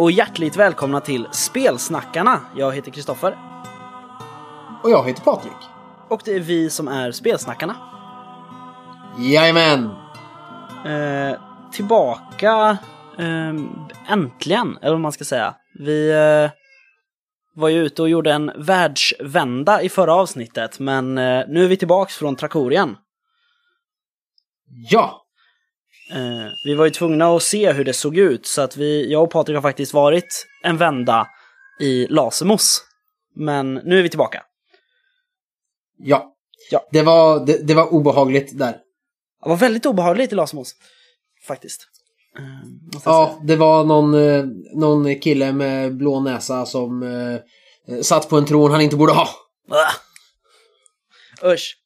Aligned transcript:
Och 0.00 0.10
hjärtligt 0.10 0.56
välkomna 0.56 1.00
till 1.00 1.28
Spelsnackarna. 1.32 2.40
Jag 2.56 2.74
heter 2.74 2.90
Kristoffer 2.90 3.38
Och 4.82 4.90
jag 4.90 5.06
heter 5.06 5.22
Patrik. 5.22 5.56
och 6.08 6.22
det 6.24 6.34
är 6.34 6.40
vi 6.40 6.70
som 6.70 6.88
är 6.88 7.12
Spelsnackarna. 7.12 7.76
Jajamän! 9.18 9.90
Eh, 10.86 11.40
tillbaka 11.72 12.78
eh, 13.18 13.54
äntligen, 14.12 14.78
eller 14.82 14.90
vad 14.90 15.00
man 15.00 15.12
ska 15.12 15.24
säga. 15.24 15.54
Vi 15.78 16.10
eh, 16.10 16.50
var 17.54 17.68
ju 17.68 17.78
ute 17.78 18.02
och 18.02 18.08
gjorde 18.08 18.32
en 18.32 18.52
världsvända 18.56 19.82
i 19.82 19.88
förra 19.88 20.14
avsnittet, 20.14 20.78
men 20.78 21.18
eh, 21.18 21.44
nu 21.48 21.64
är 21.64 21.68
vi 21.68 21.76
tillbaks 21.76 22.16
från 22.16 22.36
Trakorien. 22.36 22.96
Ja! 24.90 25.26
Eh, 26.12 26.48
vi 26.64 26.74
var 26.74 26.84
ju 26.84 26.90
tvungna 26.90 27.36
att 27.36 27.42
se 27.42 27.72
hur 27.72 27.84
det 27.84 27.92
såg 27.92 28.16
ut, 28.16 28.46
så 28.46 28.62
att 28.62 28.76
vi, 28.76 29.12
jag 29.12 29.22
och 29.22 29.30
Patrik 29.30 29.54
har 29.54 29.62
faktiskt 29.62 29.94
varit 29.94 30.46
en 30.64 30.76
vända 30.76 31.26
i 31.80 32.06
Lasemos. 32.06 32.82
Men 33.36 33.74
nu 33.74 33.98
är 33.98 34.02
vi 34.02 34.08
tillbaka. 34.08 34.42
Ja. 35.98 36.34
Ja. 36.70 36.88
Det, 36.92 37.02
var, 37.02 37.46
det, 37.46 37.66
det 37.66 37.74
var 37.74 37.92
obehagligt 37.92 38.58
där. 38.58 38.72
Det 39.42 39.48
var 39.48 39.56
väldigt 39.56 39.86
obehagligt 39.86 40.32
i 40.32 40.34
Lasemos, 40.34 40.72
faktiskt. 41.46 41.86
Eh, 42.38 42.44
Ja, 43.04 43.26
säga. 43.26 43.46
det 43.46 43.56
var 43.56 43.84
någon, 43.84 44.14
eh, 44.14 44.44
någon 44.74 45.20
kille 45.20 45.52
med 45.52 45.96
blå 45.96 46.20
näsa 46.20 46.66
som 46.66 47.02
eh, 47.02 48.02
satt 48.02 48.28
på 48.28 48.36
en 48.36 48.46
tron 48.46 48.70
han 48.70 48.80
inte 48.80 48.96
borde 48.96 49.12
ha. 49.12 49.28
Usch. 51.44 51.76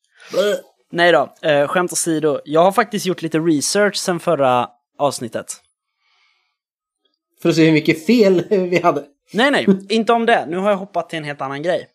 Nej 0.95 1.13
då, 1.13 1.35
eh, 1.43 1.69
skämt 1.69 1.93
åsido. 1.93 2.41
Jag 2.45 2.61
har 2.65 2.73
faktiskt 2.73 3.07
gjort 3.07 3.23
lite 3.23 3.39
research 3.39 3.97
sen 3.97 4.21
förra 4.21 4.69
avsnittet. 4.99 5.47
För 7.43 7.49
att 7.49 7.55
se 7.55 7.65
hur 7.67 7.73
mycket 7.73 8.07
fel 8.07 8.45
vi 8.51 8.81
hade. 8.83 9.05
Nej, 9.33 9.51
nej, 9.51 9.67
inte 9.89 10.13
om 10.13 10.27
det. 10.27 10.47
Nu 10.47 10.57
har 10.57 10.71
jag 10.71 10.77
hoppat 10.77 11.09
till 11.11 11.17
en 11.19 11.25
helt 11.25 11.41
annan 11.41 11.63
grej. 11.63 11.89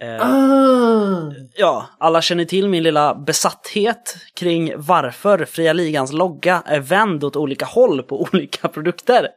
Eh, 0.00 0.16
Ah! 0.26 1.32
Ja, 1.54 1.86
alla 1.98 2.22
känner 2.22 2.44
till 2.44 2.68
min 2.68 2.82
lilla 2.82 3.14
besatthet 3.14 4.16
kring 4.34 4.72
varför 4.76 5.44
Fria 5.44 5.72
Ligans 5.72 6.12
logga 6.12 6.62
är 6.66 6.80
vänd 6.80 7.24
åt 7.24 7.36
olika 7.36 7.64
håll 7.64 8.02
på 8.02 8.22
olika 8.32 8.68
produkter. 8.68 9.28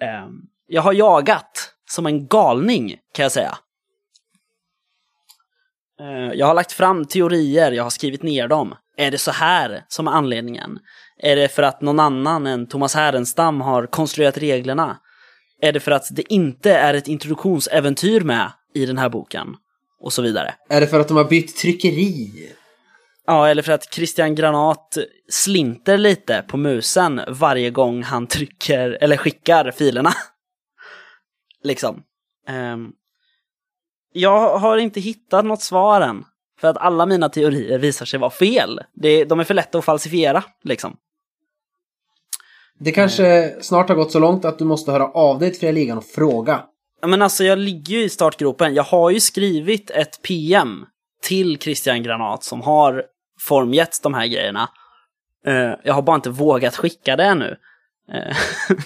Eh, 0.00 0.26
Jag 0.66 0.82
har 0.82 0.92
jagat 0.92 1.74
som 1.90 2.06
en 2.06 2.26
galning, 2.28 2.96
kan 3.14 3.22
jag 3.22 3.32
säga. 3.32 3.58
Eh, 6.04 6.32
Jag 6.34 6.46
har 6.46 6.54
lagt 6.54 6.72
fram 6.72 7.04
teorier, 7.04 7.72
jag 7.72 7.82
har 7.82 7.90
skrivit 7.90 8.22
ner 8.22 8.48
dem. 8.48 8.74
Är 8.96 9.10
det 9.10 9.18
så 9.18 9.30
här 9.30 9.84
som 9.88 10.08
är 10.08 10.12
anledningen? 10.12 10.78
Är 11.18 11.36
det 11.36 11.48
för 11.48 11.62
att 11.62 11.80
någon 11.82 12.00
annan 12.00 12.46
än 12.46 12.66
Thomas 12.66 12.94
Härenstam 12.94 13.60
har 13.60 13.86
konstruerat 13.86 14.38
reglerna? 14.38 14.96
Är 15.60 15.72
det 15.72 15.80
för 15.80 15.90
att 15.92 16.08
det 16.10 16.32
inte 16.32 16.72
är 16.74 16.94
ett 16.94 17.08
introduktionsäventyr 17.08 18.20
med 18.20 18.52
i 18.74 18.86
den 18.86 18.98
här 18.98 19.08
boken? 19.08 19.46
Och 20.00 20.12
så 20.12 20.22
vidare. 20.22 20.54
Är 20.68 20.80
det 20.80 20.86
för 20.86 21.00
att 21.00 21.08
de 21.08 21.16
har 21.16 21.24
bytt 21.24 21.56
tryckeri? 21.56 22.30
Ja, 23.26 23.48
eller 23.48 23.62
för 23.62 23.72
att 23.72 23.94
Christian 23.94 24.34
Granat 24.34 24.98
slinter 25.28 25.98
lite 25.98 26.44
på 26.48 26.56
musen 26.56 27.20
varje 27.28 27.70
gång 27.70 28.02
han 28.02 28.26
trycker 28.26 28.98
eller 29.00 29.16
skickar 29.16 29.70
filerna. 29.70 30.12
liksom. 31.62 32.02
Ehm, 32.48 32.88
jag 34.16 34.58
har 34.58 34.76
inte 34.76 35.00
hittat 35.00 35.44
något 35.44 35.62
svar 35.62 36.00
än. 36.00 36.24
För 36.60 36.68
att 36.68 36.76
alla 36.76 37.06
mina 37.06 37.28
teorier 37.28 37.78
visar 37.78 38.06
sig 38.06 38.20
vara 38.20 38.30
fel. 38.30 38.80
Det, 38.92 39.24
de 39.24 39.40
är 39.40 39.44
för 39.44 39.54
lätta 39.54 39.78
att 39.78 39.84
falsifiera, 39.84 40.44
liksom. 40.62 40.96
Det 42.78 42.92
kanske 42.92 43.56
snart 43.60 43.88
har 43.88 43.96
gått 43.96 44.12
så 44.12 44.18
långt 44.18 44.44
att 44.44 44.58
du 44.58 44.64
måste 44.64 44.92
höra 44.92 45.08
av 45.08 45.38
dig 45.38 45.50
till 45.50 45.60
Fria 45.60 45.72
Ligan 45.72 45.98
och 45.98 46.04
fråga. 46.04 46.64
Ja, 47.00 47.08
Men 47.08 47.22
alltså, 47.22 47.44
jag 47.44 47.58
ligger 47.58 47.94
ju 47.96 48.04
i 48.04 48.08
startgropen. 48.08 48.74
Jag 48.74 48.82
har 48.82 49.10
ju 49.10 49.20
skrivit 49.20 49.90
ett 49.90 50.22
PM 50.22 50.86
till 51.22 51.58
Christian 51.58 52.02
Granat 52.02 52.44
som 52.44 52.60
har 52.60 53.04
formgett 53.40 54.02
de 54.02 54.14
här 54.14 54.26
grejerna. 54.26 54.68
Eh, 55.46 55.72
jag 55.82 55.94
har 55.94 56.02
bara 56.02 56.16
inte 56.16 56.30
vågat 56.30 56.76
skicka 56.76 57.16
det 57.16 57.24
ännu. 57.24 57.56
Eh, 58.12 58.36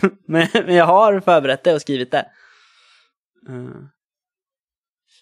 men, 0.27 0.49
men 0.53 0.75
jag 0.75 0.87
har 0.87 1.21
förberett 1.21 1.65
det 1.65 1.75
och 1.75 1.81
skrivit 1.81 2.11
det. 2.11 2.27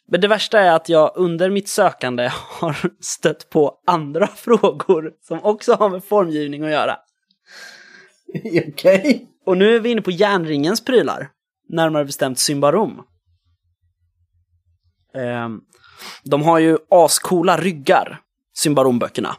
Men 0.09 0.21
det 0.21 0.28
värsta 0.28 0.61
är 0.61 0.72
att 0.72 0.89
jag 0.89 1.12
under 1.15 1.50
mitt 1.50 1.69
sökande 1.69 2.31
har 2.33 2.77
stött 3.00 3.50
på 3.50 3.78
andra 3.87 4.27
frågor 4.37 5.12
som 5.22 5.44
också 5.44 5.75
har 5.75 5.91
med 5.91 6.05
formgivning 6.05 6.65
att 6.65 6.71
göra. 6.71 6.97
Okej? 8.69 9.27
Och 9.47 9.56
nu 9.56 9.77
är 9.77 9.81
vi 9.81 9.91
inne 9.91 10.03
på 10.03 10.11
järnringens 10.11 10.84
prylar. 10.84 11.28
Närmare 11.69 12.05
bestämt 12.05 12.39
Symbarom. 12.39 13.03
Ehm, 15.15 15.61
de 16.25 16.43
har 16.43 16.59
ju 16.59 16.78
ascoola 16.91 17.56
ryggar, 17.56 18.21
Symbaromböckerna. 18.55 19.37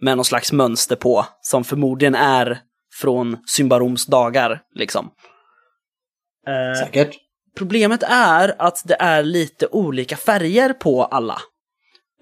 Med 0.00 0.16
någon 0.16 0.24
slags 0.24 0.52
mönster 0.52 0.96
på, 0.96 1.26
som 1.40 1.64
förmodligen 1.64 2.14
är 2.14 2.58
från 3.00 3.38
Symbaroms 3.46 4.06
dagar, 4.06 4.62
liksom. 4.74 5.10
Eh, 6.46 6.84
Säkert. 6.84 7.27
Problemet 7.58 8.02
är 8.02 8.54
att 8.58 8.82
det 8.84 8.96
är 9.00 9.22
lite 9.22 9.66
olika 9.66 10.16
färger 10.16 10.72
på 10.72 11.04
alla 11.04 11.38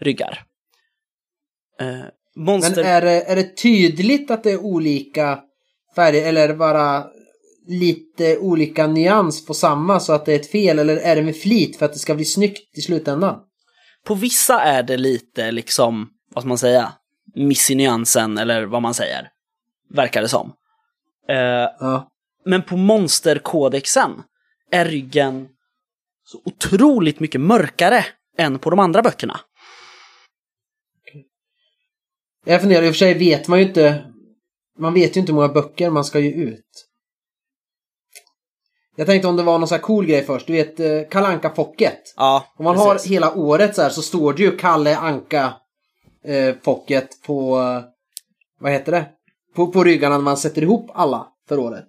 ryggar. 0.01 0.43
Eh, 1.81 1.87
Men 1.87 2.11
monster... 2.35 2.85
är 2.85 3.01
det, 3.01 3.23
är 3.23 3.37
det 3.37 3.57
tydligt 3.57 4.31
att 4.31 4.45
det 4.45 4.51
är 4.51 4.61
olika 4.61 5.41
färger 5.97 6.29
eller 6.29 6.45
är 6.45 6.49
det 6.49 6.55
bara 6.55 7.07
lite 7.67 8.39
olika 8.39 8.87
nyans 8.87 9.47
på 9.47 9.55
samma 9.55 10.01
så 10.01 10.13
att 10.13 10.25
det 10.27 10.33
är 10.33 10.37
ett 10.41 10.51
fel 10.51 10.79
eller 10.79 10.97
är 10.97 11.17
det 11.17 11.23
med 11.23 11.37
flit 11.37 11.79
för 11.79 11.87
att 11.87 11.93
det 11.93 11.99
ska 11.99 12.15
bli 12.15 12.25
snyggt 12.25 12.79
i 12.79 12.81
slutändan? 12.81 13.41
På 14.05 14.15
vissa 14.15 14.61
är 14.61 14.83
det 14.83 14.97
lite 14.97 15.51
liksom, 15.53 16.09
vad 16.35 16.43
ska 16.43 16.49
man 16.49 16.59
säga, 16.59 16.93
miss 17.35 17.71
i 17.71 17.75
nyansen 17.75 18.39
eller 18.39 18.65
vad 18.65 18.83
man 18.83 18.95
säger. 18.95 19.29
Verkar 19.91 20.23
det 20.23 20.29
som. 20.29 20.53
Eh, 21.29 21.37
Ja. 21.81 22.09
men 22.45 22.63
på 22.63 22.77
monsterkodexen 22.77 24.11
är 24.71 24.85
ryggen 24.85 25.49
så 26.25 26.41
otroligt 26.45 27.21
mycket 27.21 27.41
mörkare 27.41 28.07
än 28.39 28.59
på 28.59 28.71
de 28.71 28.79
andra 28.79 29.03
böckerna. 29.03 29.41
Jag 32.45 32.61
funderar, 32.61 32.83
i 32.83 32.87
och 32.87 32.93
för 32.93 32.99
sig 32.99 33.15
vet 33.15 33.49
man 33.49 33.59
ju 33.59 33.65
inte 33.65 34.05
man 34.79 34.95
vet 34.95 35.17
ju 35.17 35.21
inte 35.21 35.33
hur 35.33 35.37
många 35.37 35.49
böcker 35.53 35.91
man 35.91 36.05
ska 36.05 36.19
ge 36.19 36.31
ut. 36.31 36.89
Jag 38.97 39.07
tänkte 39.07 39.29
om 39.29 39.37
det 39.37 39.43
var 39.43 39.59
någon 39.59 39.69
sån 39.69 39.77
här 39.77 39.83
cool 39.83 40.07
grej 40.07 40.25
först. 40.25 40.47
Du 40.47 40.53
vet, 40.53 40.81
eh, 40.81 41.01
Kalle 41.11 41.27
Anka 41.27 41.49
Pocket. 41.49 41.99
Ja, 42.17 42.47
Om 42.59 42.65
man 42.65 42.75
precis. 42.75 42.87
har 42.87 43.15
hela 43.15 43.35
året 43.35 43.75
så 43.75 43.83
här 43.83 43.89
så 43.91 44.03
står 44.03 44.33
det 44.33 44.43
ju 44.43 44.57
Kalle 44.57 44.97
Anka 44.97 45.55
eh, 46.25 46.55
Pocket 46.55 47.23
på, 47.27 47.59
eh, 47.59 47.83
vad 48.61 48.73
heter 48.73 48.93
det? 48.93 49.07
På, 49.55 49.73
på 49.73 49.85
ryggarna 49.85 50.17
när 50.17 50.25
man 50.25 50.37
sätter 50.37 50.63
ihop 50.63 50.91
alla 50.95 51.27
för 51.49 51.59
året. 51.59 51.85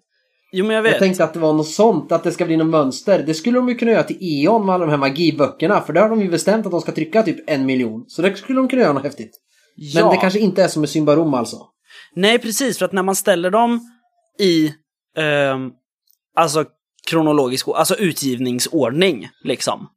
Jo, 0.51 0.65
men 0.65 0.75
jag 0.75 0.85
Jag 0.85 0.91
vet. 0.91 0.99
tänkte 0.99 1.23
att 1.23 1.33
det 1.33 1.39
var 1.39 1.53
något 1.53 1.67
sånt, 1.67 2.11
att 2.11 2.23
det 2.23 2.31
ska 2.31 2.45
bli 2.45 2.57
något 2.57 2.67
mönster. 2.67 3.23
Det 3.23 3.33
skulle 3.33 3.57
de 3.57 3.69
ju 3.69 3.75
kunna 3.75 3.91
göra 3.91 4.03
till 4.03 4.17
E.ON 4.19 4.65
med 4.65 4.75
alla 4.75 4.85
de 4.85 4.91
här 4.91 4.97
magiböckerna, 4.97 5.81
för 5.81 5.93
där 5.93 6.01
har 6.01 6.09
de 6.09 6.21
ju 6.21 6.29
bestämt 6.29 6.65
att 6.65 6.71
de 6.71 6.81
ska 6.81 6.91
trycka 6.91 7.23
typ 7.23 7.49
en 7.49 7.65
miljon. 7.65 8.05
Så 8.07 8.21
det 8.21 8.35
skulle 8.35 8.59
de 8.59 8.67
kunna 8.67 8.81
göra 8.81 8.93
något 8.93 9.03
häftigt. 9.03 9.31
Men 9.95 10.03
ja. 10.03 10.11
det 10.11 10.17
kanske 10.17 10.39
inte 10.39 10.63
är 10.63 10.67
som 10.67 10.79
med 10.81 10.89
Symbarom 10.89 11.33
alltså. 11.33 11.57
Nej, 12.15 12.39
precis, 12.39 12.77
för 12.77 12.85
att 12.85 12.91
när 12.91 13.03
man 13.03 13.15
ställer 13.15 13.49
dem 13.51 13.79
i, 14.39 14.73
ehm, 15.17 15.71
alltså 16.35 16.65
kronologisk, 17.09 17.67
alltså 17.67 17.95
utgivningsordning, 17.95 19.29
liksom. 19.43 19.87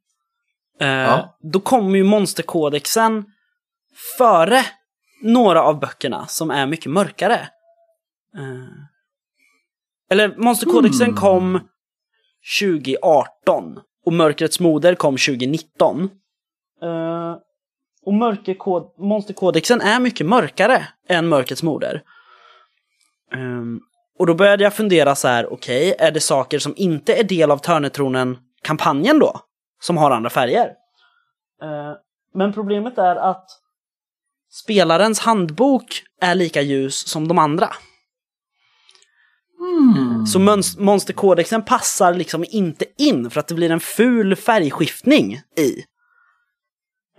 Eh, 0.81 0.87
Ja. 0.87 1.37
Då 1.53 1.59
kommer 1.59 1.97
ju 1.97 2.03
monsterkodexen 2.03 3.25
före 4.17 4.65
några 5.23 5.63
av 5.63 5.79
böckerna 5.79 6.27
som 6.27 6.51
är 6.51 6.67
mycket 6.67 6.91
mörkare. 6.91 7.39
Eh, 8.37 8.90
eller 10.11 10.35
monsterkodexen 10.37 11.07
Hmm. 11.07 11.15
kom 11.15 11.59
2018 12.59 13.79
och 14.05 14.13
Mörkrets 14.13 14.59
moder 14.59 14.95
kom 14.95 15.17
2019. 15.17 16.09
Eh, 16.83 17.35
och 18.05 18.13
mörkerkod, 18.13 18.93
monsterkodexen 18.97 19.81
är 19.81 19.99
mycket 19.99 20.27
mörkare 20.27 20.87
än 21.07 21.27
Mörkrets 21.27 21.63
moder. 21.63 22.01
Ehm, 23.33 23.79
och 24.19 24.25
då 24.27 24.33
började 24.33 24.63
jag 24.63 24.73
fundera 24.73 25.15
så 25.15 25.27
här, 25.27 25.53
okej, 25.53 25.95
är 25.99 26.11
det 26.11 26.19
saker 26.19 26.59
som 26.59 26.73
inte 26.77 27.13
är 27.13 27.23
del 27.23 27.51
av 27.51 27.57
Törnetronen-kampanjen 27.57 29.19
då? 29.19 29.39
Som 29.81 29.97
har 29.97 30.11
andra 30.11 30.29
färger? 30.29 30.67
Eh, 31.61 31.93
men 32.33 32.53
problemet 32.53 32.97
är 32.97 33.15
att 33.15 33.45
spelarens 34.51 35.19
handbok 35.19 36.03
är 36.21 36.35
lika 36.35 36.61
ljus 36.61 37.07
som 37.07 37.27
de 37.27 37.37
andra. 37.37 37.69
Så 40.27 40.39
mönst- 40.39 40.79
monsterkodexen 40.79 41.65
passar 41.65 42.13
liksom 42.13 42.45
inte 42.49 42.85
in 42.97 43.29
för 43.29 43.39
att 43.39 43.47
det 43.47 43.55
blir 43.55 43.71
en 43.71 43.79
ful 43.79 44.35
färgskiftning 44.35 45.33
i. 45.57 45.83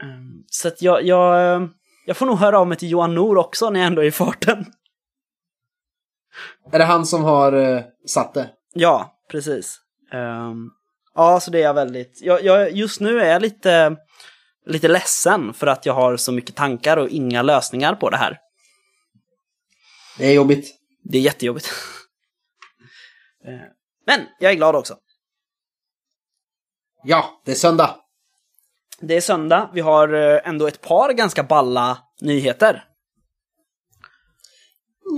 Ehm, 0.03 0.45
Så 0.47 0.69
att 0.69 0.83
jag, 0.83 1.03
jag, 1.05 1.69
jag 2.07 2.17
får 2.17 2.27
nog 2.27 2.39
höra 2.39 2.59
av 2.59 2.69
mig 2.69 2.79
till 2.79 2.91
Johan 2.91 3.15
Nor 3.15 3.39
också 3.39 3.71
när 3.71 3.81
jag 3.81 3.87
ändå 3.87 4.03
är 4.03 4.07
i 4.07 4.11
farten. 4.11 4.67
Är 6.73 6.79
det 6.79 6.85
han 6.85 7.07
som 7.07 7.25
har 7.25 7.53
eh, 7.53 7.83
satt 8.07 8.35
det? 8.35 8.51
Ja, 8.75 9.13
precis. 9.31 9.79
Um, 10.13 10.71
ja, 11.15 11.41
så 11.41 11.51
det 11.51 11.59
är 11.59 11.63
jag 11.63 11.75
väldigt... 11.75 12.19
Jag, 12.23 12.45
jag, 12.45 12.73
just 12.73 13.01
nu 13.01 13.21
är 13.21 13.31
jag 13.33 13.43
lite, 13.43 13.97
lite 14.67 14.89
ledsen 14.89 15.53
för 15.55 15.67
att 15.67 15.87
jag 15.87 15.95
har 15.95 16.17
så 16.17 16.33
mycket 16.33 16.57
tankar 16.57 16.97
och 16.97 17.09
inga 17.09 17.43
lösningar 17.43 17.95
på 17.95 18.11
det 18.11 18.17
här. 18.17 18.39
Det 20.19 20.27
är 20.27 20.33
jobbigt. 20.33 20.75
Det 21.05 21.19
är 21.19 21.23
jättejobbigt. 21.23 21.71
Eh, 23.47 23.61
men 24.07 24.21
jag 24.41 24.53
är 24.53 24.57
glad 24.57 24.77
också. 24.77 24.97
Ja, 27.05 27.43
det 27.45 27.51
är 27.51 27.57
söndag. 27.57 27.97
Det 29.01 29.17
är 29.17 29.21
söndag. 29.21 29.71
Vi 29.75 29.81
har 29.81 30.15
eh, 30.15 30.49
ändå 30.49 30.67
ett 30.67 30.81
par 30.81 31.13
ganska 31.13 31.43
balla 31.43 31.99
nyheter. 32.21 32.85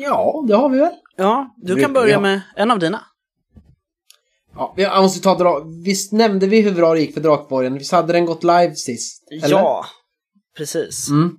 Ja, 0.03 0.45
det 0.49 0.55
har 0.55 0.69
vi 0.69 0.79
väl. 0.79 0.95
Ja, 1.17 1.55
du 1.57 1.77
kan 1.77 1.93
börja 1.93 2.21
med 2.21 2.41
en 2.57 2.71
av 2.71 2.79
dina. 2.79 3.05
Ja, 4.55 4.75
jag 4.77 5.03
måste 5.03 5.21
ta 5.21 5.35
dra... 5.35 5.65
Visst 5.85 6.13
nämnde 6.13 6.47
vi 6.47 6.61
hur 6.61 6.75
bra 6.75 6.95
det 6.95 7.01
gick 7.01 7.15
för 7.15 7.21
Drakborgen? 7.21 7.75
Visst 7.75 7.93
hade 7.93 8.13
den 8.13 8.27
gått 8.27 8.43
live 8.43 8.75
sist? 8.75 9.29
Eller? 9.31 9.49
Ja, 9.49 9.87
precis. 10.57 11.09
Mm. 11.09 11.37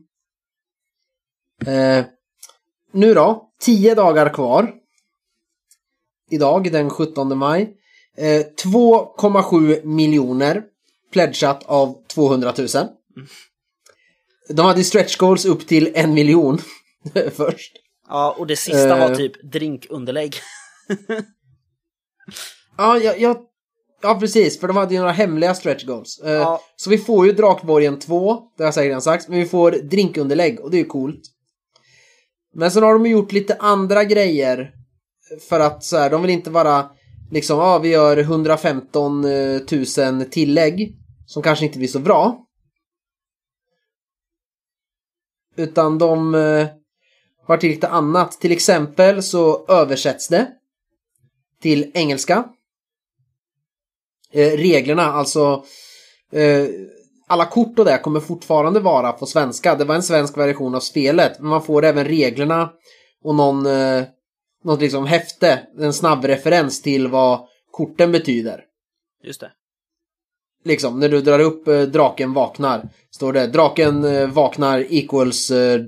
Eh, 1.66 2.06
nu 2.92 3.14
då, 3.14 3.50
tio 3.60 3.96
dagar 3.96 4.34
kvar. 4.34 4.74
Idag, 6.30 6.72
den 6.72 6.89
17 6.89 7.38
maj. 7.38 7.74
Eh, 8.18 8.45
2,7 8.63 9.86
miljoner 9.86 10.63
pledgat 11.12 11.63
av 11.66 11.95
200 12.07 12.54
000. 12.57 12.68
Mm. 12.75 12.89
De 14.50 14.66
hade 14.66 14.83
stretch 14.83 15.18
goals 15.18 15.45
upp 15.45 15.68
till 15.68 15.92
en 15.95 16.13
miljon 16.13 16.57
först. 17.31 17.72
Ja, 18.07 18.36
och 18.39 18.48
det 18.48 18.56
sista 18.56 19.00
var 19.00 19.10
eh. 19.10 19.16
typ 19.16 19.51
drinkunderlägg. 19.51 20.36
ja, 22.77 22.98
jag, 22.98 23.19
jag, 23.19 23.38
ja, 24.01 24.19
precis, 24.19 24.60
för 24.60 24.68
de 24.68 24.77
hade 24.77 24.94
ju 24.94 25.00
några 25.00 25.12
hemliga 25.12 25.56
stretch 25.56 25.86
goals. 25.86 26.22
Uh, 26.25 26.31
ja. 26.31 26.62
Så 26.75 26.89
vi 26.89 26.98
får 26.98 27.25
ju 27.25 27.31
Drakborgen 27.31 28.00
2, 28.00 28.33
det 28.57 28.63
har 28.63 28.68
jag 28.68 28.74
säkert 28.74 28.88
redan 28.88 29.01
sagt, 29.01 29.27
men 29.27 29.39
vi 29.39 29.45
får 29.45 29.72
drinkunderlägg 29.72 30.60
och 30.60 30.72
det 30.72 30.77
är 30.77 30.80
ju 30.80 30.86
coolt. 30.86 31.22
Men 32.54 32.72
sen 32.72 32.83
har 32.83 32.94
de 32.94 33.06
gjort 33.06 33.31
lite 33.31 33.56
andra 33.60 34.04
grejer. 34.04 34.72
För 35.50 35.60
att 35.60 35.83
så 35.83 35.98
här, 35.98 36.10
de 36.10 36.22
vill 36.22 36.31
inte 36.31 36.50
vara 36.50 36.89
liksom, 37.31 37.60
ja 37.60 37.80
vi 37.80 37.89
gör 37.89 38.18
115 38.18 39.22
000 39.22 39.31
eh, 39.98 40.27
tillägg. 40.31 40.95
Som 41.25 41.44
kanske 41.44 41.66
inte 41.66 41.77
blir 41.77 41.88
så 41.88 42.00
bra. 42.00 42.45
Utan 45.56 45.98
de 45.98 46.36
eh, 46.36 46.68
har 47.45 47.57
till 47.57 47.69
lite 47.69 47.88
annat. 47.88 48.31
Till 48.31 48.51
exempel 48.51 49.24
så 49.24 49.66
översätts 49.68 50.27
det 50.27 50.48
till 51.62 51.92
engelska. 51.94 52.44
Eh, 54.31 54.57
reglerna, 54.57 55.04
alltså 55.04 55.63
eh, 56.31 56.68
alla 57.27 57.45
kort 57.45 57.80
och 57.80 57.86
det 57.86 57.98
kommer 57.98 58.19
fortfarande 58.19 58.80
vara 58.80 59.12
på 59.12 59.25
svenska. 59.25 59.75
Det 59.75 59.86
var 59.86 59.95
en 59.95 60.04
svensk 60.04 60.38
version 60.38 60.75
av 60.75 60.80
spelet, 60.80 61.39
men 61.39 61.50
man 61.50 61.63
får 61.63 61.86
även 61.86 62.06
reglerna 62.06 62.69
och 63.24 63.36
någon, 63.36 63.66
eh, 63.66 64.04
något 64.66 64.82
liksom 64.82 65.06
häfte, 65.06 65.68
en 65.80 65.94
snabb 65.94 66.26
referens 66.26 66.82
till 66.82 67.08
vad 67.08 67.48
korten 67.72 68.12
betyder. 68.12 68.64
Just 69.24 69.42
det. 69.42 69.52
Liksom, 70.64 71.00
när 71.00 71.10
du 71.10 71.22
drar 71.22 71.40
upp 71.40 71.68
eh, 71.68 71.82
draken 71.82 72.34
vaknar, 72.34 72.90
står 73.12 73.34
det 73.34 73.48
draken 73.48 74.04
eh, 74.04 74.28
vaknar 74.28 74.86
equals 74.90 75.52
eh, 75.52 75.82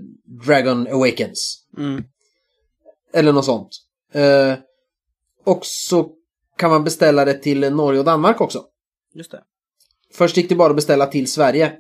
dragon 0.45 0.87
awakens. 0.87 1.65
Mm. 1.77 2.03
Eller 3.13 3.33
något 3.33 3.45
sånt. 3.45 3.69
Eh, 4.13 4.53
och 5.43 5.65
så 5.65 6.11
kan 6.57 6.69
man 6.69 6.83
beställa 6.83 7.25
det 7.25 7.33
till 7.33 7.59
Norge 7.59 7.99
och 7.99 8.05
Danmark 8.05 8.41
också. 8.41 8.65
Just 9.13 9.31
det. 9.31 9.43
Först 10.13 10.37
gick 10.37 10.49
det 10.49 10.55
bara 10.55 10.69
att 10.69 10.75
beställa 10.75 11.05
till 11.05 11.31
Sverige. 11.31 11.73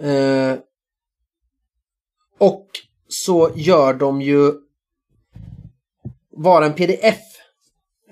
Eh, 0.00 0.58
och 2.38 2.66
så 3.08 3.52
gör 3.56 3.94
de 3.94 4.22
ju 4.22 4.67
bara 6.42 6.66
en 6.66 6.72
pdf. 6.72 7.18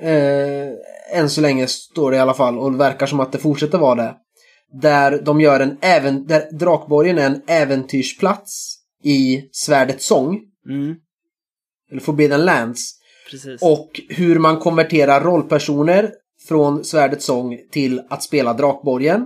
Eh, 0.01 0.69
än 1.13 1.31
så 1.31 1.41
länge 1.41 1.67
står 1.67 2.11
det 2.11 2.17
i 2.17 2.21
alla 2.21 2.35
fall 2.35 2.59
och 2.59 2.73
det 2.73 2.79
verkar 2.79 3.07
som 3.07 3.21
att 3.21 3.33
det 3.33 3.39
fortsätter 3.39 3.79
vara 3.79 3.95
det. 3.95 4.15
Där 4.73 5.23
de 5.23 5.41
gör 5.41 5.61
en 5.61 5.79
även, 5.81 6.27
där 6.27 6.51
Drakborgen 6.53 7.19
är 7.19 7.27
en 7.27 7.43
äventyrsplats 7.47 8.77
i 9.05 9.49
Svärdets 9.53 10.07
sång. 10.07 10.41
Mm. 10.69 10.97
Eller 11.91 12.01
Forbidden 12.01 12.45
Lands. 12.45 12.93
Precis. 13.31 13.63
Och 13.63 14.01
hur 14.09 14.39
man 14.39 14.59
konverterar 14.59 15.21
rollpersoner 15.21 16.13
från 16.49 16.85
Svärdets 16.85 17.25
sång 17.25 17.59
till 17.71 18.03
att 18.11 18.23
spela 18.23 18.53
Drakborgen. 18.53 19.17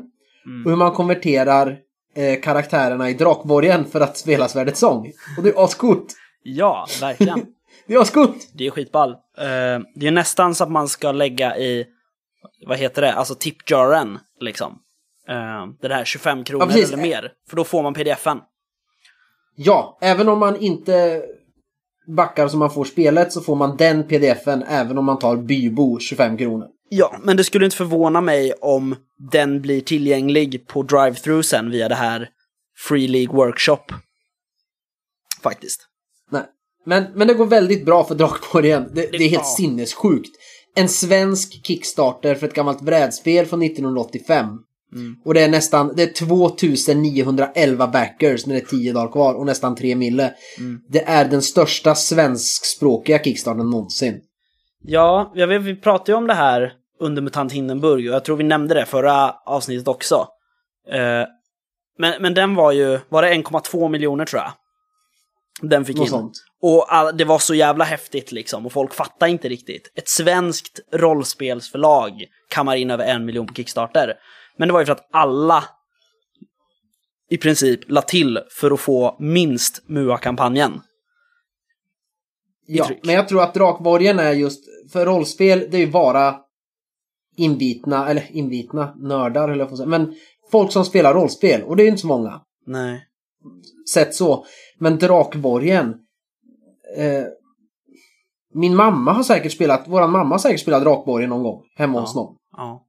Mm. 0.47 0.65
Och 0.65 0.71
hur 0.71 0.77
man 0.77 0.93
konverterar 0.93 1.79
eh, 2.15 2.41
karaktärerna 2.41 3.11
i 3.11 3.15
Drakborgen 3.15 3.85
för 3.85 4.01
att 4.01 4.19
spela 4.19 4.49
Svärdets 4.49 4.81
sång. 4.81 5.13
Och 5.37 5.43
det 5.43 5.49
är 5.49 5.65
ascoolt! 5.65 6.17
Ja, 6.43 6.87
verkligen. 7.01 7.47
det 7.91 7.97
är 7.97 8.01
ascoolt! 8.01 8.51
Det 8.55 8.67
är 8.67 8.71
skitball. 8.71 9.11
Uh, 9.11 9.85
det 9.95 10.07
är 10.07 10.11
nästan 10.11 10.55
så 10.55 10.65
att 10.65 10.71
man 10.71 10.89
ska 10.89 11.13
lägga 11.13 11.57
i, 11.57 11.87
vad 12.67 12.79
heter 12.79 13.03
det, 13.03 13.13
alltså 13.13 13.35
tipjaren 13.35 14.19
liksom. 14.41 14.73
Uh, 15.31 15.73
det 15.81 15.89
där 15.89 16.05
25 16.05 16.45
kronor 16.45 16.69
ja, 16.71 16.83
eller 16.83 16.97
mer. 16.97 17.33
För 17.49 17.57
då 17.57 17.65
får 17.65 17.83
man 17.83 17.95
pdfen. 17.95 18.39
Ja, 19.57 19.99
även 20.01 20.29
om 20.29 20.39
man 20.39 20.57
inte 20.57 21.23
backar 22.17 22.49
som 22.49 22.59
man 22.59 22.71
får 22.71 22.85
spelet 22.85 23.33
så 23.33 23.41
får 23.41 23.57
man 23.57 23.77
den 23.77 24.09
pdfen 24.09 24.63
även 24.63 24.99
om 24.99 25.05
man 25.05 25.19
tar 25.19 25.37
Bybo 25.37 25.99
25 25.99 26.39
kronor. 26.39 26.69
Ja, 26.89 27.17
men 27.23 27.37
det 27.37 27.45
skulle 27.45 27.65
inte 27.65 27.77
förvåna 27.77 28.21
mig 28.21 28.53
om 28.53 28.97
den 29.33 29.61
blir 29.61 29.81
tillgänglig 29.81 30.67
på 30.67 30.83
drive-thru 30.83 31.43
sen 31.43 31.71
via 31.71 31.89
det 31.89 31.95
här 31.95 32.29
Free 32.89 33.09
League 33.09 33.37
Workshop. 33.37 33.85
Faktiskt. 35.43 35.90
Men, 36.87 37.05
men 37.15 37.29
det 37.29 37.35
går 37.35 37.47
väldigt 37.47 37.85
bra 37.85 38.05
för 38.05 38.15
Drakborgen. 38.15 38.91
Det, 38.95 39.13
det, 39.13 39.19
det 39.19 39.25
är 39.25 39.29
helt 39.29 39.43
ja. 39.43 39.55
sinnessjukt. 39.57 40.31
En 40.75 40.89
svensk 40.89 41.67
Kickstarter 41.67 42.35
för 42.35 42.47
ett 42.47 42.55
gammalt 42.55 42.81
brädspel 42.81 43.47
från 43.47 43.63
1985. 43.63 44.47
Mm. 44.93 45.17
Och 45.25 45.35
det 45.35 45.41
är 45.41 45.49
nästan, 45.49 45.93
det 45.97 46.03
är 46.03 46.13
2911 46.13 47.87
backers 47.87 48.47
när 48.47 48.55
det 48.55 48.61
är 48.61 48.67
10 48.67 48.93
dagar 48.93 49.13
kvar 49.13 49.35
och 49.35 49.47
nästan 49.47 49.75
3 49.75 49.97
mille. 49.97 50.35
Mm. 50.59 50.81
Det 50.89 51.09
är 51.09 51.25
den 51.25 51.43
största 51.43 51.95
svenskspråkiga 51.95 53.19
kickstarten 53.19 53.71
någonsin. 53.71 54.21
Ja, 54.83 55.33
jag 55.35 55.47
vet, 55.47 55.63
vi 55.63 55.77
pratade 55.77 56.13
ju 56.13 56.17
om 56.17 56.27
det 56.27 56.35
här 56.35 56.73
under 57.01 57.23
Mutant 57.23 57.53
Hindenburg 57.53 58.09
och 58.09 58.15
jag 58.15 58.25
tror 58.25 58.37
vi 58.37 58.45
nämnde 58.45 58.75
det 58.75 58.87
förra 58.87 59.35
avsnittet 59.47 59.89
också. 59.89 60.27
Uh, 60.95 61.27
men, 61.99 62.23
men 62.23 62.35
den 62.35 62.55
var 62.55 62.73
ju, 62.73 63.01
var 63.09 63.23
det 63.23 63.29
1,2 63.29 63.89
miljoner 63.89 64.25
tror 64.25 64.43
jag? 64.43 64.53
Den 65.71 65.85
fick 65.85 65.97
Något 65.97 66.05
in. 66.05 66.11
Sånt. 66.11 66.33
Och 66.63 66.95
all, 66.95 67.17
det 67.17 67.25
var 67.25 67.39
så 67.39 67.55
jävla 67.55 67.85
häftigt 67.85 68.33
liksom 68.33 68.67
och 68.67 68.73
folk 68.73 68.95
fattar 68.95 69.27
inte 69.27 69.49
riktigt. 69.49 69.93
Ett 69.95 70.09
svenskt 70.09 70.81
rollspelsförlag 70.93 72.13
kammar 72.49 72.77
in 72.77 72.91
över 72.91 73.05
en 73.05 73.25
miljon 73.25 73.47
på 73.47 73.55
Kickstarter. 73.55 74.15
Men 74.57 74.69
det 74.69 74.73
var 74.73 74.81
ju 74.81 74.87
för 74.87 74.93
att 74.93 75.09
alla 75.13 75.65
i 77.31 77.37
princip 77.37 77.81
la 77.91 78.03
till 78.03 78.39
för 78.51 78.71
att 78.71 78.81
få 78.81 79.17
minst 79.21 79.83
MUA-kampanjen. 79.89 80.81
Ja, 82.67 82.91
men 83.03 83.15
jag 83.15 83.29
tror 83.29 83.43
att 83.43 83.55
Drakborgen 83.55 84.19
är 84.19 84.33
just, 84.33 84.65
för 84.93 85.07
rollspel, 85.07 85.67
det 85.71 85.77
är 85.77 85.81
ju 85.81 85.91
bara 85.91 86.37
inbitna, 87.37 88.09
eller 88.09 88.27
inbitna 88.31 88.95
nördar 88.97 89.49
eller 89.49 89.65
jag 89.65 89.77
säga. 89.77 89.89
Men 89.89 90.15
folk 90.51 90.73
som 90.73 90.85
spelar 90.85 91.15
rollspel, 91.15 91.63
och 91.63 91.77
det 91.77 91.83
är 91.83 91.85
ju 91.85 91.91
inte 91.91 92.01
så 92.01 92.07
många. 92.07 92.41
Nej. 92.67 93.07
Sett 93.93 94.15
så. 94.15 94.47
Men 94.79 94.99
Drakborgen, 94.99 95.95
eh, 96.97 97.25
min 98.55 98.77
mamma 98.77 99.13
har 99.13 99.23
säkert 99.23 99.53
spelat, 99.53 99.89
våran 99.89 100.11
mamma 100.11 100.35
har 100.35 100.39
säkert 100.39 100.61
spelat 100.61 100.83
Drakborgen 100.83 101.31
någon 101.31 101.43
gång 101.43 101.63
hemma 101.77 101.95
ja. 101.95 102.01
hos 102.01 102.15
någon. 102.15 102.35
Ja. 102.57 102.87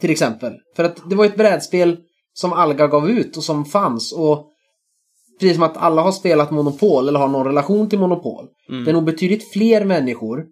Till 0.00 0.10
exempel. 0.10 0.52
För 0.76 0.84
att 0.84 1.10
det 1.10 1.16
var 1.16 1.24
ett 1.24 1.36
brädspel 1.36 1.98
som 2.32 2.52
Alga 2.52 2.86
gav 2.86 3.10
ut 3.10 3.36
och 3.36 3.42
som 3.42 3.64
fanns. 3.64 4.12
Och 4.12 4.46
precis 5.40 5.56
som 5.56 5.62
att 5.62 5.76
alla 5.76 6.02
har 6.02 6.12
spelat 6.12 6.50
Monopol 6.50 7.08
eller 7.08 7.18
har 7.18 7.28
någon 7.28 7.46
relation 7.46 7.88
till 7.88 7.98
Monopol. 7.98 8.46
Mm. 8.68 8.84
Det 8.84 8.90
är 8.90 8.92
nog 8.92 9.04
betydligt 9.04 9.52
fler 9.52 9.84
människor. 9.84 10.44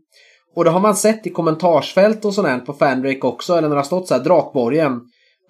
Och 0.57 0.65
det 0.65 0.71
har 0.71 0.81
man 0.81 0.97
sett 0.97 1.27
i 1.27 1.31
kommentarsfält 1.31 2.25
och 2.25 2.35
sånt 2.35 2.67
på 2.67 2.73
Fandrake 2.73 3.27
också. 3.27 3.53
Eller 3.53 3.69
när 3.69 3.77
det 3.77 3.81
har 3.81 3.87
stått 3.87 4.09
så 4.09 4.15
här 4.15 4.25
Drakborgen. 4.25 5.01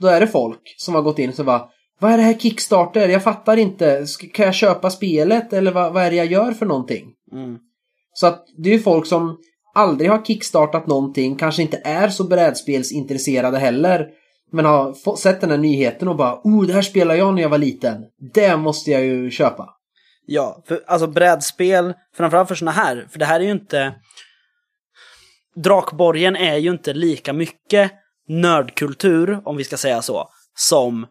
Då 0.00 0.08
är 0.08 0.20
det 0.20 0.26
folk 0.26 0.74
som 0.76 0.94
har 0.94 1.02
gått 1.02 1.18
in 1.18 1.30
och 1.30 1.36
så 1.36 1.44
bara 1.44 1.68
Vad 2.00 2.12
är 2.12 2.16
det 2.16 2.22
här 2.22 2.34
Kickstarter? 2.34 3.08
Jag 3.08 3.24
fattar 3.24 3.56
inte. 3.56 4.06
Kan 4.34 4.44
jag 4.44 4.54
köpa 4.54 4.90
spelet? 4.90 5.52
Eller 5.52 5.72
vad, 5.72 5.92
vad 5.92 6.02
är 6.02 6.10
det 6.10 6.16
jag 6.16 6.26
gör 6.26 6.52
för 6.52 6.66
någonting? 6.66 7.12
Mm. 7.32 7.58
Så 8.12 8.26
att 8.26 8.46
det 8.56 8.70
är 8.70 8.74
ju 8.74 8.80
folk 8.80 9.06
som 9.06 9.38
aldrig 9.74 10.10
har 10.10 10.24
kickstartat 10.24 10.86
någonting, 10.86 11.36
kanske 11.36 11.62
inte 11.62 11.80
är 11.84 12.08
så 12.08 12.24
brädspelsintresserade 12.24 13.58
heller. 13.58 14.06
Men 14.52 14.64
har 14.64 15.16
sett 15.16 15.40
den 15.40 15.50
här 15.50 15.58
nyheten 15.58 16.08
och 16.08 16.16
bara 16.16 16.40
oh, 16.44 16.66
det 16.66 16.72
här 16.72 16.82
spelade 16.82 17.18
jag 17.18 17.34
när 17.34 17.42
jag 17.42 17.48
var 17.48 17.58
liten. 17.58 18.04
Det 18.34 18.56
måste 18.56 18.90
jag 18.90 19.04
ju 19.04 19.30
köpa. 19.30 19.68
Ja, 20.26 20.62
för 20.66 20.84
alltså 20.86 21.06
brädspel, 21.06 21.94
framförallt 22.16 22.48
för 22.48 22.54
sådana 22.54 22.72
här, 22.72 23.06
för 23.10 23.18
det 23.18 23.24
här 23.24 23.40
är 23.40 23.44
ju 23.44 23.50
inte... 23.50 23.94
Drakborgen 25.56 26.36
är 26.36 26.56
ju 26.56 26.70
inte 26.70 26.94
lika 26.94 27.32
mycket 27.32 27.92
nördkultur, 28.28 29.40
om 29.44 29.56
vi 29.56 29.64
ska 29.64 29.76
säga 29.76 30.02
så, 30.02 30.28
som 30.54 31.06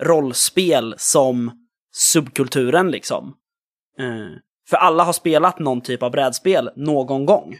rollspel, 0.00 0.94
som 0.98 1.50
subkulturen 1.92 2.90
liksom. 2.90 3.34
Eh, 3.98 4.38
för 4.70 4.76
alla 4.76 5.04
har 5.04 5.12
spelat 5.12 5.58
någon 5.58 5.80
typ 5.80 6.02
av 6.02 6.10
brädspel 6.10 6.70
någon 6.76 7.26
gång. 7.26 7.58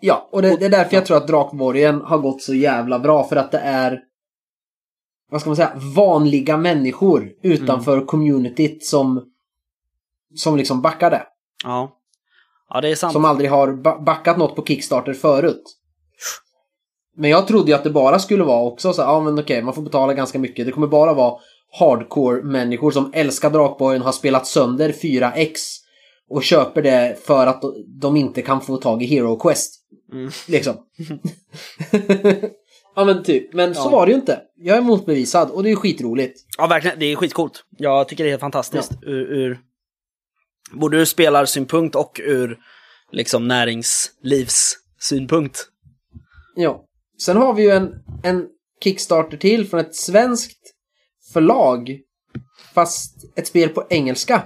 Ja, 0.00 0.28
och 0.32 0.42
det, 0.42 0.56
det 0.56 0.66
är 0.66 0.70
därför 0.70 0.94
jag 0.94 1.06
tror 1.06 1.16
att 1.16 1.26
Drakborgen 1.26 2.00
har 2.00 2.18
gått 2.18 2.42
så 2.42 2.54
jävla 2.54 2.98
bra. 2.98 3.24
För 3.24 3.36
att 3.36 3.52
det 3.52 3.58
är, 3.58 4.00
vad 5.30 5.40
ska 5.40 5.50
man 5.50 5.56
säga, 5.56 5.72
vanliga 5.96 6.56
människor 6.56 7.32
utanför 7.42 7.92
Mm. 7.94 8.06
communityt 8.06 8.84
som, 8.84 9.24
som 10.34 10.56
liksom 10.56 10.82
backar 10.82 11.10
det. 11.10 11.26
Ja. 11.64 11.98
Ja, 12.68 12.80
det 12.80 12.88
är 12.88 12.94
sant. 12.94 13.12
Som 13.12 13.24
aldrig 13.24 13.50
har 13.50 13.72
ba- 13.72 13.98
backat 13.98 14.38
något 14.38 14.56
på 14.56 14.64
Kickstarter 14.64 15.12
förut. 15.12 15.62
Men 17.16 17.30
jag 17.30 17.46
trodde 17.46 17.70
ju 17.70 17.74
att 17.76 17.84
det 17.84 17.90
bara 17.90 18.18
skulle 18.18 18.44
vara 18.44 18.62
också 18.62 18.92
så 18.92 19.02
ja 19.02 19.20
men 19.20 19.38
okej, 19.38 19.62
man 19.62 19.74
får 19.74 19.82
betala 19.82 20.14
ganska 20.14 20.38
mycket. 20.38 20.66
Det 20.66 20.72
kommer 20.72 20.86
bara 20.86 21.14
vara 21.14 21.38
hardcore-människor 21.78 22.90
som 22.90 23.10
älskar 23.14 23.50
Drakborgen, 23.50 24.02
har 24.02 24.12
spelat 24.12 24.46
sönder 24.46 24.92
4X 24.92 25.54
och 26.28 26.42
köper 26.42 26.82
det 26.82 27.18
för 27.24 27.46
att 27.46 27.62
de 28.00 28.16
inte 28.16 28.42
kan 28.42 28.60
få 28.60 28.76
tag 28.76 29.02
i 29.02 29.06
Hero 29.06 29.36
Quest. 29.36 29.74
Mm. 30.12 30.30
Liksom. 30.48 30.74
ja 32.96 33.04
men 33.04 33.24
typ, 33.24 33.54
men 33.54 33.74
så 33.74 33.80
Ja. 33.80 33.88
var 33.90 34.06
det 34.06 34.12
ju 34.12 34.18
inte. 34.18 34.40
Jag 34.56 34.76
är 34.76 34.80
motbevisad 34.80 35.50
och 35.50 35.62
det 35.62 35.70
är 35.70 35.76
skitroligt. 35.76 36.40
Ja, 36.58 36.66
verkligen. 36.66 36.98
Det 36.98 37.06
är 37.06 37.16
skitcoolt. 37.16 37.64
Jag 37.78 38.08
tycker 38.08 38.24
det 38.24 38.28
är 38.28 38.32
helt 38.32 38.40
fantastiskt. 38.40 38.92
Ur, 39.02 39.32
ur, 39.32 39.60
både 40.72 40.96
ur 40.96 41.04
spelarsynpunkt 41.04 41.96
och 41.96 42.20
ur 42.24 42.58
liksom 43.12 43.48
näringslivssynpunkt. 43.48 45.68
Ja. 46.54 46.84
Sen 47.22 47.36
har 47.36 47.54
vi 47.54 47.62
ju 47.62 47.70
en, 47.70 47.94
en 48.22 48.46
Kickstarter 48.84 49.36
till 49.36 49.68
från 49.68 49.80
ett 49.80 49.94
svenskt 49.94 50.71
förlag. 51.32 51.98
Fast 52.74 53.14
ett 53.36 53.46
spel 53.46 53.68
på 53.68 53.86
engelska. 53.90 54.42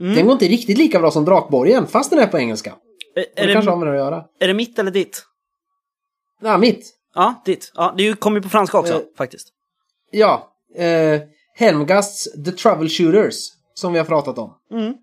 Mm. 0.00 0.14
Den 0.14 0.24
går 0.24 0.32
inte 0.32 0.48
riktigt 0.48 0.78
lika 0.78 1.00
bra 1.00 1.10
som 1.10 1.24
Drakborgen, 1.24 1.86
fast 1.86 2.10
den 2.10 2.18
är 2.18 2.26
på 2.26 2.38
engelska. 2.38 2.70
Är, 3.14 3.24
Det, 3.36 3.42
är, 3.42 3.52
kanske 3.52 3.70
det, 3.70 3.72
har 3.72 3.78
med 3.78 3.88
det 3.88 3.92
att 3.92 3.98
göra. 4.12 4.24
är 4.40 4.48
det 4.48 4.54
mitt 4.54 4.78
eller 4.78 4.90
ditt? 4.90 5.22
Ja, 6.40 6.58
mitt. 6.58 6.90
Ja, 7.14 7.42
ditt. 7.44 7.72
Ja, 7.74 7.94
det 7.96 8.20
kommer 8.20 8.38
ju 8.38 8.42
på 8.42 8.48
franska 8.48 8.78
också, 8.78 8.94
Eh. 8.94 9.00
faktiskt. 9.18 9.48
Ja. 10.10 10.52
Eh, 10.76 11.20
Helmgasts 11.54 12.28
The 12.44 12.52
Troubleshooters, 12.52 13.36
som 13.74 13.92
vi 13.92 13.98
har 13.98 14.06
pratat 14.06 14.38
om. 14.38 14.54
Mm. 14.72 14.94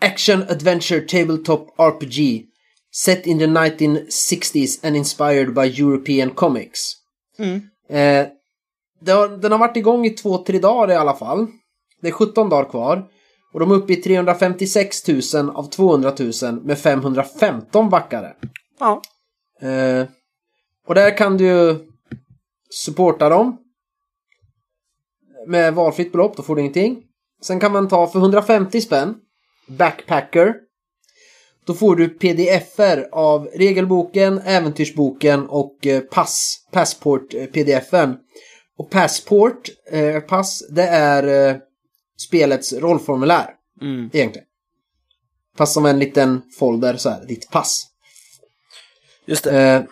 Action 0.00 0.42
Adventure 0.42 1.00
Tabletop 1.00 1.74
RPG. 1.78 2.44
Set 2.94 3.26
in 3.26 3.38
the 3.38 3.46
1960s 3.46 4.86
and 4.86 4.96
inspired 4.96 5.54
by 5.54 5.82
European 5.82 6.30
comics. 6.30 6.92
Mm. 7.38 7.60
Eh, 7.88 8.26
har, 9.06 9.28
den 9.28 9.52
har 9.52 9.58
varit 9.58 9.76
igång 9.76 10.06
i 10.06 10.10
två, 10.10 10.38
tre 10.38 10.58
dagar 10.58 10.94
i 10.94 10.96
alla 10.96 11.14
fall. 11.14 11.46
Det 12.00 12.08
är 12.08 12.12
17 12.12 12.48
dagar 12.48 12.70
kvar. 12.70 13.04
Och 13.52 13.60
de 13.60 13.70
är 13.70 13.74
uppe 13.74 13.92
i 13.92 13.96
356 13.96 15.08
000 15.34 15.50
av 15.50 15.70
200 15.70 16.12
000 16.42 16.60
med 16.62 16.78
515 16.78 17.90
backare. 17.90 18.34
Ja. 18.80 19.02
Eh, 19.60 20.06
och 20.86 20.94
där 20.94 21.16
kan 21.16 21.36
du 21.36 21.44
ju 21.44 21.76
supporta 22.70 23.28
dem. 23.28 23.58
Med 25.46 25.74
valfritt 25.74 26.12
belopp, 26.12 26.36
då 26.36 26.42
får 26.42 26.54
du 26.54 26.60
ingenting. 26.60 27.02
Sen 27.42 27.60
kan 27.60 27.72
man 27.72 27.88
ta 27.88 28.06
för 28.06 28.18
150 28.18 28.80
spänn, 28.80 29.14
Backpacker. 29.68 30.54
Då 31.66 31.74
får 31.74 31.96
du 31.96 32.08
pdf-er 32.08 33.08
av 33.12 33.48
regelboken, 33.54 34.38
äventyrsboken 34.38 35.46
och 35.48 35.86
eh, 35.86 36.00
pass, 36.00 36.66
Passport-pdf-en. 36.72 38.16
Och 38.78 38.90
Passport, 38.90 39.68
eh, 39.90 40.20
pass, 40.20 40.62
det 40.70 40.86
är 40.86 41.50
eh, 41.50 41.56
spelets 42.26 42.72
rollformulär 42.72 43.54
Mm. 43.80 44.10
egentligen. 44.12 44.48
Fast 45.56 45.74
som 45.74 45.86
en 45.86 45.98
liten 45.98 46.42
folder 46.58 46.96
så 46.96 47.10
här, 47.10 47.24
ditt 47.26 47.50
pass. 47.50 47.86
Just 49.26 49.44
det. 49.44 49.60
Eh, 49.62 49.82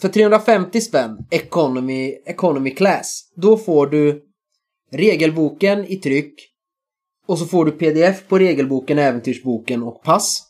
för 0.00 0.08
350 0.08 0.80
spänn, 0.80 1.26
economy, 1.30 2.18
economy 2.26 2.70
class, 2.70 3.32
då 3.34 3.56
får 3.56 3.86
du 3.86 4.24
regelboken 4.92 5.84
i 5.84 5.96
tryck 5.96 6.34
och 7.26 7.38
så 7.38 7.46
får 7.46 7.64
du 7.64 7.70
pdf 7.72 8.28
på 8.28 8.38
regelboken, 8.38 8.98
äventyrsboken 8.98 9.82
och 9.82 10.02
pass. 10.02 10.42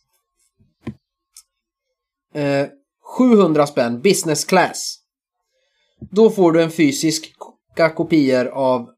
Eh, 2.35 2.67
700 3.19 3.67
spänn, 3.67 4.01
business 4.01 4.45
class. 4.45 4.98
Då 6.11 6.31
får 6.31 6.53
du 6.53 6.63
en 6.63 6.71
fysisk 6.71 7.35
kopior 7.95 8.47
av 8.47 8.91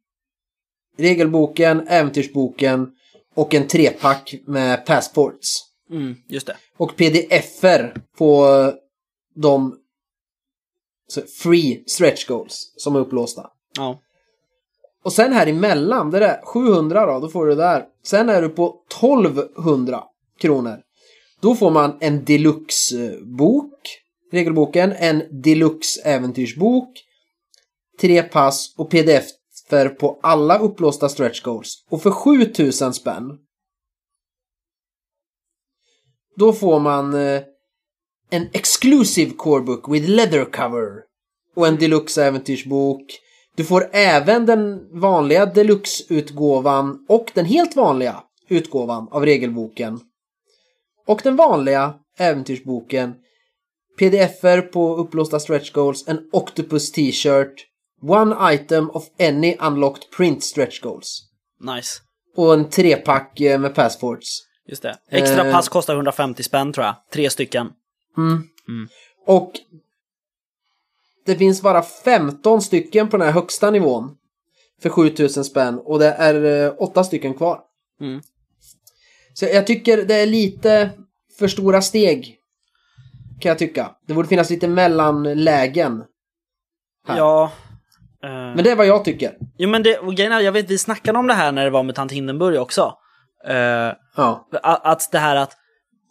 regelboken, 0.98 1.88
äventyrsboken 1.88 2.90
och 3.34 3.54
en 3.54 3.66
trepack 3.66 4.34
med 4.46 4.86
passports. 4.86 5.48
Mm, 5.90 6.16
just 6.28 6.46
det. 6.46 6.56
Och 6.76 6.96
pdf-er 6.96 7.94
på 8.18 8.46
de 9.34 9.76
free 11.42 11.84
stretch 11.86 12.26
goals 12.26 12.74
som 12.76 12.96
är 12.96 13.00
upplåsta. 13.00 13.50
Ja. 13.76 14.00
Och 15.02 15.12
sen 15.12 15.32
här 15.32 15.46
emellan, 15.46 16.10
det 16.10 16.18
där 16.18 16.40
700 16.44 17.06
då, 17.06 17.20
då 17.20 17.28
får 17.28 17.46
du 17.46 17.54
det 17.54 17.62
där. 17.62 17.84
Sen 18.04 18.28
är 18.28 18.42
du 18.42 18.48
på 18.48 18.82
1200 18.90 20.04
kronor. 20.38 20.80
Då 21.40 21.54
får 21.54 21.70
man 21.70 21.96
en 22.00 22.24
deluxe-bok, 22.24 23.99
regelboken, 24.32 24.92
en 24.92 25.22
deluxe-äventyrsbok, 25.30 26.88
tre 28.00 28.22
pass 28.22 28.74
och 28.76 28.90
pdf 28.90 29.24
för 29.68 29.88
på 29.88 30.20
alla 30.22 30.58
upplåsta 30.58 31.08
stretch 31.08 31.42
goals. 31.42 31.84
Och 31.90 32.02
för 32.02 32.10
7000 32.10 32.94
spänn 32.94 33.38
då 36.40 36.52
får 36.52 36.80
man 36.80 37.14
eh, 37.14 37.42
en 38.30 38.48
exclusive 38.52 39.30
core 39.30 39.62
book 39.62 39.88
with 39.88 40.08
leather 40.08 40.44
cover 40.44 41.02
och 41.56 41.66
en 41.66 41.76
deluxe 41.76 42.24
äventyrsbok. 42.24 43.02
Du 43.56 43.64
får 43.64 43.90
även 43.92 44.46
den 44.46 44.88
vanliga 45.00 45.46
deluxe-utgåvan 45.46 47.06
och 47.08 47.30
den 47.34 47.44
helt 47.44 47.76
vanliga 47.76 48.22
utgåvan 48.48 49.08
av 49.10 49.24
regelboken. 49.24 50.00
Och 51.06 51.20
den 51.24 51.36
vanliga 51.36 51.94
äventyrsboken 52.18 53.14
pdf-er 54.00 54.62
på 54.62 54.96
upplåsta 54.96 55.40
stretch 55.40 55.72
goals, 55.72 56.08
en 56.08 56.18
octopus 56.32 56.92
t-shirt, 56.92 57.66
one 58.02 58.54
item 58.54 58.90
of 58.90 59.04
any 59.18 59.56
unlocked 59.60 60.10
print 60.16 60.44
stretch 60.44 60.80
goals. 60.80 61.22
Nice. 61.60 62.00
Och 62.36 62.54
en 62.54 62.70
trepack 62.70 63.40
eh, 63.40 63.60
med 63.60 63.74
passports. 63.74 64.28
Just 64.68 64.82
det. 64.82 64.98
Extra 65.10 65.46
Eh. 65.46 65.52
pass 65.52 65.68
kostar 65.68 65.94
150 65.94 66.42
spänn 66.42 66.72
tror 66.72 66.86
jag. 66.86 66.94
Tre 67.12 67.30
stycken. 67.30 67.66
Och 69.26 69.52
det 71.26 71.36
finns 71.36 71.62
bara 71.62 71.82
15 71.82 72.62
stycken 72.62 73.08
på 73.08 73.16
den 73.16 73.26
här 73.26 73.32
högsta 73.34 73.70
nivån 73.70 74.16
för 74.82 74.88
7000 74.88 75.44
spänn 75.44 75.78
och 75.78 75.98
det 75.98 76.08
är 76.08 76.64
eh, 76.66 76.74
åtta 76.78 77.04
stycken 77.04 77.34
kvar. 77.34 77.60
Mm. 78.00 78.20
Så 79.34 79.44
jag 79.44 79.66
tycker 79.66 80.04
det 80.04 80.14
är 80.14 80.26
lite 80.26 80.90
för 81.38 81.48
stora 81.48 81.82
steg. 81.82 82.39
Kan 83.40 83.48
jag 83.48 83.58
tycka. 83.58 83.90
Det 84.06 84.14
borde 84.14 84.28
finnas 84.28 84.50
lite 84.50 84.68
mellanlägen. 84.68 86.04
Här. 87.08 87.16
Ja. 87.18 87.52
eh, 88.22 88.30
Men 88.30 88.56
det 88.64 88.70
är 88.70 88.76
vad 88.76 88.86
jag 88.86 89.04
tycker. 89.04 89.32
Jo 89.58 89.68
men 89.68 89.82
det, 89.82 89.98
och 89.98 90.14
grejen 90.14 90.32
är, 90.32 90.40
jag 90.40 90.52
vet 90.52 90.70
vi 90.70 90.78
snackade 90.78 91.18
om 91.18 91.26
det 91.26 91.34
här 91.34 91.52
när 91.52 91.64
det 91.64 91.70
var 91.70 91.82
med 91.82 91.94
tant 91.94 92.12
Hindenburg 92.12 92.60
också. 92.60 92.94
Eh, 93.48 93.92
Ja. 94.16 94.48
att, 94.62 94.86
att 94.86 95.08
det 95.12 95.18
här 95.18 95.36
att, 95.36 95.56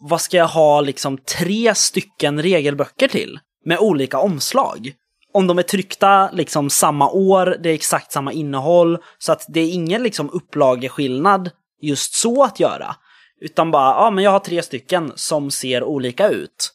vad 0.00 0.20
ska 0.20 0.36
jag 0.36 0.48
ha 0.48 0.80
liksom 0.80 1.18
tre 1.18 1.74
stycken 1.74 2.42
regelböcker 2.42 3.08
till? 3.08 3.38
Med 3.64 3.78
olika 3.78 4.18
omslag. 4.18 4.92
Om 5.32 5.46
de 5.46 5.58
är 5.58 5.62
tryckta 5.62 6.30
liksom 6.32 6.70
samma 6.70 7.10
år, 7.10 7.56
det 7.62 7.70
är 7.70 7.74
exakt 7.74 8.12
samma 8.12 8.32
innehåll, 8.32 8.98
så 9.18 9.32
att 9.32 9.44
det 9.48 9.60
är 9.60 9.72
ingen 9.72 10.02
liksom 10.02 10.30
upplageskillnad 10.30 11.50
just 11.80 12.14
så 12.14 12.44
att 12.44 12.60
göra. 12.60 12.96
Utan 13.40 13.70
bara, 13.70 14.04
ja 14.04 14.10
men 14.10 14.24
jag 14.24 14.30
har 14.30 14.38
tre 14.38 14.62
stycken 14.62 15.12
som 15.14 15.50
ser 15.50 15.82
olika 15.84 16.28
ut. 16.28 16.72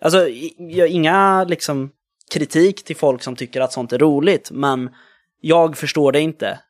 Alltså, 0.00 0.28
jag- 0.58 0.88
inga 0.88 1.44
liksom 1.44 1.92
kritik 2.32 2.84
till 2.84 2.96
folk 2.96 3.22
som 3.22 3.36
tycker 3.36 3.60
att 3.60 3.72
sånt 3.72 3.92
är 3.92 3.98
roligt, 3.98 4.50
men 4.50 4.94
jag 5.40 5.76
förstår 5.78 6.12
det 6.12 6.20
inte. 6.20 6.60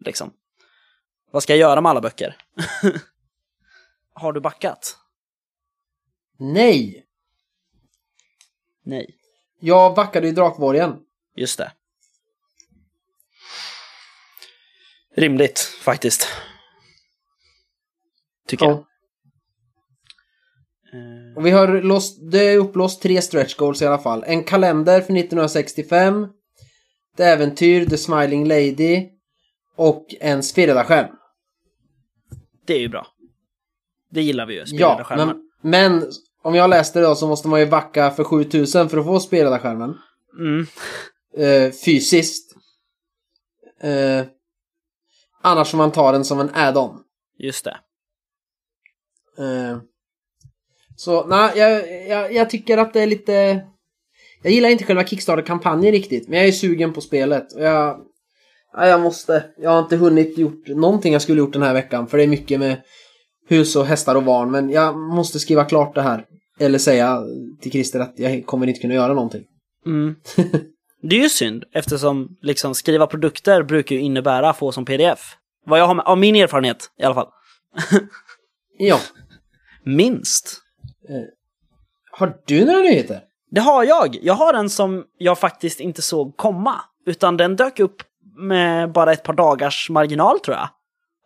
Liksom. 0.00 0.32
Vad 1.30 1.42
ska 1.42 1.52
jag 1.52 1.60
göra 1.60 1.80
med 1.80 1.90
alla 1.90 2.00
böcker? 2.00 2.36
Har 4.12 4.32
du 4.32 4.40
backat? 4.40 4.98
Nej. 6.38 7.06
Nej. 8.82 9.16
Jag 9.60 9.94
backade 9.94 10.28
i 10.28 10.32
Drakborgen. 10.32 10.96
Just 11.36 11.58
det. 11.58 11.72
Rimligt, 15.16 15.58
faktiskt. 15.60 16.28
Tycker 18.46 18.66
Ja. 18.66 18.86
Och 21.36 21.46
vi 21.46 21.50
har 21.50 21.82
låst, 21.82 22.18
det 22.32 22.38
är 22.48 22.58
upplåst 22.58 23.02
tre 23.02 23.22
stretch 23.22 23.56
goals 23.56 23.82
i 23.82 23.86
alla 23.86 23.98
fall. 23.98 24.24
En 24.26 24.44
kalender 24.44 25.00
för 25.00 25.16
1965. 25.16 26.24
Ett 27.14 27.20
äventyr, 27.20 27.86
The 27.86 27.96
Smiling 27.96 28.48
Lady. 28.48 29.08
Och 29.76 30.06
en 30.20 30.42
spirredaskärm. 30.42 31.10
Det 32.66 32.74
är 32.74 32.78
ju 32.80 32.88
bra. 32.88 33.06
Det 34.10 34.22
gillar 34.22 34.46
vi 34.46 34.54
ju, 34.54 34.60
Ja, 34.60 34.66
spelledarskärmen. 34.66 35.28
men, 35.62 35.98
men 36.00 36.10
om 36.42 36.54
jag 36.54 36.70
läste 36.70 36.98
det 37.00 37.06
då 37.06 37.14
så 37.14 37.28
måste 37.28 37.48
man 37.48 37.60
ju 37.60 37.66
backa 37.66 38.10
för 38.10 38.24
7000 38.24 38.88
för 38.88 38.98
att 38.98 39.04
få 39.04 39.20
spelledarskärmen. 39.20 39.94
Mm. 40.38 40.66
Eh, 41.36 41.72
fysiskt. 41.72 42.54
Eh, 43.80 44.24
annars 45.42 45.70
får 45.70 45.78
man 45.78 45.92
ta 45.92 46.12
den 46.12 46.24
som 46.24 46.40
en 46.40 46.50
add-on. 46.54 47.00
Just 47.38 47.64
det. 47.64 47.76
Eh, 49.38 49.78
så 50.96 51.26
nej, 51.26 51.52
jag, 51.56 52.06
jag, 52.08 52.34
jag 52.34 52.50
tycker 52.50 52.78
att 52.78 52.92
det 52.92 53.00
är 53.00 53.06
lite... 53.06 53.62
Jag 54.42 54.52
gillar 54.52 54.68
inte 54.68 54.84
själva 54.84 55.04
Kickstarter-kampanjen 55.04 55.92
riktigt, 55.92 56.28
men 56.28 56.38
jag 56.38 56.48
är 56.48 56.52
sugen 56.52 56.92
på 56.92 57.00
spelet. 57.00 57.52
Och 57.52 57.62
jag, 57.62 58.00
ja, 58.72 58.86
jag 58.86 59.00
måste. 59.00 59.44
Jag 59.58 59.70
har 59.70 59.78
inte 59.78 59.96
hunnit 59.96 60.38
gjort 60.38 60.68
någonting 60.68 61.12
jag 61.12 61.22
skulle 61.22 61.38
gjort 61.38 61.52
den 61.52 61.62
här 61.62 61.74
veckan, 61.74 62.06
för 62.06 62.18
det 62.18 62.24
är 62.24 62.28
mycket 62.28 62.60
med 62.60 62.82
hus 63.48 63.76
och 63.76 63.86
hästar 63.86 64.14
och 64.14 64.22
barn. 64.22 64.50
Men 64.50 64.70
jag 64.70 64.98
måste 64.98 65.38
skriva 65.38 65.64
klart 65.64 65.94
det 65.94 66.02
här. 66.02 66.24
Eller 66.60 66.78
säga 66.78 67.22
till 67.60 67.72
Christer 67.72 68.00
att 68.00 68.14
jag 68.16 68.46
kommer 68.46 68.66
inte 68.66 68.80
kunna 68.80 68.94
göra 68.94 69.14
någonting. 69.14 69.42
Mm. 69.86 70.14
Det 71.08 71.16
är 71.16 71.22
ju 71.22 71.28
synd, 71.28 71.64
eftersom 71.72 72.28
liksom 72.42 72.74
skriva 72.74 73.06
produkter 73.06 73.62
brukar 73.62 73.96
ju 73.96 74.02
innebära 74.02 74.52
få 74.52 74.72
som 74.72 74.84
pdf. 74.84 75.36
Vad 75.66 75.80
jag 75.80 75.86
har 75.86 75.94
med, 75.94 76.04
av 76.04 76.18
min 76.18 76.36
erfarenhet 76.36 76.90
i 76.98 77.02
alla 77.02 77.14
fall. 77.14 77.28
Ja. 78.78 79.00
Minst. 79.84 80.63
Har 82.10 82.38
du 82.46 82.64
några 82.64 82.80
nyheter? 82.80 83.20
Det 83.50 83.60
har 83.60 83.84
jag. 83.84 84.18
Jag 84.22 84.34
har 84.34 84.54
en 84.54 84.70
som 84.70 85.04
jag 85.18 85.38
faktiskt 85.38 85.80
inte 85.80 86.02
såg 86.02 86.36
komma. 86.36 86.80
Utan 87.06 87.36
den 87.36 87.56
dök 87.56 87.80
upp 87.80 88.02
med 88.36 88.92
bara 88.92 89.12
ett 89.12 89.22
par 89.22 89.32
dagars 89.32 89.90
marginal 89.90 90.40
tror 90.40 90.56
jag. 90.56 90.68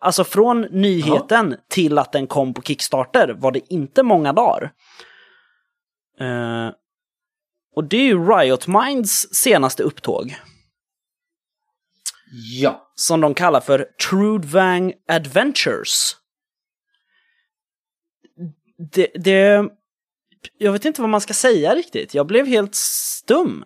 Alltså 0.00 0.25
från 0.25 0.61
nyheten 0.61 1.56
till 1.68 1.99
att 1.99 2.12
den 2.12 2.26
kom 2.26 2.54
på 2.54 2.62
Kickstarter 2.62 3.35
var 3.38 3.52
det 3.52 3.73
inte 3.73 4.02
många 4.02 4.32
dagar. 4.32 4.73
Eh, 6.20 6.70
och 7.76 7.85
det 7.85 7.97
är 7.97 8.04
ju 8.04 8.28
Riot 8.28 8.66
Minds 8.66 9.35
senaste 9.35 9.82
upptåg. 9.82 10.37
Ja. 12.61 12.92
Som 12.94 13.20
de 13.20 13.35
kallar 13.35 13.61
för 13.61 13.87
Trudvang 14.08 14.92
Adventures. 15.08 16.16
Det, 18.78 19.11
det... 19.14 19.64
Jag 20.58 20.73
vet 20.73 20.85
inte 20.85 21.00
vad 21.00 21.11
man 21.11 21.20
ska 21.20 21.35
säga 21.35 21.75
riktigt. 21.75 22.14
Jag 22.14 22.26
blev 22.26 22.47
helt 22.47 22.75
stum. 22.75 23.64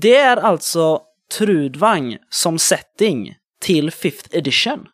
Det 0.00 0.16
är 0.16 0.36
alltså 0.36 1.02
Trudvang 1.38 2.18
som 2.28 2.58
setting 2.58 3.34
till 3.60 3.90
5th 3.90 4.36
edition. 4.36 4.88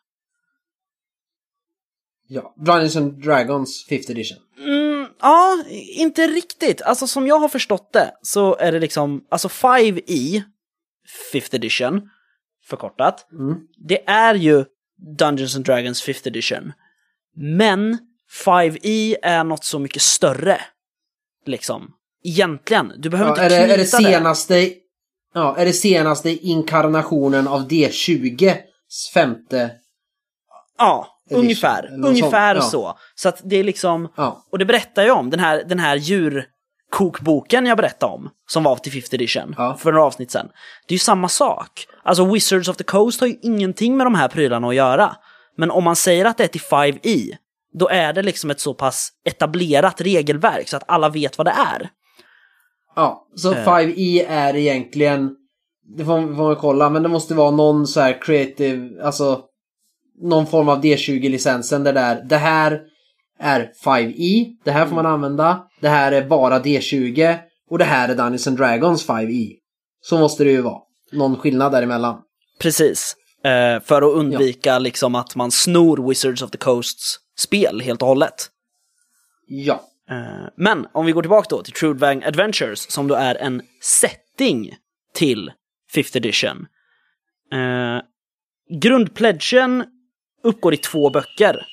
Ja. 2.29 2.55
Dungeons 2.57 2.97
and 2.97 3.23
Dragons 3.25 3.87
5th 3.91 4.11
edition. 4.11 4.39
Mm, 4.59 5.07
ja, 5.21 5.65
inte 5.97 6.27
riktigt. 6.27 6.83
Alltså 6.83 7.07
som 7.07 7.27
jag 7.27 7.39
har 7.39 7.49
förstått 7.49 7.93
det 7.93 8.13
så 8.23 8.57
är 8.57 8.73
det 8.73 8.79
liksom, 8.79 9.27
alltså 9.29 9.49
5e, 9.49 10.43
5th 11.33 11.55
edition, 11.55 12.11
förkortat. 12.65 13.27
Mm. 13.33 13.61
Det 13.89 14.09
är 14.09 14.35
ju 14.35 14.65
Dungeons 15.19 15.57
and 15.57 15.65
Dragons 15.65 16.09
5th 16.09 16.29
edition. 16.29 16.73
Men 17.37 17.99
5e 18.45 19.17
är 19.23 19.45
något 19.45 19.65
så 19.65 19.79
mycket 19.79 20.03
större. 20.03 20.61
Liksom. 21.47 21.91
Egentligen. 22.25 22.93
Du 22.99 23.11
behöver 23.11 23.31
Ja, 23.31 23.45
inte 23.45 23.57
är, 23.57 23.67
det, 23.69 23.75
är 23.75 23.79
det 23.79 23.87
senaste... 23.87 24.71
Ja, 25.35 25.57
är 25.57 25.65
det 25.65 25.73
senaste 25.73 26.31
inkarnationen 26.31 27.49
av 27.49 27.69
D20 27.69 28.57
femte... 29.15 29.71
Ja, 30.79 31.07
edition, 31.31 31.45
ungefär. 31.45 31.91
Ungefär 32.05 32.55
sånt, 32.55 32.65
ja. 32.65 32.71
så. 32.71 32.99
Så 33.15 33.29
att 33.29 33.41
det 33.45 33.57
är 33.57 33.65
liksom... 33.65 34.09
Ja. 34.17 34.45
Och 34.53 34.59
det 34.59 34.65
berättar 34.65 35.03
jag 35.03 35.19
om, 35.19 35.31
den 35.31 35.41
här, 35.41 35.65
den 35.69 35.79
här 35.79 35.97
djurkokboken 35.97 37.67
jag 37.67 37.77
berättade 37.77 38.13
om, 38.13 38.31
som 38.49 38.63
var 38.63 38.77
till 38.77 38.93
5th 38.93 39.15
edition, 39.15 39.55
Ja. 39.59 39.77
för 39.81 39.93
några 39.93 40.05
avsnitt 40.07 40.31
sedan. 40.31 40.49
Det 40.89 40.93
är 40.93 40.97
ju 40.97 40.99
samma 40.99 41.29
sak. 41.29 41.87
Alltså 42.03 42.25
Wizards 42.33 42.69
of 42.69 42.77
the 42.77 42.85
Coast 42.85 43.21
har 43.21 43.27
ju 43.29 43.37
ingenting 43.43 43.97
med 43.97 44.07
de 44.07 44.15
här 44.15 44.29
prylarna 44.29 44.69
att 44.69 44.75
göra. 44.75 45.17
Men 45.57 45.71
om 45.71 45.85
man 45.85 45.97
säger 45.97 46.25
att 46.25 46.39
det 46.39 46.45
är 46.45 46.49
till 46.49 46.61
5e, 46.61 47.37
då 47.73 47.89
är 47.89 48.13
det 48.13 48.23
liksom 48.23 48.51
ett 48.51 48.61
så 48.61 48.75
pass 48.75 49.11
etablerat 49.25 50.01
regelverk 50.01 50.69
så 50.69 50.77
att 50.77 50.85
alla 50.87 51.09
vet 51.09 51.39
vad 51.39 51.47
det 51.47 51.55
är. 51.75 51.91
Ja, 52.97 53.27
så 53.37 53.53
Eh. 53.53 53.65
5E 53.67 54.27
är 54.29 54.57
egentligen... 54.57 55.37
Det 55.97 56.05
får, 56.05 56.35
får 56.37 56.45
man 56.45 56.57
kolla, 56.57 56.91
men 56.91 57.03
det 57.03 57.09
måste 57.09 57.35
vara 57.35 57.51
någon 57.51 57.87
så 57.87 58.01
här 58.01 58.23
creative... 58.23 59.03
Alltså... 59.03 59.41
Någon 60.23 60.47
form 60.47 60.69
av 60.69 60.83
D20-licensen 60.83 61.85
där 61.85 61.93
det 61.93 62.01
är... 62.01 62.25
Det 62.25 62.37
här 62.37 62.81
är 63.39 63.71
5E. 63.85 64.47
Det 64.65 64.71
här 64.71 64.87
får 64.87 64.95
man 64.95 65.07
använda. 65.07 65.65
Det 65.81 65.89
här 65.89 66.13
är 66.13 66.29
bara 66.29 66.59
D20. 66.59 67.39
Och 67.71 67.79
det 67.79 67.85
här 67.85 68.09
är 68.09 68.15
Dungeons 68.15 68.47
and 68.47 68.57
Dragons 68.57 69.09
5E. 69.09 69.53
Så 70.01 70.19
måste 70.19 70.45
det 70.45 70.51
ju 70.51 70.61
vara. 70.61 70.79
Någon 71.13 71.37
skillnad 71.37 71.73
däremellan. 71.73 72.17
Precis. 72.61 73.17
Eh, 73.45 73.83
för 73.83 74.03
att 74.03 74.15
undvika 74.17 74.79
liksom 74.79 75.15
att 75.15 75.37
man 75.37 75.51
snor 75.51 76.09
Wizards 76.09 76.43
of 76.43 76.51
the 76.51 76.59
Coasts 76.59 77.19
spel 77.39 77.81
helt 77.81 78.03
och 78.03 78.09
hållet. 78.09 78.51
Ja. 79.47 79.83
Eh, 80.11 80.49
Men 80.57 80.87
om 80.93 81.07
vi 81.07 81.13
går 81.13 81.23
tillbaka 81.23 81.47
då 81.51 81.63
till 81.63 81.73
Trudvang 81.73 82.25
Adventures 82.25 82.91
som 82.91 83.09
då 83.09 83.15
är 83.15 83.35
en 83.35 83.63
setting 83.81 84.77
till 85.15 85.53
5th 85.95 86.17
edition. 86.17 86.67
Eh, 87.53 88.03
grundpledgen 88.81 89.85
uppgår 90.43 90.75
i 90.75 90.77
två 90.77 91.11
böcker. 91.11 91.67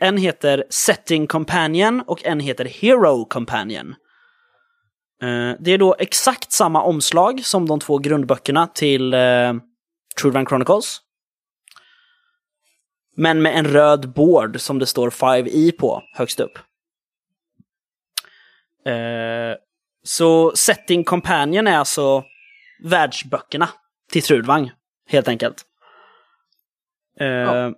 En 0.00 0.16
heter 0.16 0.64
Setting 0.70 1.26
Companion 1.26 2.00
och 2.06 2.24
en 2.24 2.40
heter 2.40 2.64
Hero 2.64 3.24
Companion. 3.24 3.94
Eh, 5.22 5.52
det 5.60 5.72
är 5.72 5.78
då 5.78 5.96
exakt 5.98 6.52
samma 6.52 6.82
omslag 6.82 7.44
som 7.44 7.68
de 7.68 7.80
två 7.80 7.98
grundböckerna 7.98 8.66
till 8.66 9.14
eh, 9.14 9.54
Trudvang 10.20 10.46
Chronicles. 10.46 11.00
Men 13.16 13.42
med 13.42 13.58
en 13.58 13.66
röd 13.66 14.12
board 14.12 14.60
som 14.60 14.78
det 14.78 14.86
står 14.86 15.10
5E 15.10 15.72
på 15.72 16.02
högst 16.12 16.40
upp. 16.40 16.58
Eh, 18.86 19.56
så 20.02 20.52
Setting 20.56 21.04
Companion 21.04 21.66
är 21.66 21.78
alltså 21.78 22.24
världsböckerna 22.84 23.68
till 24.12 24.22
Trudvang, 24.22 24.70
helt 25.08 25.28
enkelt. 25.28 25.62
Eh, 27.20 27.26
Ja. 27.26 27.72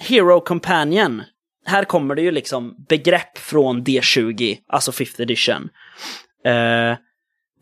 Hero 0.00 0.40
Companion, 0.40 1.22
här 1.64 1.84
kommer 1.84 2.14
det 2.14 2.22
ju 2.22 2.30
liksom 2.30 2.84
begrepp 2.88 3.38
från 3.38 3.84
D20, 3.84 4.58
alltså 4.66 4.90
5th 4.90 5.22
edition. 5.22 5.68
Eh, 6.44 6.96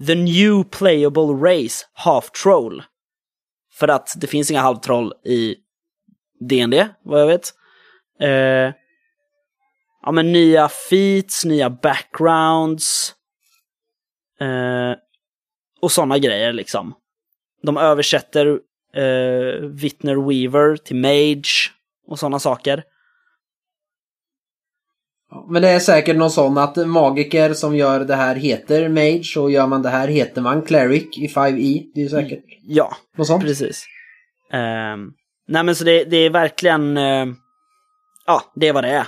the 0.07 0.15
new 0.15 0.65
playable 0.65 1.33
race, 1.33 1.87
half 1.93 2.31
troll. 2.31 2.83
För 3.75 3.89
att 3.89 4.09
det 4.17 4.27
finns 4.27 4.51
inga 4.51 4.61
halvtroll 4.61 5.13
i 5.25 5.57
D&D, 6.41 6.89
vad 7.03 7.21
jag 7.21 7.27
vet. 7.27 7.49
Eh, 8.21 8.75
ja 10.03 10.13
men 10.13 10.33
nya 10.33 10.69
feats, 10.69 11.45
nya 11.45 11.71
backgrounds. 11.71 13.15
Eh, 14.41 14.93
och 15.81 15.93
sådana 15.93 16.19
grejer 16.19 16.53
liksom. 16.53 16.95
De 17.63 17.77
översätter 17.77 18.47
eh, 18.95 19.61
Vittner 19.69 20.17
Weaver 20.29 20.77
till 20.77 20.97
Mage 20.97 21.71
och 22.07 22.19
sådana 22.19 22.39
saker. 22.39 22.85
Men 25.49 25.63
det 25.63 25.69
är 25.69 25.79
säkert 25.79 26.17
någon 26.17 26.31
sån 26.31 26.59
att 26.59 26.77
magiker 26.77 27.55
som 27.55 27.77
gör 27.77 28.01
det 28.01 28.15
här 28.15 28.35
heter 28.35 28.89
Mage 28.89 29.41
och 29.41 29.51
gör 29.51 29.67
man 29.67 29.83
det 29.83 29.89
här 29.89 30.09
heter 30.09 30.41
man 30.43 30.63
Cleric 30.63 31.19
i 31.19 31.27
5E. 31.29 31.91
Det 31.95 32.03
är 32.03 32.09
säkert 32.09 32.45
Ja, 32.63 32.97
något 33.17 33.27
sånt. 33.27 33.43
precis. 33.45 33.87
Ehm, 34.53 35.13
nej 35.49 35.63
men 35.63 35.77
så 35.77 35.85
det, 35.85 36.05
det 36.05 36.17
är 36.17 36.31
verkligen, 36.31 36.97
eh, 36.97 37.27
ja 38.27 38.53
det 38.55 38.69
är 38.69 38.73
vad 38.73 38.85
det 38.85 38.91
är. 38.91 39.07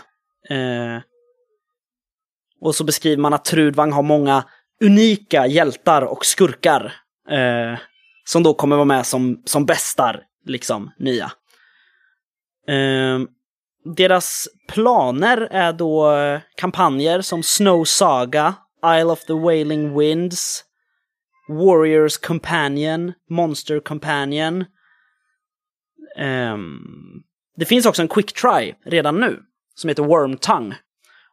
Eh, 0.50 1.02
och 2.60 2.74
så 2.74 2.84
beskriver 2.84 3.22
man 3.22 3.34
att 3.34 3.44
Trudvang 3.44 3.92
har 3.92 4.02
många 4.02 4.44
unika 4.80 5.46
hjältar 5.46 6.02
och 6.02 6.26
skurkar. 6.26 6.94
Eh, 7.30 7.78
som 8.24 8.42
då 8.42 8.54
kommer 8.54 8.76
vara 8.76 8.84
med 8.84 9.06
som, 9.06 9.42
som 9.44 9.66
bästar, 9.66 10.22
liksom, 10.44 10.90
nya. 10.98 11.32
Eh, 12.68 13.18
deras 13.96 14.48
planer 14.68 15.48
är 15.50 15.72
då 15.72 16.12
eh, 16.12 16.40
kampanjer 16.56 17.20
som 17.20 17.42
Snow 17.42 17.84
Saga, 17.84 18.54
Isle 18.84 19.04
of 19.12 19.24
the 19.24 19.32
Wailing 19.32 19.98
Winds, 19.98 20.64
Warriors 21.48 22.18
Companion, 22.18 23.12
Monster 23.30 23.80
Companion. 23.80 24.64
Ehm, 26.18 26.78
det 27.56 27.64
finns 27.64 27.86
också 27.86 28.02
en 28.02 28.08
Quick 28.08 28.32
Try 28.32 28.74
redan 28.84 29.20
nu 29.20 29.40
som 29.74 29.88
heter 29.88 30.02
Worm 30.02 30.36
Tongue. 30.36 30.76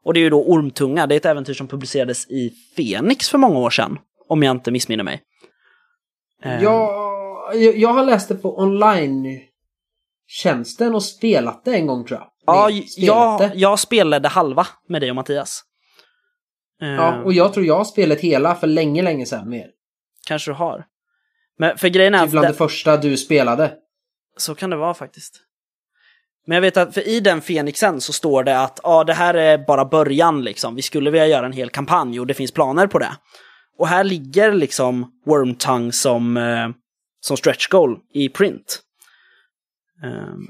Och 0.04 0.14
det 0.14 0.20
är 0.20 0.22
ju 0.22 0.30
då 0.30 0.44
Ormtunga, 0.44 1.08
det 1.08 1.16
är 1.16 1.18
ett 1.18 1.26
äventyr 1.26 1.54
som 1.54 1.68
publicerades 1.68 2.28
i 2.28 2.54
Fenix 2.76 3.30
för 3.30 3.38
många 3.38 3.60
år 3.60 3.70
sedan. 3.70 4.00
Om 4.28 4.44
jag 4.44 4.52
inte 4.52 4.72
missminner 4.72 5.04
mig. 5.04 5.22
Eh, 6.44 6.64
Jag, 6.64 7.16
jag, 7.76 7.90
har 7.90 8.06
läst 8.06 8.28
det 8.28 8.36
på 8.36 8.60
online-tjänsten 8.60 10.96
och 10.96 11.04
spelat 11.04 11.66
det 11.66 11.76
en 11.76 11.88
gång 11.88 12.06
tror 12.06 12.20
jag. 12.20 12.30
Ja, 12.46 12.70
jag, 12.98 13.52
jag 13.56 13.80
spelade 13.80 14.28
halva 14.28 14.68
med 14.88 15.02
dig 15.02 15.10
och 15.10 15.16
Mattias. 15.16 15.64
Eh, 16.82 16.88
Ja, 16.88 17.24
och 17.24 17.34
jag 17.34 17.54
tror 17.54 17.66
jag 17.66 17.78
har 17.78 17.86
spelat 17.86 18.20
hela 18.20 18.56
för 18.56 18.68
länge, 18.68 19.02
länge 19.02 19.26
sedan 19.26 19.50
mer. 19.50 19.68
Kanske 20.28 20.52
du 20.52 20.56
har. 20.56 20.86
Men 21.58 21.78
för 21.78 21.88
grejen 21.88 22.16
är 22.16 22.24
Typ 22.24 22.32
bland 22.32 22.48
det 22.48 22.54
första 22.54 22.98
du 22.98 23.18
spelade. 23.18 23.74
Så 24.38 24.56
kan 24.56 24.70
det 24.70 24.76
vara 24.76 24.94
faktiskt. 24.94 25.42
Men 26.48 26.56
jag 26.56 26.62
vet 26.62 26.78
att 26.78 26.94
för 26.94 27.08
i 27.08 27.20
den 27.20 27.42
Fenixen 27.42 28.02
så 28.02 28.14
står 28.14 28.44
det 28.44 28.60
att 28.60 28.80
ja, 28.84 29.04
det 29.04 29.14
här 29.14 29.34
är 29.34 29.58
bara 29.58 29.86
början 29.86 30.44
liksom. 30.44 30.76
Vi 30.76 30.82
skulle 30.82 31.12
vilja 31.12 31.28
göra 31.28 31.46
en 31.46 31.52
hel 31.52 31.70
kampanj 31.70 32.20
och 32.20 32.28
det 32.28 32.34
finns 32.34 32.52
planer 32.52 32.88
på 32.88 33.00
det. 33.00 33.12
Och 33.78 33.88
här 33.88 34.04
ligger 34.04 34.54
liksom 34.54 35.12
Wormtongue 35.26 35.92
som, 35.92 36.38
eh, 36.38 36.70
som 37.20 37.38
stretch 37.38 37.68
goal 37.68 38.00
i 38.14 38.30
print. 38.30 38.82
Ehm, 40.04 40.46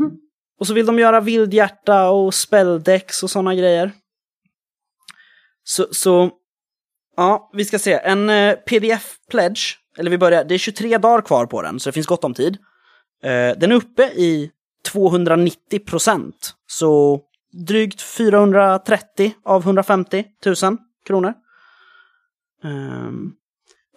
Och 0.59 0.67
så 0.67 0.73
vill 0.73 0.85
de 0.85 0.99
göra 0.99 1.19
vildhjärta 1.21 2.09
och 2.09 2.33
spelldex 2.33 3.23
och 3.23 3.29
sådana 3.29 3.55
grejer. 3.55 3.91
Så, 5.63 5.87
så, 5.91 6.31
ja, 7.17 7.49
vi 7.53 7.65
ska 7.65 7.79
se. 7.79 7.93
En 7.93 8.29
eh, 8.29 8.55
pdf-pledge, 8.65 9.77
eller 9.97 10.11
vi 10.11 10.17
börjar, 10.17 10.43
det 10.43 10.53
är 10.53 10.57
23 10.57 10.97
dagar 10.97 11.21
kvar 11.21 11.45
på 11.45 11.61
den, 11.61 11.79
så 11.79 11.89
det 11.89 11.93
finns 11.93 12.07
gott 12.07 12.23
om 12.23 12.33
tid. 12.33 12.57
Eh, 13.25 13.57
den 13.57 13.71
är 13.71 13.75
uppe 13.75 14.03
i 14.03 14.51
290 14.91 15.79
procent, 15.79 16.55
så 16.67 17.21
drygt 17.67 18.01
430 18.01 19.35
av 19.45 19.61
150 19.61 20.25
000 20.45 20.77
kronor. 21.05 21.33
Ehm, 22.63 23.31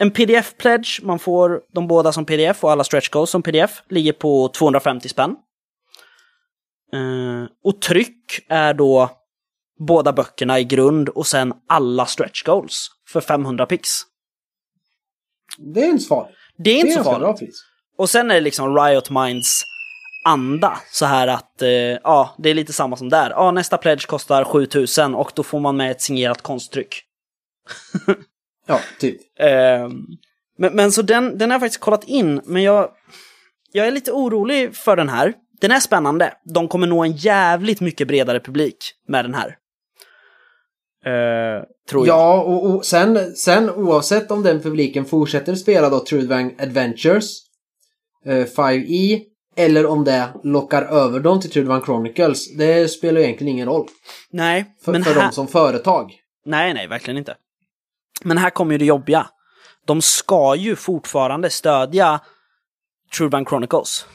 en 0.01 0.11
pdf-pledge, 0.11 1.01
man 1.03 1.19
får 1.19 1.62
de 1.73 1.88
båda 1.88 2.12
som 2.12 2.25
pdf 2.25 2.64
och 2.64 2.73
alla 2.73 2.85
stretch 2.85 3.09
goals 3.09 3.31
som 3.31 3.43
pdf, 3.43 3.83
ligger 3.88 4.12
på 4.12 4.49
250 4.49 5.09
spänn. 5.09 5.37
Eh, 6.93 7.45
och 7.64 7.81
tryck 7.81 8.47
är 8.49 8.75
då 8.75 9.11
båda 9.79 10.12
böckerna 10.12 10.59
i 10.59 10.64
grund 10.64 11.09
och 11.09 11.27
sen 11.27 11.55
alla 11.67 12.07
stretch 12.07 12.43
goals 12.43 12.88
för 13.09 13.21
500 13.21 13.67
pix. 13.67 13.88
Det 15.59 15.81
är 15.81 15.88
inte 15.88 16.03
så 16.03 16.09
farligt. 16.09 16.37
Det 16.57 16.71
är 16.71 16.75
Det 16.75 16.81
inte 16.81 17.01
är 17.01 17.05
så 17.05 17.11
farligt. 17.11 17.55
Och 17.99 18.11
sen 18.11 18.31
är 18.31 18.35
det 18.35 18.41
liksom 18.41 18.77
Riot 18.77 19.11
Minds 19.11 19.65
anda. 20.25 20.79
Så 20.91 21.07
här 21.07 21.29
att, 21.29 21.63
eh, 21.63 21.71
ja, 21.71 22.35
det 22.39 22.51
är 22.51 22.55
lite 22.55 22.73
samma 22.73 22.97
som 22.97 23.09
där. 23.09 23.31
Ja, 23.31 23.51
nästa 23.51 23.79
pledge 23.79 24.07
kostar 24.07 24.45
7000 24.45 25.15
och 25.15 25.33
då 25.35 25.43
får 25.43 25.61
man 25.61 25.77
med 25.77 25.91
ett 25.91 26.03
signerat 26.03 26.43
konsttryck. 26.43 27.03
Ja, 28.67 28.81
typ. 29.01 29.21
Ehm, 29.41 30.07
men, 30.59 30.77
men 30.77 30.93
så 30.93 31.03
den, 31.03 31.39
den 31.39 31.51
har 31.51 31.55
jag 31.55 31.61
faktiskt 31.61 31.81
kollat 31.81 32.05
in, 32.05 32.41
men 32.45 32.63
jag, 32.63 32.91
jag 33.73 33.87
är 33.87 33.91
lite 33.91 34.13
orolig 34.13 34.77
för 34.77 34.97
den 34.97 35.09
här. 35.09 35.35
Den 35.61 35.71
är 35.71 35.81
spännande. 35.81 36.33
De 36.55 36.69
kommer 36.69 36.87
nå 36.87 37.05
en 37.05 37.13
jävligt 37.13 37.81
mycket 37.81 38.09
bredare 38.09 38.41
publik 38.41 38.77
med 39.09 39.25
den 39.25 39.35
här. 39.35 39.57
Eh, 41.05 41.65
tror 41.91 42.07
jag. 42.07 42.17
Ja, 42.17 42.43
och, 42.43 42.75
och 42.75 42.87
sen, 42.87 43.37
sen 43.37 43.71
oavsett 43.71 44.31
om 44.31 44.43
den 44.43 44.61
publiken 44.61 45.05
fortsätter 45.05 45.55
spela 45.55 45.91
då 45.91 46.05
Trudvang 46.05 46.55
Adventures 46.59 47.48
eh, 48.27 48.47
5E 48.47 49.21
eller 49.57 49.87
om 49.87 50.05
det 50.05 50.29
lockar 50.45 50.83
över 50.83 51.21
dem 51.21 51.41
till 51.41 51.51
Trudvang 51.51 51.83
Chronicles, 51.85 52.57
det 52.57 52.89
spelar 52.89 53.21
egentligen 53.21 53.53
ingen 53.53 53.69
roll 53.69 53.87
Nej, 54.31 54.75
för, 54.85 54.93
men 54.93 55.05
för 55.05 55.15
här... 55.15 55.23
dem 55.23 55.33
som 55.33 55.49
företag. 55.49 56.13
Nej, 56.45 56.75
nej, 56.75 56.87
verkligen 56.87 57.19
inte. 57.19 57.37
Men 58.23 58.39
här 58.39 58.51
kommer 58.51 58.73
ju 58.73 58.79
det 58.79 58.85
jobbiga. 58.85 59.27
De 59.87 60.03
ska 60.03 60.55
ju 60.57 60.77
fortfarande 60.77 61.51
stödja 61.51 62.21
Truebank 63.17 63.49
Chronicles. 63.49 64.07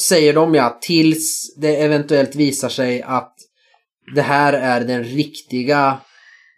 Säger 0.00 0.34
de 0.34 0.54
ja, 0.54 0.78
tills 0.80 1.54
det 1.56 1.76
eventuellt 1.76 2.34
visar 2.34 2.68
sig 2.68 3.02
att 3.02 3.34
det 4.14 4.22
här 4.22 4.52
är 4.52 4.80
den 4.80 5.04
riktiga, 5.04 5.98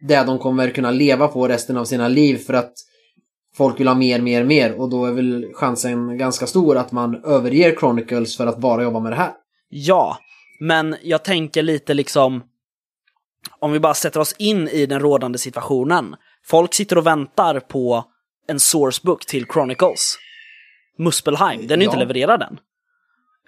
det 0.08 0.22
de 0.22 0.38
kommer 0.38 0.70
kunna 0.70 0.90
leva 0.90 1.28
på 1.28 1.48
resten 1.48 1.76
av 1.76 1.84
sina 1.84 2.08
liv 2.08 2.36
för 2.36 2.54
att 2.54 2.72
folk 3.56 3.80
vill 3.80 3.88
ha 3.88 3.94
mer, 3.94 4.20
mer, 4.20 4.44
mer 4.44 4.80
och 4.80 4.88
då 4.90 5.04
är 5.06 5.12
väl 5.12 5.46
chansen 5.54 6.18
ganska 6.18 6.46
stor 6.46 6.76
att 6.76 6.92
man 6.92 7.24
överger 7.24 7.76
Chronicles 7.76 8.36
för 8.36 8.46
att 8.46 8.58
bara 8.58 8.82
jobba 8.82 9.00
med 9.00 9.12
det 9.12 9.16
här. 9.16 9.32
Ja, 9.68 10.18
men 10.60 10.96
jag 11.02 11.24
tänker 11.24 11.62
lite 11.62 11.94
liksom, 11.94 12.42
om 13.58 13.72
vi 13.72 13.80
bara 13.80 13.94
sätter 13.94 14.20
oss 14.20 14.34
in 14.38 14.68
i 14.68 14.86
den 14.86 15.00
rådande 15.00 15.38
situationen. 15.38 16.16
Folk 16.44 16.74
sitter 16.74 16.98
och 16.98 17.06
väntar 17.06 17.60
på 17.60 18.04
en 18.48 18.60
sourcebook 18.60 19.26
till 19.26 19.46
Chronicles. 19.52 20.16
Muspelheim, 20.98 21.66
den 21.66 21.80
är 21.80 21.84
inte 21.84 21.96
Ja. 21.96 22.00
levererad 22.00 22.42
än. 22.42 22.58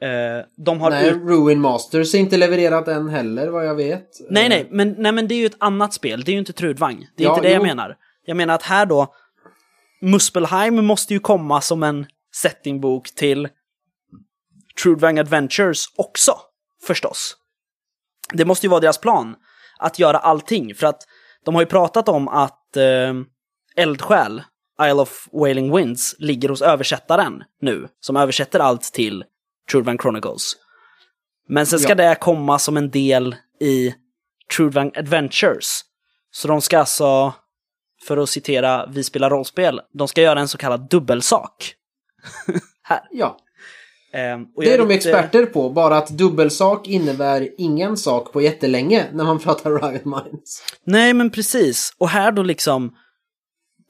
Eh, 0.01 0.45
de 0.57 0.81
har 0.81 0.91
Nej, 0.91 1.09
ut... 1.09 1.17
Ruin 1.17 1.61
Masters 1.61 2.15
är 2.15 2.19
inte 2.19 2.37
levererat 2.37 2.89
än 2.89 3.09
heller 3.09 3.49
vad 3.49 3.67
jag 3.67 3.75
vet. 3.75 4.09
Nej, 4.31 4.49
nej, 4.49 4.69
men, 4.71 4.95
nej, 4.99 5.13
men 5.13 5.29
det 5.29 5.35
är 5.35 5.39
ju 5.39 5.47
ett 5.47 5.57
annat 5.59 5.95
spel. 5.95 6.23
Det 6.25 6.31
är 6.31 6.33
ju 6.33 6.39
inte 6.39 6.53
Trudvang. 6.53 7.07
Det 7.17 7.23
är 7.23 7.27
Ja, 7.27 7.35
inte 7.35 7.49
det 7.49 7.53
jag 7.53 7.61
jo. 7.61 7.67
menar. 7.67 7.97
Jag 8.25 8.37
menar 8.37 8.55
att 8.55 8.63
här 8.63 8.87
då, 8.87 9.15
Muspelheim 10.01 10.87
måste 10.87 11.15
ju 11.15 11.21
komma 11.21 11.61
som 11.61 11.83
en 11.83 12.07
settingbok 12.35 13.15
till 13.15 13.49
Trudvang 14.83 15.19
Adventures 15.19 15.85
också, 15.97 16.33
förstås. 16.87 17.37
Det 18.33 18.45
måste 18.45 18.67
ju 18.67 18.71
vara 18.71 18.81
deras 18.81 18.99
plan, 18.99 19.37
att 19.79 19.99
göra 19.99 20.19
allting, 20.19 20.75
för 20.75 20.87
att 20.87 21.03
de 21.45 21.55
har 21.55 21.63
ju 21.63 21.67
pratat 21.67 22.09
om 22.09 22.29
att 22.29 22.77
eh, 22.77 23.15
Eldsjäl, 23.77 24.43
Isle 24.83 24.93
of 25.03 25.29
Wailing 25.33 25.77
Winds, 25.77 26.15
ligger 26.19 26.49
hos 26.49 26.63
översättaren 26.63 27.43
nu, 27.61 27.89
som 28.01 28.17
översätter 28.17 28.61
allt 28.61 28.83
till 28.83 29.25
Trudvang 29.71 29.99
Chronicles. 29.99 30.57
Men 31.49 31.67
sen 31.67 31.79
ska 31.79 31.89
Ja. 31.89 31.95
det 31.95 32.15
komma 32.21 32.59
som 32.59 32.77
en 32.77 32.91
del 32.91 33.37
i 33.61 33.95
Trudvang 34.57 34.93
Adventures. 34.97 35.81
Så 36.31 36.49
de 36.49 36.61
ska 36.61 36.79
alltså, 36.79 37.35
för 38.07 38.17
att 38.17 38.29
citera 38.29 38.87
Vi 38.87 39.05
spelar 39.05 39.31
rollspel, 39.31 39.81
de 39.93 40.09
ska 40.09 40.23
göra 40.23 40.41
en 40.41 40.49
så 40.49 40.59
kallad 40.59 40.89
dubbelsak. 40.91 41.75
här. 42.83 43.01
Ja, 43.11 43.39
Ehm, 44.13 44.45
det 44.57 44.65
jag 44.65 44.75
är 44.75 44.79
de 44.79 44.89
lite- 44.89 44.95
experter 45.11 45.47
på. 45.47 45.71
Bara 45.71 45.97
att 45.97 46.09
dubbelsak 46.09 46.89
innebär 46.89 47.49
ingen 47.59 47.97
sak 47.97 48.33
på 48.33 48.41
jättelänge 48.41 49.07
när 49.13 49.25
man 49.25 49.39
pratar 49.45 49.71
Riot 49.91 50.05
Minds. 50.05 50.63
Nej, 50.85 51.15
men 51.15 51.31
precis. 51.31 51.93
Och 51.99 52.09
här 52.09 52.33
då 52.33 52.43
liksom, 52.43 52.95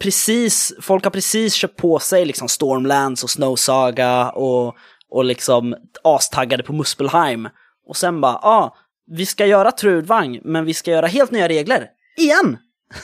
precis, 0.02 0.72
folk 0.80 1.04
har 1.04 1.10
precis 1.10 1.54
köpt 1.54 1.76
på 1.76 1.98
sig 1.98 2.24
liksom 2.24 2.48
Stormlands 2.48 3.24
och 3.24 3.30
Snow 3.30 3.56
Saga 3.56 4.30
och, 4.30 4.76
och 5.10 5.24
liksom 5.24 5.76
astaggade 6.04 6.62
på 6.62 6.72
Muspelheim. 6.72 7.48
Och 7.88 7.96
sen 7.96 8.20
bara, 8.20 8.32
ja, 8.42 8.48
ah, 8.48 8.76
vi 9.10 9.26
ska 9.26 9.46
göra 9.46 9.72
Trudvang, 9.72 10.40
men 10.44 10.64
vi 10.64 10.74
ska 10.74 10.90
göra 10.90 11.06
helt 11.06 11.30
nya 11.30 11.48
regler. 11.48 11.86
Igen! 12.16 12.58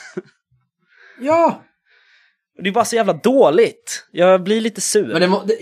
Ja, 1.21 1.63
Det 2.63 2.69
är 2.69 2.73
bara 2.73 2.85
så 2.85 2.97
jävla 2.97 3.13
dåligt. 3.13 4.07
Jag 4.13 4.43
blir 4.43 4.61
lite 4.61 4.81
sur. 4.81 5.09
men 5.13 5.21
det, 5.21 5.29
må- 5.29 5.43
det 5.47 5.59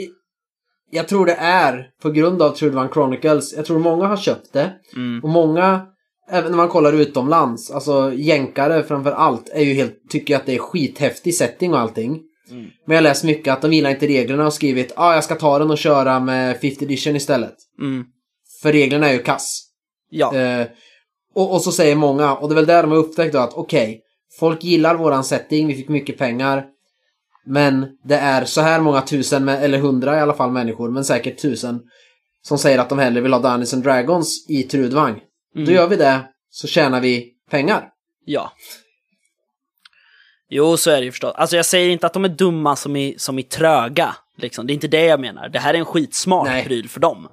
Jag 0.91 1.09
tror 1.09 1.27
det 1.27 1.35
är 1.35 1.87
på 2.03 2.11
grund 2.11 2.43
av 2.43 2.51
Trudvang 2.51 2.89
Chronicles. 2.89 3.53
Jag 3.57 3.65
tror 3.65 3.79
många 3.79 4.07
har 4.07 4.17
köpt 4.17 4.53
det. 4.53 4.73
Mm. 4.97 5.21
Och 5.23 5.29
många, 5.29 5.87
även 6.31 6.51
när 6.51 6.57
man 6.57 6.69
kollar 6.69 6.93
utomlands, 6.93 7.71
alltså 7.71 8.13
jänkare 8.15 8.83
framför 8.83 9.13
allt, 9.13 9.49
är 9.49 9.63
ju 9.63 9.75
helt, 9.75 10.11
tycker 10.11 10.37
att 10.37 10.47
det 10.47 10.55
är 10.55 10.59
skithäftig 10.59 11.35
setting 11.35 11.73
och 11.73 11.79
allting. 11.81 12.21
Mm. 12.51 12.67
Men 12.87 12.95
jag 12.95 13.03
läst 13.03 13.25
mycket 13.25 13.53
att 13.53 13.63
de 13.63 13.73
gillar 13.73 13.91
inte 13.91 14.07
reglerna 14.07 14.47
och 14.47 14.55
skrivit 14.55 14.93
ah, 14.97 15.15
jag 15.15 15.25
ska 15.25 15.35
ta 15.35 15.59
den 15.59 15.71
och 15.71 15.79
köra 15.79 16.21
med 16.21 16.57
5th 16.57 16.83
edition 16.83 17.17
istället. 17.17 17.55
Mm. 17.81 18.05
För 18.63 18.73
reglerna 18.73 19.09
är 19.09 19.13
ju 19.13 19.23
kass. 19.23 19.63
Ja. 20.11 20.37
Eh, 20.37 20.67
och, 21.35 21.55
och 21.55 21.63
så 21.63 21.73
säger 21.73 21.97
många, 21.97 22.35
och 22.35 22.49
det 22.49 22.53
är 22.53 22.57
väl 22.57 22.67
där 22.67 22.83
de 22.83 22.91
har 22.91 22.99
upptäckt 22.99 23.33
då 23.33 23.39
att 23.39 23.55
okej, 23.55 24.01
folk 24.39 24.65
gillar 24.65 24.95
våran 24.95 25.25
setting, 25.25 25.67
vi 25.67 25.75
fick 25.75 25.89
mycket 25.89 26.19
pengar. 26.19 26.67
Men 27.47 27.87
det 28.05 28.17
är 28.17 28.45
så 28.45 28.61
här 28.61 28.81
många 28.81 29.01
tusen, 29.01 29.49
eller 29.49 29.79
hundra 29.79 30.17
i 30.17 30.21
alla 30.21 30.35
fall 30.35 30.51
människor, 30.51 30.91
men 30.91 31.05
säkert 31.05 31.43
tusen. 31.43 31.81
Som 32.43 32.59
säger 32.59 32.79
att 32.79 32.89
de 32.89 32.99
hellre 32.99 33.21
vill 33.21 33.33
ha 33.33 33.41
Dungeons 33.41 33.75
and 33.75 33.83
Dragons 33.83 34.47
i 34.49 34.63
Trudvang. 34.63 35.21
Mm. 35.55 35.67
Då 35.67 35.73
gör 35.73 35.89
vi 35.89 35.97
det, 35.97 36.21
så 36.51 36.67
tjänar 36.67 37.01
vi 37.01 37.33
pengar. 37.51 37.89
Ja. 38.25 38.53
Jo, 40.49 40.77
så 40.77 40.91
är 40.91 40.97
det 40.97 41.05
ju 41.05 41.11
förstås. 41.11 41.35
Alltså 41.35 41.57
jag 41.57 41.67
säger 41.67 41.91
inte 41.91 42.07
att 42.07 42.13
de 42.13 42.25
är 42.25 42.29
dumma 42.29 42.77
som 42.77 42.97
i, 42.97 43.15
som 43.19 43.39
i 43.39 43.43
tröga. 43.43 44.17
Liksom. 44.37 44.67
Det 44.67 44.73
är 44.73 44.75
inte 44.75 44.89
det 44.89 45.05
jag 45.05 45.21
menar. 45.21 45.49
Det 45.49 45.59
här 45.59 45.75
är 45.75 45.79
en 45.79 45.85
skitsmart 45.85 46.47
Nej. 46.47 46.65
pryl 46.65 46.89
för 46.89 47.01
dem. 47.01 47.29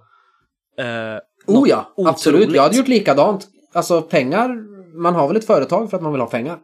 Uh, 0.80 1.20
Oh 1.48 1.70
ja, 1.70 1.94
absolut. 2.06 2.40
otroligt. 2.40 2.56
Jag 2.56 2.64
hade 2.64 2.78
gjort 2.78 2.88
likadant. 2.88 3.48
Alltså 3.74 4.02
pengar, 4.02 4.50
man 5.02 5.16
har 5.16 5.28
väl 5.28 5.38
ett 5.38 5.46
företag 5.46 5.90
för 5.90 5.98
att 5.98 6.04
man 6.04 6.12
vill 6.12 6.22
ha 6.22 6.28
pengar. 6.28 6.60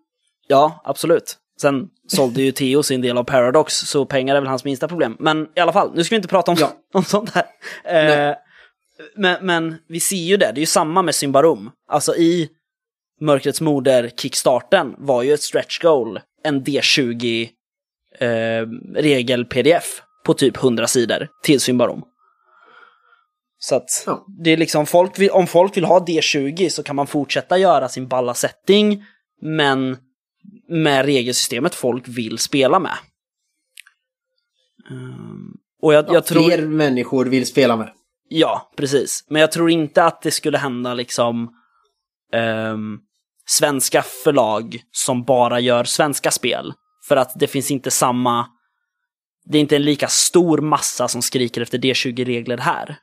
Ja, 0.47 0.81
absolut. 0.84 1.38
Sen 1.62 1.88
sålde 2.08 2.41
ju 2.41 2.51
Theo 2.51 2.84
sin 2.84 3.01
del 3.01 3.17
av 3.17 3.23
Paradox, 3.23 3.73
så 3.75 4.05
pengar 4.05 4.36
är 4.36 4.39
väl 4.41 4.47
hans 4.49 4.63
minsta 4.63 4.88
problem. 4.88 5.15
Men 5.19 5.47
i 5.55 5.60
alla 5.60 5.73
fall, 5.73 5.91
nu 5.95 6.03
ska 6.03 6.13
vi 6.13 6.17
inte 6.17 6.27
prata 6.27 6.51
om, 6.51 6.58
Ja. 6.60 6.71
om 6.93 7.03
sånt 7.03 7.31
här. 7.36 7.45
Eh. 8.29 8.36
Men, 9.15 9.45
men 9.45 9.75
vi 9.88 9.99
ser 9.99 10.15
ju 10.15 10.38
det, 10.38 10.45
det 10.51 10.58
är 10.60 10.62
ju 10.62 10.65
samma 10.65 11.01
med 11.01 11.15
Symbarom. 11.15 11.71
Alltså 11.89 12.15
i 12.15 12.49
Mörkrets 13.21 13.62
Moder 13.62 14.10
kickstarten 14.17 14.95
var 14.97 15.23
ju 15.23 15.34
ett 15.34 15.41
stretch 15.41 15.79
goal 15.79 16.19
en 16.43 16.63
D20 16.63 17.49
eh, 18.19 18.27
regel-pdf 18.95 20.01
på 20.25 20.34
typ 20.34 20.58
100 20.58 20.88
sidor 20.88 21.27
till 21.43 21.60
Symbarom. 21.60 22.03
Så 23.58 23.75
att 23.75 24.03
Ja. 24.05 24.25
det 24.43 24.51
är 24.51 24.58
liksom 24.58 24.86
folk 24.86 25.19
vill, 25.19 25.29
om 25.29 25.47
folk 25.47 25.77
vill 25.77 25.86
ha 25.86 25.99
D20 25.99 26.69
så 26.69 26.84
kan 26.84 26.95
man 26.95 27.08
fortsätta 27.08 27.58
göra 27.58 27.89
sin 27.89 28.08
balla 28.08 28.34
setting, 28.34 29.03
men 29.41 29.97
med 30.67 31.05
regelsystemet 31.05 31.75
folk 31.75 32.08
vill 32.08 32.38
spela 32.38 32.79
med. 32.79 32.97
Ehm, 34.91 35.51
och 35.81 35.93
jag, 35.93 36.05
jag 36.10 36.25
tror... 36.25 36.43
Fler 36.43 36.67
människor 36.67 37.25
vill 37.25 37.45
spela 37.45 37.75
med. 37.75 37.91
Ja, 38.29 38.71
precis. 38.75 39.25
Men 39.29 39.41
jag 39.41 39.51
tror 39.51 39.69
inte 39.69 40.03
att 40.03 40.21
det 40.21 40.31
skulle 40.31 40.58
hända 40.58 40.93
liksom 40.93 41.49
ehm, 42.34 42.99
svenska 43.45 44.01
förlag 44.01 44.79
som 44.91 45.23
bara 45.23 45.60
gör 45.60 45.84
svenska 45.84 46.31
spel. 46.31 46.73
För 47.08 47.15
att 47.15 47.39
det 47.39 47.47
finns 47.47 47.71
inte 47.71 47.91
samma... 47.91 48.47
Det 49.45 49.58
är 49.58 49.62
inte 49.62 49.75
en 49.75 49.84
lika 49.84 50.08
stor 50.08 50.58
massa 50.58 51.08
som 51.08 51.21
skriker 51.21 51.62
efter 51.62 51.77
D20-regler 51.77 52.58
här. 52.58 52.97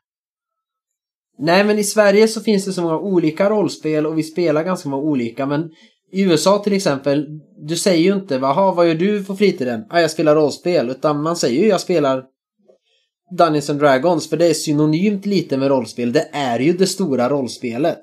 Nej, 1.39 1.65
men 1.65 1.79
i 1.79 1.85
Sverige 1.85 2.29
så 2.29 2.41
finns 2.41 2.65
det 2.65 2.73
så 2.73 2.83
många 2.83 2.99
olika 2.99 3.51
rollspel 3.51 4.07
och 4.07 4.19
vi 4.19 4.23
spelar 4.23 4.65
ganska 4.65 4.89
många 4.89 5.03
olika. 5.03 5.47
Men 5.47 5.71
i 6.13 6.23
USA 6.23 6.59
till 6.59 6.73
exempel, 6.73 7.41
du 7.59 7.77
säger 7.77 8.03
ju 8.03 8.13
inte 8.13 8.35
Jaha, 8.35 8.73
vad 8.73 8.89
gör 8.89 8.95
du 8.95 9.25
på 9.25 9.37
fritiden? 9.37 9.85
Ah, 9.91 10.01
jag 10.01 10.11
spelar 10.11 10.35
rollspel. 10.35 10.91
Utan 10.91 11.23
man 11.23 11.37
säger 11.37 11.63
ju 11.63 11.69
jag 11.69 11.81
spelar 11.81 12.25
Dungeons 13.39 13.71
and 13.71 13.81
Dragons. 13.81 14.29
För 14.29 14.37
det 14.37 14.47
är 14.47 14.55
synonymt 14.55 15.27
lite 15.27 15.57
med 15.57 15.69
rollspel. 15.69 16.13
Det 16.13 16.29
är 16.33 16.59
ju 16.59 16.73
det 16.73 16.87
stora 16.87 17.29
rollspelet. 17.29 18.01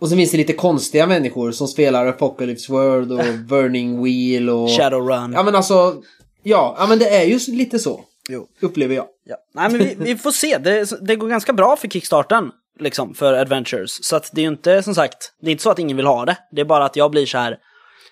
Och 0.00 0.08
så 0.08 0.16
finns 0.16 0.30
det 0.30 0.36
lite 0.36 0.52
konstiga 0.52 1.06
människor 1.06 1.52
som 1.52 1.68
spelar 1.68 2.06
Apocalypse 2.06 2.72
World 2.72 3.12
och 3.12 3.38
Burning 3.48 4.04
Wheel 4.04 4.50
och... 4.50 4.70
Shadowrun. 4.70 5.32
Ja 5.32 5.42
men 5.42 5.54
alltså, 5.54 6.02
ja, 6.42 6.76
ja 6.78 6.86
men 6.86 6.98
det 6.98 7.08
är 7.08 7.24
ju 7.24 7.38
lite 7.52 7.78
så. 7.78 8.04
Jo. 8.28 8.46
Upplever 8.60 8.94
jag. 8.94 9.06
Ja. 9.24 9.36
Nej, 9.54 9.70
men 9.70 9.78
vi, 9.78 9.96
vi 9.98 10.16
får 10.16 10.30
se. 10.30 10.58
Det, 10.58 11.06
det 11.06 11.16
går 11.16 11.28
ganska 11.28 11.52
bra 11.52 11.76
för 11.76 11.88
Kickstarten, 11.88 12.50
liksom, 12.80 13.14
för 13.14 13.32
Adventures. 13.32 14.04
Så 14.04 14.16
att 14.16 14.30
det 14.32 14.40
är 14.40 14.42
ju 14.42 14.48
inte, 14.48 14.82
som 14.82 14.94
sagt, 14.94 15.32
det 15.40 15.46
är 15.46 15.52
inte 15.52 15.62
så 15.62 15.70
att 15.70 15.78
ingen 15.78 15.96
vill 15.96 16.06
ha 16.06 16.24
det. 16.24 16.36
Det 16.50 16.60
är 16.60 16.64
bara 16.64 16.84
att 16.84 16.96
jag 16.96 17.10
blir 17.10 17.26
så 17.26 17.38
här, 17.38 17.58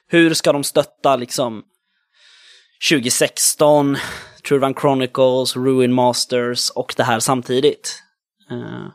hur 0.08 0.34
ska 0.34 0.52
de 0.52 0.64
stötta, 0.64 1.16
liksom, 1.16 1.62
2016, 2.90 3.96
True 4.48 4.74
Chronicles, 4.80 5.56
Ruin 5.56 5.92
Masters 5.92 6.70
och 6.70 6.94
det 6.96 7.04
här 7.04 7.20
samtidigt? 7.20 8.02
Eh, 8.50 8.88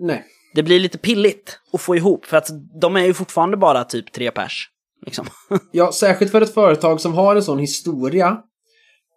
Nej. 0.00 0.24
det 0.54 0.62
blir 0.62 0.80
lite 0.80 0.98
pilligt 0.98 1.60
att 1.72 1.80
få 1.80 1.96
ihop, 1.96 2.26
för 2.26 2.36
att 2.36 2.48
de 2.80 2.96
är 2.96 3.04
ju 3.04 3.14
fortfarande 3.14 3.56
bara 3.56 3.84
typ 3.84 4.12
tre 4.12 4.30
pers. 4.30 4.70
Liksom. 5.06 5.26
Ja, 5.72 5.92
särskilt 5.92 6.30
för 6.32 6.40
ett 6.40 6.54
företag 6.54 7.00
som 7.00 7.14
har 7.14 7.36
en 7.36 7.42
sån 7.42 7.58
historia 7.58 8.38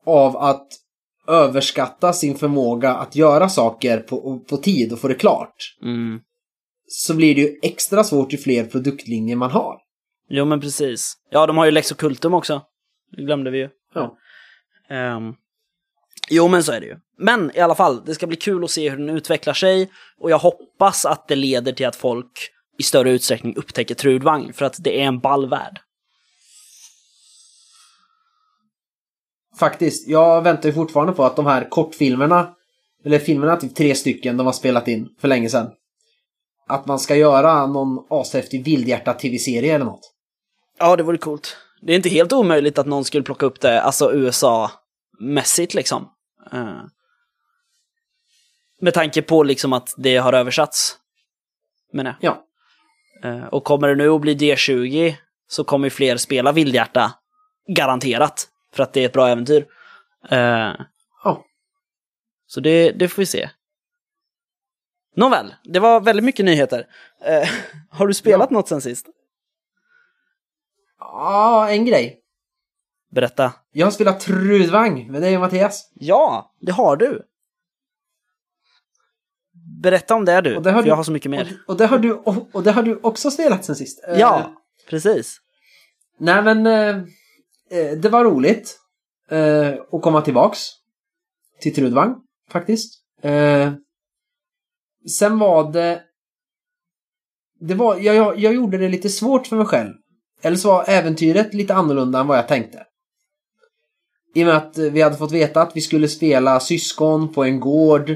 av 0.06 0.38
att 0.38 0.68
överskatta 1.28 2.14
sin 2.14 2.36
förmåga 2.36 2.94
att 2.94 3.16
göra 3.16 3.50
saker 3.50 4.00
på, 4.00 4.40
på 4.50 4.58
tid 4.58 4.94
och 4.94 5.00
få 5.00 5.08
det 5.08 5.16
klart. 5.16 5.56
Mm. 5.84 6.20
Så 6.88 7.14
blir 7.14 7.36
det 7.36 7.42
ju 7.42 7.60
extra 7.64 8.04
svårt 8.04 8.34
ju 8.34 8.38
fler 8.38 8.66
produktlinjer 8.66 9.36
man 9.36 9.52
har. 9.52 9.78
Jo, 10.30 10.46
men 10.46 10.62
precis. 10.62 11.14
Ja, 11.30 11.46
de 11.46 11.58
har 11.58 11.66
ju 11.66 11.72
Lex 11.72 11.92
Occultum 11.92 12.34
också. 12.34 12.62
Det 13.18 13.24
glömde 13.24 13.52
vi 13.52 13.58
ju. 13.58 13.70
Ja. 13.94 14.18
Ehm, 14.90 15.34
jo, 16.30 16.48
men 16.48 16.64
så 16.64 16.72
är 16.72 16.80
det 16.80 16.86
ju. 16.86 16.96
Men 17.18 17.52
i 17.56 17.60
alla 17.60 17.76
fall, 17.76 18.06
det 18.06 18.16
ska 18.16 18.28
bli 18.28 18.38
kul 18.38 18.64
att 18.64 18.72
se 18.72 18.90
hur 18.90 18.98
den 18.98 19.10
utvecklar 19.10 19.54
sig 19.54 19.92
och 20.20 20.32
jag 20.32 20.38
hoppas 20.38 21.06
att 21.06 21.28
det 21.28 21.36
leder 21.36 21.72
till 21.72 21.88
att 21.88 21.96
folk 21.96 22.32
i 22.78 22.84
större 22.84 23.12
utsträckning 23.12 23.56
upptäcker 23.56 23.96
Trudvang, 23.96 24.54
för 24.54 24.66
att 24.66 24.84
det 24.84 25.02
är 25.02 25.06
en 25.06 25.20
ball 25.20 25.50
värld. 25.50 25.80
Faktiskt, 29.60 30.08
jag 30.08 30.42
väntar 30.42 30.70
ju 30.70 30.74
fortfarande 30.74 31.14
på 31.14 31.24
att 31.24 31.36
de 31.36 31.46
här 31.46 31.70
kortfilmerna, 31.70 32.56
eller 33.06 33.20
filmerna, 33.20 33.58
typ 33.58 33.76
tre 33.76 33.96
stycken, 33.96 34.38
de 34.38 34.46
har 34.46 34.54
spelat 34.54 34.88
in 34.88 35.10
för 35.20 35.28
länge 35.28 35.50
sedan. 35.50 35.72
Att 36.68 36.86
man 36.86 37.00
ska 37.00 37.16
göra 37.16 37.68
någon 37.68 38.06
ashäftig 38.10 38.66
vildhjärtad 38.66 39.20
tv-serie 39.20 39.76
eller 39.76 39.86
något. 39.86 40.14
Ja, 40.80 40.96
det 40.96 41.04
vore 41.04 41.18
coolt. 41.18 41.58
Det 41.82 41.92
är 41.92 41.96
inte 41.96 42.10
helt 42.10 42.34
omöjligt 42.34 42.78
att 42.78 42.88
någon 42.88 43.06
skulle 43.06 43.24
plocka 43.24 43.46
upp 43.46 43.62
det, 43.62 43.82
alltså 43.82 44.14
USA-mässigt 44.14 45.74
liksom. 45.74 46.10
Eh, 46.54 46.82
med 48.82 48.94
tanke 48.94 49.22
på 49.22 49.44
liksom 49.44 49.74
att 49.74 49.94
det 49.98 50.18
har 50.18 50.34
översatts. 50.34 50.98
Men 51.94 52.06
jag. 52.06 52.16
Ja. 52.20 52.44
Eh, 53.30 53.46
och 53.46 53.64
kommer 53.64 53.88
det 53.88 53.96
nu 53.96 54.10
att 54.10 54.22
bli 54.22 54.36
D20 54.36 55.14
så 55.48 55.64
kommer 55.64 55.90
fler 55.90 56.18
spela 56.18 56.52
Vildhjärta. 56.52 57.14
Garanterat. 57.76 58.48
För 58.78 58.84
att 58.84 58.94
det 58.94 59.02
är 59.02 59.06
ett 59.06 59.14
bra 59.14 59.28
äventyr. 59.28 59.68
Eh, 60.30 60.74
Ja. 61.24 61.46
så 62.48 62.60
det, 62.60 62.92
det 62.92 63.08
får 63.08 63.22
vi 63.22 63.26
se. 63.26 63.50
Nåväl, 65.16 65.56
det 65.64 65.80
var 65.80 66.02
väldigt 66.02 66.26
mycket 66.26 66.46
nyheter. 66.46 66.88
Eh, 67.26 67.50
har 67.90 68.08
du 68.08 68.14
spelat 68.14 68.52
något 68.52 68.68
sen 68.68 68.82
sist? 68.82 69.08
Ja, 71.00 71.70
en 71.70 71.86
grej. 71.86 72.22
Berätta. 73.12 73.54
Jag 73.72 73.86
har 73.86 73.92
spelat 73.92 74.20
Trudvang 74.20 75.12
med 75.12 75.22
dig 75.22 75.36
och 75.36 75.42
Mattias. 75.42 75.92
Ja, 75.94 76.54
det 76.62 76.72
har 76.72 76.98
du. 76.98 77.28
Berätta 79.82 80.16
om 80.16 80.26
det 80.26 80.42
du, 80.42 80.56
Och 80.56 80.64
det 80.64 80.72
har 80.72 80.78
för 80.80 80.84
du- 80.84 80.90
jag 80.90 80.96
har 80.96 81.04
så 81.04 81.12
mycket 81.12 81.32
mer. 81.32 81.58
Och, 81.68 81.70
och, 81.74 81.78
det 81.78 81.86
har 81.86 81.98
du, 81.98 82.14
och, 82.14 82.56
och 82.56 82.64
det 82.64 82.72
har 82.72 82.84
du 82.84 83.00
också 83.04 83.32
spelat 83.32 83.66
sen 83.66 83.76
sist. 83.76 84.04
Eh, 84.08 84.20
Ja, 84.20 84.62
precis. 84.90 85.42
Nej 86.20 86.44
men, 86.44 86.68
eh, 87.70 87.92
det 87.92 88.10
var 88.10 88.24
roligt 88.24 88.80
eh, 89.30 89.74
att 89.92 90.02
komma 90.02 90.22
tillbaks 90.22 90.60
till 91.62 91.76
Trudvang 91.76 92.16
faktiskt. 92.52 92.94
Eh, 93.22 93.74
sen 95.10 95.40
var 95.40 95.72
det... 95.72 96.02
det 97.60 97.74
var, 97.74 97.98
jag, 97.98 98.16
jag, 98.16 98.40
jag 98.40 98.54
gjorde 98.54 98.78
det 98.78 98.90
lite 98.90 99.10
svårt 99.10 99.48
för 99.48 99.56
mig 99.56 99.66
själv. 99.66 99.94
Eller 100.42 100.58
så 100.58 100.68
var 100.68 100.90
äventyret 100.90 101.54
lite 101.54 101.76
annorlunda 101.76 102.20
än 102.20 102.28
vad 102.28 102.38
jag 102.38 102.48
tänkte. 102.48 102.84
I 104.36 104.44
och 104.44 104.48
med 104.48 104.58
att 104.58 104.78
vi 104.78 105.02
hade 105.02 105.18
fått 105.18 105.32
veta 105.32 105.62
att 105.62 105.76
vi 105.76 105.82
skulle 105.82 106.08
spela 106.08 106.60
syskon 106.60 107.34
på 107.34 107.44
en 107.44 107.60
gård 107.60 108.16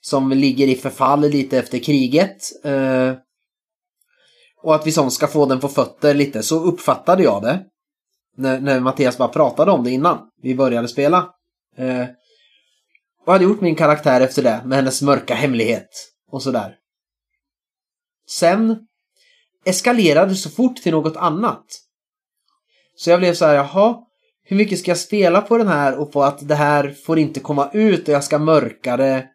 som 0.00 0.30
ligger 0.30 0.66
i 0.66 0.74
förfall 0.74 1.20
lite 1.20 1.58
efter 1.58 1.78
kriget. 1.78 2.64
Eh, 2.64 3.14
och 4.62 4.74
att 4.74 4.86
vi 4.86 4.92
som 4.92 5.10
ska 5.10 5.26
få 5.26 5.46
den 5.46 5.60
på 5.60 5.68
fötter 5.68 6.14
lite, 6.14 6.42
så 6.42 6.60
uppfattade 6.60 7.22
jag 7.22 7.42
det. 7.42 7.64
När, 8.40 8.60
när 8.60 8.80
Mattias 8.80 9.18
bara 9.18 9.28
pratade 9.28 9.70
om 9.70 9.84
det 9.84 9.90
innan 9.90 10.18
vi 10.42 10.54
började 10.54 10.88
spela. 10.88 11.30
Eh, 11.76 12.06
vad 13.26 13.34
hade 13.34 13.44
gjort 13.44 13.60
min 13.60 13.74
karaktär 13.74 14.20
efter 14.20 14.42
det, 14.42 14.62
med 14.64 14.78
hennes 14.78 15.02
mörka 15.02 15.34
hemlighet 15.34 15.88
och 16.30 16.42
sådär. 16.42 16.74
Sen 18.28 18.78
eskalerade 19.64 20.30
det 20.30 20.36
så 20.36 20.50
fort 20.50 20.76
till 20.76 20.92
något 20.92 21.16
annat. 21.16 21.64
Så 22.96 23.10
jag 23.10 23.20
blev 23.20 23.34
så 23.34 23.44
här, 23.44 23.54
jaha, 23.54 23.98
hur 24.42 24.56
mycket 24.56 24.78
ska 24.78 24.90
jag 24.90 24.98
spela 24.98 25.40
på 25.40 25.58
den 25.58 25.68
här 25.68 25.98
och 25.98 26.12
på 26.12 26.22
att 26.22 26.48
det 26.48 26.54
här 26.54 26.94
får 27.06 27.18
inte 27.18 27.40
komma 27.40 27.70
ut 27.72 28.08
och 28.08 28.14
jag 28.14 28.24
ska 28.24 28.38
mörka 28.38 28.96
det 28.96 29.28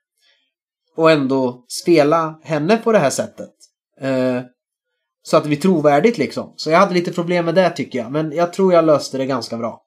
och 0.96 1.12
ändå 1.12 1.66
spela 1.68 2.40
henne 2.44 2.78
på 2.78 2.92
det 2.92 3.00
här 3.00 3.10
sättet. 3.10 3.54
Eh, 4.02 4.42
så 5.28 5.38
att 5.38 5.44
det 5.44 5.50
blir 5.50 5.60
trovärdigt 5.60 6.18
liksom. 6.18 6.54
Så 6.56 6.72
jag 6.72 6.80
hade 6.80 6.94
lite 6.94 7.14
problem 7.14 7.46
med 7.46 7.56
det 7.56 7.70
tycker 7.70 8.00
jag. 8.00 8.12
Men 8.12 8.32
jag 8.32 8.54
tror 8.54 8.74
jag 8.74 8.86
löste 8.86 9.18
det 9.18 9.26
ganska 9.26 9.58
bra. 9.58 9.84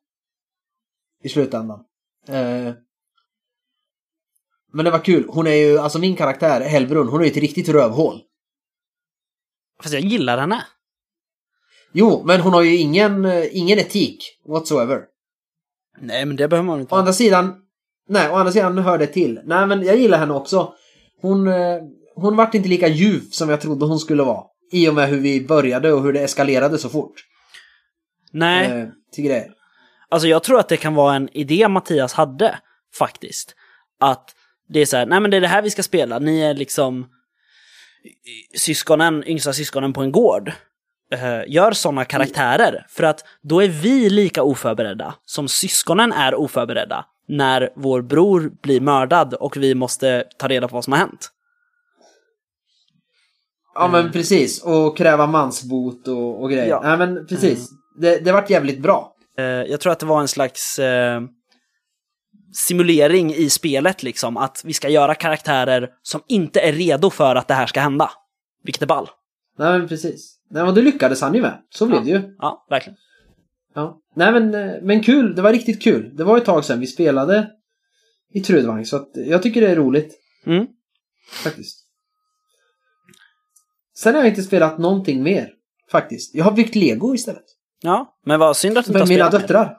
I 1.22 1.28
slutändan. 1.28 1.80
Eh, 2.28 2.72
men 4.72 4.84
det 4.84 4.90
var 4.90 5.04
kul. 5.04 5.26
Hon 5.28 5.46
är 5.46 5.52
ju, 5.52 5.78
alltså 5.78 5.98
min 5.98 6.16
karaktär, 6.16 6.60
Helbrun, 6.60 7.08
hon 7.08 7.20
är 7.20 7.24
ju 7.24 7.30
ett 7.30 7.36
riktigt 7.36 7.68
rövhål. 7.68 8.20
Fast 9.82 9.94
jag 9.94 10.02
gillar 10.02 10.38
henne. 10.38 10.64
Jo, 11.92 12.22
men 12.24 12.40
hon 12.40 12.52
har 12.52 12.62
ju 12.62 12.76
ingen, 12.76 13.24
eh, 13.24 13.56
ingen 13.56 13.78
etik 13.78 14.40
whatsoever. 14.48 15.04
Nej, 16.00 16.24
men 16.24 16.36
det 16.36 16.48
behöver 16.48 16.66
man 16.66 16.80
inte 16.80 16.94
Å 16.94 16.98
andra 16.98 17.12
sidan, 17.12 17.54
nej, 18.08 18.30
å 18.30 18.34
andra 18.34 18.52
sidan 18.52 18.74
nu 18.74 18.82
hör 18.82 18.98
det 18.98 19.06
till. 19.06 19.40
Nej, 19.44 19.66
men 19.66 19.82
jag 19.82 19.96
gillar 19.96 20.18
henne 20.18 20.34
också. 20.34 20.74
Hon, 21.20 21.48
eh, 21.48 21.78
hon 22.14 22.36
vart 22.36 22.54
inte 22.54 22.68
lika 22.68 22.88
djup 22.88 23.34
som 23.34 23.48
jag 23.48 23.60
trodde 23.60 23.86
hon 23.86 23.98
skulle 23.98 24.22
vara. 24.22 24.44
I 24.70 24.88
och 24.88 24.94
med 24.94 25.08
hur 25.08 25.20
vi 25.20 25.46
började 25.46 25.92
och 25.92 26.02
hur 26.02 26.12
det 26.12 26.20
eskalerade 26.20 26.78
så 26.78 26.88
fort. 26.88 27.12
Nej, 28.32 28.66
Eh, 28.82 28.88
tycker 29.12 29.28
det. 29.30 29.48
alltså 30.08 30.28
jag 30.28 30.42
tror 30.42 30.60
att 30.60 30.68
det 30.68 30.76
kan 30.76 30.94
vara 30.94 31.14
en 31.14 31.28
idé 31.32 31.68
Mattias 31.68 32.12
hade, 32.12 32.58
faktiskt. 32.94 33.54
Att 34.00 34.34
det 34.68 34.80
är 34.80 34.86
så 34.86 34.96
här, 34.96 35.06
nej 35.06 35.20
men 35.20 35.30
det 35.30 35.36
är 35.36 35.40
det 35.40 35.48
här 35.48 35.62
vi 35.62 35.70
ska 35.70 35.82
spela, 35.82 36.18
ni 36.18 36.40
är 36.40 36.54
liksom 36.54 37.06
syskonen, 38.56 39.24
yngsta 39.28 39.52
syskonen 39.52 39.92
på 39.92 40.00
en 40.02 40.12
gård. 40.12 40.52
Eh, 41.12 41.40
gör 41.46 41.72
sådana 41.72 42.04
karaktärer, 42.04 42.86
för 42.88 43.04
att 43.04 43.24
då 43.42 43.62
är 43.62 43.68
vi 43.68 44.10
lika 44.10 44.42
oförberedda 44.42 45.14
som 45.24 45.48
syskonen 45.48 46.12
är 46.12 46.34
oförberedda. 46.34 47.04
när 47.30 47.70
vår 47.76 48.02
bror 48.02 48.50
blir 48.62 48.80
mördad 48.80 49.34
och 49.34 49.56
vi 49.56 49.74
måste 49.74 50.24
ta 50.38 50.48
reda 50.48 50.68
på 50.68 50.74
vad 50.74 50.84
som 50.84 50.92
har 50.92 51.00
hänt. 51.00 51.30
Ja 53.80 53.88
men 53.88 54.12
precis, 54.12 54.62
och 54.62 54.96
kräva 54.96 55.26
mansbot 55.26 56.08
och, 56.08 56.42
och 56.42 56.50
grejer. 56.50 56.68
Ja. 56.68 56.80
Nej 56.84 56.98
men 56.98 57.26
precis. 57.26 57.70
Det, 58.00 58.24
det 58.24 58.32
vart 58.32 58.50
jävligt 58.50 58.82
bra. 58.82 59.14
Eh, 59.38 59.44
jag 59.44 59.80
tror 59.80 59.92
att 59.92 59.98
det 59.98 60.06
var 60.06 60.20
en 60.20 60.28
slags 60.28 60.78
eh, 60.78 61.20
simulering 62.52 63.34
i 63.34 63.50
spelet, 63.50 64.02
liksom. 64.02 64.36
Att 64.36 64.62
vi 64.64 64.72
ska 64.72 64.88
göra 64.88 65.14
karaktärer 65.14 65.88
som 66.02 66.20
inte 66.28 66.60
är 66.60 66.72
redo 66.72 67.10
för 67.10 67.36
att 67.36 67.48
det 67.48 67.54
här 67.54 67.66
ska 67.66 67.80
hända. 67.80 68.10
Vilket 68.64 68.82
är 68.82 68.86
ball. 68.86 69.08
Nej 69.58 69.78
men 69.78 69.88
precis. 69.88 70.38
Nej 70.50 70.64
men 70.64 70.74
det 70.74 70.82
lyckades 70.82 71.20
han 71.20 71.34
ju 71.34 71.42
med. 71.42 71.58
Så 71.70 71.86
blev 71.86 71.98
Ja. 71.98 72.04
det 72.04 72.10
ju. 72.10 72.34
Ja, 72.38 72.66
verkligen. 72.70 72.96
Ja. 73.74 74.00
Nej 74.16 74.32
men, 74.32 74.54
eh, 74.54 74.72
men 74.82 75.02
kul, 75.02 75.34
det 75.34 75.42
var 75.42 75.52
riktigt 75.52 75.82
kul. 75.82 76.16
Det 76.16 76.24
var 76.24 76.36
ett 76.36 76.44
tag 76.44 76.64
sedan 76.64 76.80
vi 76.80 76.86
spelade 76.86 77.50
i 78.34 78.40
Trudvang 78.40 78.84
så 78.84 78.96
att 78.96 79.10
jag 79.14 79.42
tycker 79.42 79.60
det 79.60 79.70
är 79.70 79.76
roligt. 79.76 80.14
Mm. 80.46 80.66
Faktiskt. 81.44 81.84
Sen 84.02 84.14
har 84.14 84.20
jag 84.22 84.28
inte 84.28 84.42
spelat 84.42 84.78
någonting 84.78 85.22
mer. 85.22 85.50
Faktiskt. 85.90 86.34
Jag 86.34 86.44
har 86.44 86.52
byggt 86.52 86.74
lego 86.74 87.14
istället. 87.14 87.44
Ja, 87.82 88.18
men 88.26 88.40
vad 88.40 88.56
synd 88.56 88.78
att 88.78 88.84
du 88.84 88.88
inte 88.90 88.98
har 88.98 89.06
mina 89.06 89.26
spelat 89.26 89.32
mer. 89.32 89.40
döttrar. 89.40 89.76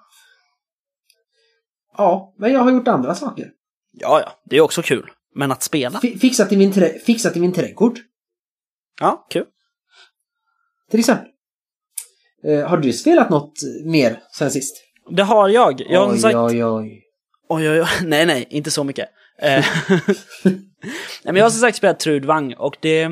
Ja, 1.97 2.33
men 2.37 2.53
jag 2.53 2.59
har 2.59 2.71
gjort 2.71 2.87
andra 2.87 3.15
saker. 3.15 3.49
Ja, 3.91 4.21
ja, 4.25 4.31
det 4.45 4.57
är 4.57 4.61
också 4.61 4.81
kul. 4.81 5.11
Men 5.35 5.51
att 5.51 5.63
spela? 5.63 5.99
Fi- 5.99 6.17
Fixat 6.19 6.51
i 6.51 6.57
min, 6.57 6.73
fixat 7.05 7.37
i 7.37 7.39
min 7.39 7.53
trädgård. 7.53 7.99
Ja, 8.99 9.27
kul. 9.29 9.45
Till 10.91 10.99
exempel. 10.99 11.27
Eh, 12.43 12.67
har 12.67 12.77
du 12.77 12.93
spelat 12.93 13.29
något 13.29 13.53
mer 13.85 14.23
sen 14.37 14.51
sist? 14.51 14.75
Det 15.09 15.23
har 15.23 15.49
jag. 15.49 15.81
Jag 15.89 15.99
har 16.05 16.13
oj, 16.13 16.19
sagt... 16.19 16.35
oj, 16.35 16.65
oj. 16.65 17.03
Oj, 17.49 17.69
oj, 17.69 17.81
oj. 17.81 17.87
Nej, 18.03 18.25
nej, 18.25 18.47
inte 18.49 18.71
så 18.71 18.83
mycket. 18.83 19.09
Eh, 19.41 19.65
nej, 20.43 20.55
men 21.23 21.35
jag 21.35 21.45
har 21.45 21.49
som 21.49 21.59
sagt 21.59 21.77
spelat 21.77 21.99
Trudvang 21.99 22.53
och 22.53 22.77
det... 22.79 23.11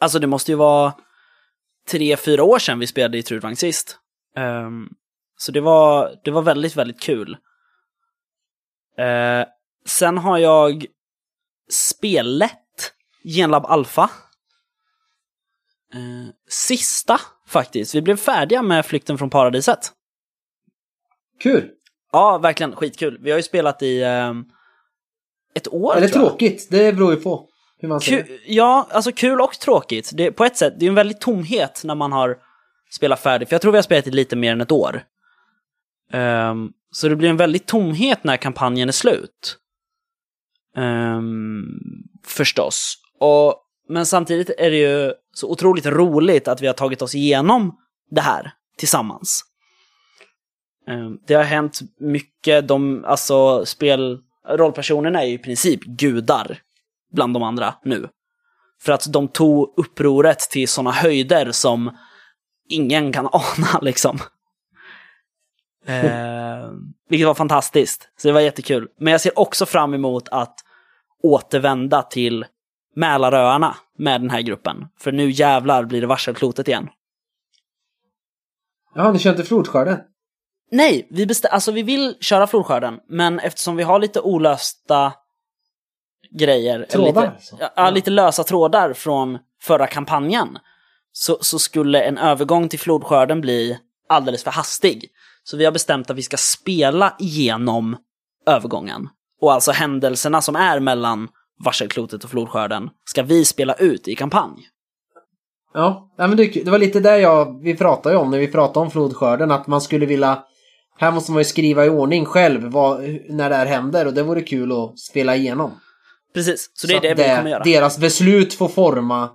Alltså 0.00 0.18
det 0.18 0.26
måste 0.26 0.52
ju 0.52 0.56
vara 0.56 0.94
tre, 1.88 2.16
fyra 2.16 2.44
år 2.44 2.58
sedan 2.58 2.78
vi 2.78 2.86
spelade 2.86 3.18
i 3.18 3.22
Trudvang 3.22 3.56
sist. 3.56 3.98
Ehm, 4.36 4.88
så 5.38 5.52
det 5.52 5.60
var, 5.60 6.14
det 6.24 6.30
var 6.30 6.42
väldigt, 6.42 6.76
väldigt 6.76 7.00
kul. 7.00 7.36
Eh, 8.98 9.46
sen 9.86 10.18
har 10.18 10.38
jag 10.38 10.86
spelet 11.70 12.92
Genlab 13.24 13.66
Alpha. 13.66 14.10
Eh, 15.94 16.34
sista 16.48 17.20
faktiskt. 17.46 17.94
Vi 17.94 18.02
blev 18.02 18.16
färdiga 18.16 18.62
med 18.62 18.86
Flykten 18.86 19.18
från 19.18 19.30
paradiset. 19.30 19.92
Kul. 21.40 21.70
Ja, 22.12 22.38
verkligen 22.38 22.76
skitkul. 22.76 23.18
Vi 23.22 23.30
har 23.30 23.38
ju 23.38 23.42
spelat 23.42 23.82
i 23.82 24.02
ehm, 24.02 24.44
ett 25.54 25.68
år 25.68 25.96
Eller 25.96 26.08
tråkigt, 26.08 26.68
det 26.70 26.92
beror 26.92 27.14
ju 27.14 27.20
på 27.20 27.48
hur 27.78 27.88
man 27.88 28.00
ser. 28.00 28.22
Kul, 28.22 28.38
ja, 28.46 28.86
alltså 28.90 29.12
kul 29.12 29.40
och 29.40 29.52
tråkigt. 29.52 30.10
Det, 30.14 30.32
på 30.32 30.44
ett 30.44 30.56
sätt, 30.56 30.74
det 30.76 30.86
är 30.86 30.88
en 30.88 30.94
väldigt 30.94 31.20
tomhet 31.20 31.82
när 31.84 31.94
man 31.94 32.12
har 32.12 32.36
spelat 32.90 33.20
färdigt. 33.20 33.48
För 33.48 33.54
jag 33.54 33.62
tror 33.62 33.72
vi 33.72 33.78
har 33.78 33.82
spelat 33.82 34.06
i 34.06 34.10
lite 34.10 34.36
mer 34.36 34.52
än 34.52 34.60
ett 34.60 34.72
år. 34.72 35.02
Ehm, 36.12 36.72
så 36.90 37.08
det 37.08 37.16
blir 37.16 37.28
en 37.28 37.36
väldigt 37.36 37.66
tomhet 37.66 38.24
när 38.24 38.36
kampanjen 38.36 38.88
är 38.88 38.92
slut. 38.92 39.58
Ehm, 40.76 41.64
förstås. 42.26 42.94
Och, 43.18 43.54
men 43.88 44.06
samtidigt 44.06 44.50
är 44.58 44.70
det 44.70 44.76
ju 44.76 45.12
så 45.32 45.50
otroligt 45.50 45.86
roligt 45.86 46.48
att 46.48 46.62
vi 46.62 46.66
har 46.66 46.74
tagit 46.74 47.02
oss 47.02 47.14
igenom 47.14 47.76
det 48.10 48.20
här 48.20 48.52
tillsammans. 48.78 49.44
Ehm, 50.88 51.18
Det 51.26 51.34
har 51.34 51.44
hänt 51.44 51.78
mycket, 52.00 52.68
de, 52.68 53.04
alltså 53.04 53.66
spel, 53.66 54.18
rollpersonerna 54.48 55.22
är 55.22 55.26
ju 55.26 55.34
i 55.34 55.38
princip 55.38 55.84
gudar 55.84 56.58
bland 57.12 57.34
de 57.34 57.42
andra 57.42 57.74
nu. 57.84 58.08
För 58.80 58.92
att 58.92 59.12
de 59.12 59.28
tog 59.28 59.74
upproret 59.76 60.38
till 60.38 60.68
sådana 60.68 60.90
höjder 60.90 61.52
som 61.52 61.96
ingen 62.68 63.12
kan 63.12 63.26
ana 63.32 63.78
liksom. 63.82 64.18
Eh, 65.86 66.70
vilket 67.08 67.26
var 67.26 67.34
fantastiskt. 67.34 68.08
Så 68.16 68.28
det 68.28 68.32
var 68.34 68.40
jättekul. 68.40 68.88
Men 69.00 69.10
jag 69.12 69.20
ser 69.20 69.38
också 69.38 69.66
fram 69.66 69.94
emot 69.94 70.28
att 70.28 70.54
återvända 71.22 72.02
till 72.02 72.44
Mälaröarna 72.96 73.76
med 73.98 74.20
den 74.20 74.30
här 74.30 74.40
gruppen. 74.40 74.86
För 75.00 75.12
nu 75.12 75.30
jävlar 75.30 75.84
blir 75.84 76.00
det 76.00 76.06
varselklotet 76.06 76.68
igen. 76.68 76.88
Jaha, 78.94 79.12
ni 79.12 79.18
kör 79.18 79.30
inte 79.30 79.44
flodskörden? 79.44 79.98
Nej, 80.70 81.08
vi, 81.10 81.26
bestä- 81.26 81.46
alltså, 81.46 81.72
vi 81.72 81.82
vill 81.82 82.16
köra 82.20 82.46
flodskörden, 82.46 83.00
men 83.08 83.38
eftersom 83.38 83.76
vi 83.76 83.82
har 83.82 83.98
lite 83.98 84.20
olösta 84.20 85.12
grejer, 86.30 86.86
Trådar, 86.90 87.06
lite, 87.06 87.20
alltså. 87.20 87.56
ja, 87.76 87.90
lite 87.90 88.10
lösa 88.10 88.44
trådar 88.44 88.92
från 88.92 89.38
förra 89.62 89.86
kampanjen, 89.86 90.58
så, 91.12 91.38
så 91.40 91.58
skulle 91.58 92.02
en 92.02 92.18
övergång 92.18 92.68
till 92.68 92.78
flodskörden 92.78 93.40
bli 93.40 93.78
alldeles 94.08 94.44
för 94.44 94.50
hastig. 94.50 95.10
Så 95.44 95.56
vi 95.56 95.64
har 95.64 95.72
bestämt 95.72 96.10
att 96.10 96.16
vi 96.16 96.22
ska 96.22 96.36
spela 96.36 97.14
igenom 97.18 97.96
övergången. 98.46 99.08
Och 99.40 99.52
alltså 99.52 99.72
händelserna 99.72 100.42
som 100.42 100.56
är 100.56 100.80
mellan 100.80 101.28
varselklotet 101.64 102.24
och 102.24 102.30
flodskörden 102.30 102.90
ska 103.04 103.22
vi 103.22 103.44
spela 103.44 103.74
ut 103.74 104.08
i 104.08 104.14
kampanj. 104.14 104.68
Ja, 105.74 106.14
men 106.16 106.36
det, 106.36 106.64
det 106.64 106.70
var 106.70 106.78
lite 106.78 107.00
där 107.00 107.16
jag, 107.16 107.62
vi 107.62 107.76
pratade 107.76 108.16
om 108.16 108.30
när 108.30 108.38
vi 108.38 108.48
pratade 108.48 108.84
om 108.84 108.90
flodskörden, 108.90 109.50
att 109.50 109.66
man 109.66 109.80
skulle 109.80 110.06
vilja 110.06 110.44
här 111.00 111.12
måste 111.12 111.32
man 111.32 111.40
ju 111.40 111.44
skriva 111.44 111.86
i 111.86 111.88
ordning 111.88 112.24
själv 112.24 112.62
vad, 112.62 113.00
när 113.28 113.50
det 113.50 113.56
här 113.56 113.66
händer 113.66 114.06
och 114.06 114.14
det 114.14 114.22
vore 114.22 114.42
kul 114.42 114.72
att 114.72 114.98
spela 114.98 115.36
igenom. 115.36 115.70
Precis, 116.34 116.70
så 116.74 116.86
det 116.86 116.92
är 116.92 116.96
att 116.96 117.02
det 117.02 117.14
vi 117.14 117.36
kommer 117.36 117.50
göra. 117.50 117.62
Deras 117.62 117.98
beslut 117.98 118.54
får 118.54 118.68
forma 118.68 119.30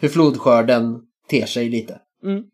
hur 0.00 0.08
flodskörden 0.08 1.00
ter 1.30 1.46
sig 1.46 1.68
lite. 1.68 2.00
Mm. 2.24 2.44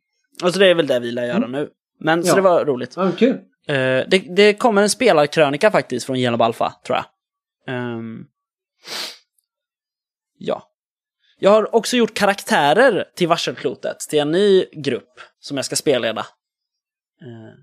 Och 0.42 0.52
så 0.52 0.58
det 0.58 0.66
är 0.66 0.74
väl 0.74 0.86
det 0.86 1.00
vi 1.00 1.10
lär 1.10 1.26
göra 1.26 1.46
nu. 1.46 1.68
Men 2.00 2.24
så 2.24 2.28
Ja. 2.28 2.34
det 2.34 2.40
var 2.40 2.64
roligt. 2.64 2.92
Ja, 2.96 3.12
kul. 3.18 3.36
Eh, 3.66 3.74
det, 4.08 4.36
det 4.36 4.54
kommer 4.54 4.82
en 4.82 4.90
spelarkrönika 4.90 5.70
faktiskt 5.70 6.06
från 6.06 6.18
Genob 6.20 6.42
Alpha, 6.42 6.74
tror 6.86 6.98
jag. 6.98 7.04
Ehm, 7.74 8.24
ja. 10.38 10.66
Jag 11.38 11.50
har 11.50 11.74
också 11.74 11.96
gjort 11.96 12.14
karaktärer 12.14 13.04
till 13.16 13.28
Varselklotet, 13.28 14.00
till 14.00 14.18
en 14.18 14.30
ny 14.30 14.64
grupp 14.72 15.20
som 15.40 15.56
jag 15.56 15.66
ska 15.66 15.76
spelleda. 15.76 16.20
Uh, 17.22 17.54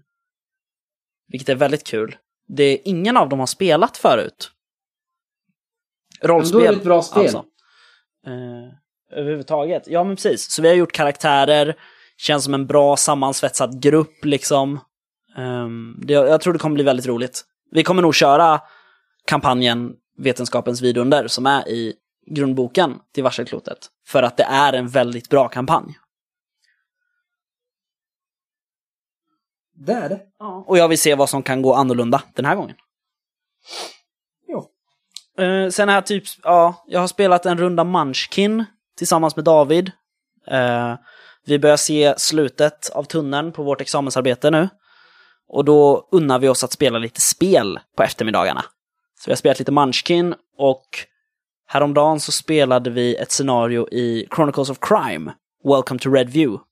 vilket 1.27 1.49
är 1.49 1.55
väldigt 1.55 1.83
kul. 1.83 2.15
Det 2.47 2.63
är 2.63 2.79
ingen 2.85 3.17
av 3.17 3.29
dem 3.29 3.39
har 3.39 3.45
spelat 3.45 3.97
förut. 3.97 4.51
Rollspel. 6.21 6.59
Men 6.59 6.65
då 6.65 6.69
är 6.69 6.71
det 6.71 6.77
ett 6.77 6.83
bra 6.83 7.01
spel. 7.01 7.21
Alltså. 7.21 7.45
Eh, 8.27 9.17
överhuvudtaget. 9.19 9.83
Ja, 9.87 10.03
men 10.03 10.15
precis. 10.15 10.51
Så 10.51 10.61
vi 10.61 10.67
har 10.67 10.75
gjort 10.75 10.91
karaktärer, 10.91 11.75
känns 12.17 12.43
som 12.43 12.53
en 12.53 12.67
bra 12.67 12.97
sammansvetsad 12.97 13.81
grupp 13.81 14.25
liksom. 14.25 14.79
Ehm, 15.37 15.99
det, 16.01 16.13
jag 16.13 16.41
tror 16.41 16.53
det 16.53 16.59
kommer 16.59 16.73
bli 16.73 16.83
väldigt 16.83 17.07
roligt. 17.07 17.43
Vi 17.71 17.83
kommer 17.83 18.01
nog 18.01 18.15
köra 18.15 18.61
kampanjen 19.25 19.93
Vetenskapens 20.17 20.81
vidunder 20.81 21.27
som 21.27 21.45
är 21.45 21.67
i 21.67 21.93
grundboken 22.25 22.99
till 23.13 23.23
Varselklotet. 23.23 23.77
För 24.07 24.23
att 24.23 24.37
det 24.37 24.43
är 24.43 24.73
en 24.73 24.87
väldigt 24.87 25.29
bra 25.29 25.47
kampanj. 25.47 25.97
Det 29.73 29.93
är 29.93 30.09
det. 30.09 30.21
Och 30.65 30.77
jag 30.77 30.87
vill 30.87 30.99
se 30.99 31.15
vad 31.15 31.29
som 31.29 31.43
kan 31.43 31.61
gå 31.61 31.73
annorlunda 31.73 32.23
den 32.33 32.45
här 32.45 32.55
gången. 32.55 32.75
Uh, 35.41 35.69
sen 35.69 35.89
här 35.89 35.95
jag 35.95 36.05
typ, 36.05 36.23
ja, 36.43 36.83
jag 36.87 36.99
har 36.99 37.07
spelat 37.07 37.45
en 37.45 37.57
runda 37.57 37.83
Munchkin 37.83 38.65
tillsammans 38.97 39.35
med 39.35 39.45
David. 39.45 39.91
Uh, 40.51 40.95
vi 41.45 41.59
börjar 41.59 41.77
se 41.77 42.13
slutet 42.17 42.89
av 42.89 43.03
tunneln 43.03 43.51
på 43.51 43.63
vårt 43.63 43.81
examensarbete 43.81 44.51
nu. 44.51 44.69
Och 45.49 45.65
då 45.65 46.07
unnar 46.11 46.39
vi 46.39 46.49
oss 46.49 46.63
att 46.63 46.71
spela 46.71 46.99
lite 46.99 47.21
spel 47.21 47.79
på 47.97 48.03
eftermiddagarna. 48.03 48.65
Så 49.19 49.29
vi 49.29 49.31
har 49.31 49.37
spelat 49.37 49.59
lite 49.59 49.71
Munchkin 49.71 50.35
och 50.57 50.87
häromdagen 51.67 52.19
så 52.19 52.31
spelade 52.31 52.89
vi 52.89 53.15
ett 53.15 53.31
scenario 53.31 53.87
i 53.91 54.27
Chronicles 54.35 54.69
of 54.69 54.77
Crime, 54.81 55.33
Welcome 55.63 55.99
to 55.99 56.09
Red 56.09 56.29
View. 56.29 56.63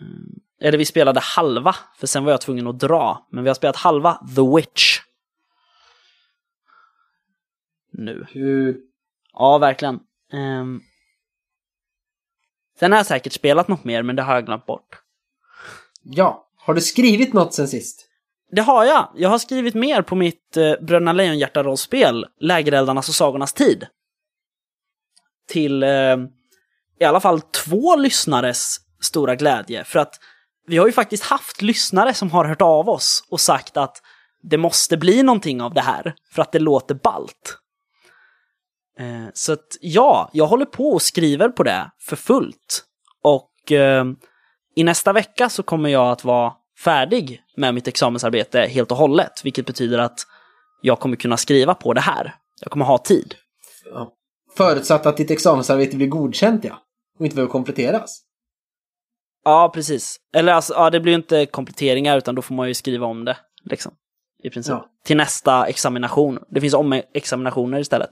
Mm. 0.00 0.40
Eller 0.62 0.78
vi 0.78 0.84
spelade 0.84 1.20
halva, 1.20 1.76
för 1.96 2.06
sen 2.06 2.24
var 2.24 2.30
jag 2.30 2.40
tvungen 2.40 2.66
att 2.66 2.78
dra. 2.78 3.26
Men 3.30 3.44
vi 3.44 3.50
har 3.50 3.54
spelat 3.54 3.76
halva 3.76 4.20
The 4.36 4.56
Witch. 4.56 4.98
Nu. 8.00 8.26
Kul. 8.32 8.76
Ja, 9.32 9.58
verkligen. 9.58 10.00
Ehm. 10.32 10.80
Sen 12.78 12.92
har 12.92 12.98
jag 12.98 13.06
säkert 13.06 13.32
spelat 13.32 13.68
något 13.68 13.84
mer, 13.84 14.02
men 14.02 14.16
det 14.16 14.22
har 14.22 14.34
jag 14.34 14.46
glömt 14.46 14.66
bort. 14.66 15.00
Ja. 16.02 16.48
Har 16.56 16.74
du 16.74 16.80
skrivit 16.80 17.32
något 17.32 17.54
sen 17.54 17.68
sist? 17.68 18.06
Det 18.50 18.62
har 18.62 18.84
jag! 18.84 19.12
Jag 19.16 19.28
har 19.28 19.38
skrivit 19.38 19.74
mer 19.74 20.02
på 20.02 20.14
mitt 20.14 20.56
eh, 20.56 20.72
Bröderna 20.80 21.12
Lejonhjärta-rollspel, 21.12 22.26
Lägereldarnas 22.40 23.08
och 23.08 23.14
Sagornas 23.14 23.52
tid. 23.52 23.86
Till 25.48 25.82
eh, 25.82 26.16
i 27.00 27.04
alla 27.04 27.20
fall 27.20 27.40
två 27.40 27.96
lyssnares 27.96 28.76
stora 29.00 29.36
glädje. 29.36 29.84
För 29.84 29.98
att 29.98 30.14
vi 30.66 30.76
har 30.76 30.86
ju 30.86 30.92
faktiskt 30.92 31.24
haft 31.24 31.62
lyssnare 31.62 32.14
som 32.14 32.30
har 32.30 32.44
hört 32.44 32.62
av 32.62 32.88
oss 32.88 33.24
och 33.30 33.40
sagt 33.40 33.76
att 33.76 34.02
det 34.42 34.56
måste 34.56 34.96
bli 34.96 35.22
någonting 35.22 35.62
av 35.62 35.74
det 35.74 35.80
här 35.80 36.14
för 36.32 36.42
att 36.42 36.52
det 36.52 36.58
låter 36.58 36.94
balt. 36.94 37.60
Eh, 39.00 39.28
så 39.34 39.52
att 39.52 39.76
ja, 39.80 40.30
jag 40.32 40.46
håller 40.46 40.66
på 40.66 40.90
och 40.90 41.02
skriver 41.02 41.48
på 41.48 41.62
det 41.62 41.90
för 42.00 42.16
fullt. 42.16 42.84
Och 43.22 43.72
eh, 43.72 44.04
i 44.76 44.84
nästa 44.84 45.12
vecka 45.12 45.48
så 45.48 45.62
kommer 45.62 45.88
jag 45.88 46.10
att 46.10 46.24
vara 46.24 46.52
färdig 46.84 47.42
med 47.56 47.74
mitt 47.74 47.88
examensarbete 47.88 48.60
helt 48.60 48.90
och 48.90 48.96
hållet, 48.96 49.44
vilket 49.44 49.66
betyder 49.66 49.98
att 49.98 50.20
jag 50.82 51.00
kommer 51.00 51.16
kunna 51.16 51.36
skriva 51.36 51.74
på 51.74 51.92
det 51.92 52.00
här. 52.00 52.34
Jag 52.60 52.70
kommer 52.70 52.84
ha 52.84 52.98
tid. 52.98 53.34
Ja. 53.84 54.12
Förutsatt 54.56 55.06
att 55.06 55.16
ditt 55.16 55.30
examensarbete 55.30 55.96
blir 55.96 56.06
godkänt, 56.06 56.64
ja. 56.64 56.78
Och 57.18 57.24
inte 57.24 57.34
behöver 57.36 57.52
kompletteras. 57.52 58.22
Ja, 59.44 59.70
precis. 59.74 60.16
Eller 60.34 60.52
alltså, 60.52 60.74
ja, 60.74 60.90
det 60.90 61.00
blir 61.00 61.12
ju 61.12 61.18
inte 61.18 61.46
kompletteringar, 61.46 62.18
utan 62.18 62.34
då 62.34 62.42
får 62.42 62.54
man 62.54 62.68
ju 62.68 62.74
skriva 62.74 63.06
om 63.06 63.24
det, 63.24 63.36
liksom. 63.64 63.92
I 64.42 64.50
princip. 64.50 64.70
Ja. 64.70 64.86
Till 65.04 65.16
nästa 65.16 65.66
examination. 65.66 66.38
Det 66.50 66.60
finns 66.60 66.74
om-examinationer 66.74 67.80
istället. 67.80 68.10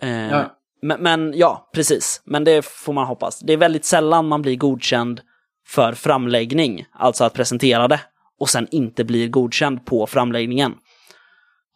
Eh, 0.00 0.30
Ja. 0.30 0.56
Men, 0.82 1.02
men 1.02 1.32
ja, 1.36 1.70
precis. 1.74 2.22
Men 2.24 2.44
det 2.44 2.64
får 2.64 2.92
man 2.92 3.06
hoppas. 3.06 3.38
Det 3.40 3.52
är 3.52 3.56
väldigt 3.56 3.84
sällan 3.84 4.28
man 4.28 4.42
blir 4.42 4.56
godkänd 4.56 5.20
för 5.66 5.92
framläggning, 5.92 6.84
alltså 6.92 7.24
att 7.24 7.34
presentera 7.34 7.88
det, 7.88 8.00
och 8.38 8.48
sen 8.48 8.68
inte 8.70 9.04
blir 9.04 9.28
godkänd 9.28 9.86
på 9.86 10.06
framläggningen. 10.06 10.74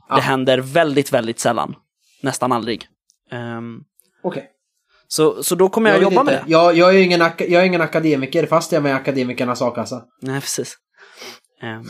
Ja. 0.09 0.15
Det 0.17 0.23
händer 0.23 0.59
väldigt, 0.59 1.13
väldigt 1.13 1.39
sällan. 1.39 1.75
Nästan 2.23 2.53
aldrig. 2.53 2.89
Ehm, 3.31 3.81
Okej. 4.23 4.51
så, 5.09 5.43
så 5.43 5.55
då 5.55 5.69
kommer 5.69 5.91
jag, 5.91 5.99
vet 5.99 6.03
jobba 6.03 6.23
med 6.23 6.35
inte. 6.35 6.45
det. 6.45 6.53
Jag, 6.53 6.77
jag, 6.77 6.95
är 6.95 6.99
ingen, 6.99 7.21
jag 7.39 7.63
är 7.63 7.65
ingen 7.65 7.81
akademiker, 7.81 8.47
fast 8.47 8.73
jag 8.73 8.79
är 8.79 8.83
med 8.83 8.91
i 8.91 8.95
akademikernas 8.95 9.63
a-kassa. 9.63 10.03
Nej, 10.23 10.41
precis. 10.41 10.77
Ehm, 11.63 11.83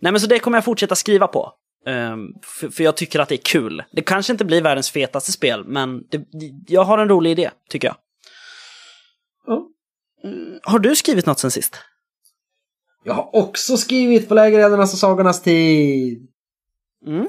nej, 0.00 0.12
men 0.12 0.20
så 0.20 0.26
det 0.26 0.38
kommer 0.38 0.56
jag 0.58 0.64
fortsätta 0.64 0.94
skriva 0.94 1.26
på. 1.26 1.52
Ehm, 1.86 2.28
för, 2.42 2.68
för 2.68 2.84
jag 2.84 2.96
tycker 2.96 3.20
att 3.20 3.28
det 3.28 3.34
är 3.34 3.44
kul. 3.44 3.84
Det 3.92 4.02
kanske 4.02 4.32
inte 4.32 4.44
blir 4.44 4.62
världens 4.62 4.90
fetaste 4.90 5.32
spel, 5.32 5.64
men 5.66 6.02
det, 6.10 6.24
jag 6.66 6.84
har 6.84 6.98
en 6.98 7.08
rolig 7.08 7.30
idé, 7.30 7.50
tycker 7.70 7.88
jag. 7.88 7.96
Ja. 9.46 9.68
Mm, 10.24 10.60
har 10.62 10.78
du 10.78 10.96
skrivit 10.96 11.26
något 11.26 11.38
sen 11.38 11.50
sist? 11.50 11.76
Jag 13.04 13.14
har 13.14 13.36
också 13.36 13.76
skrivit 13.76 14.28
på 14.28 14.34
Lägereldarnas 14.34 14.92
och 14.92 14.98
Sagornas 14.98 15.42
tid. 15.42 16.28
Mm. 17.06 17.28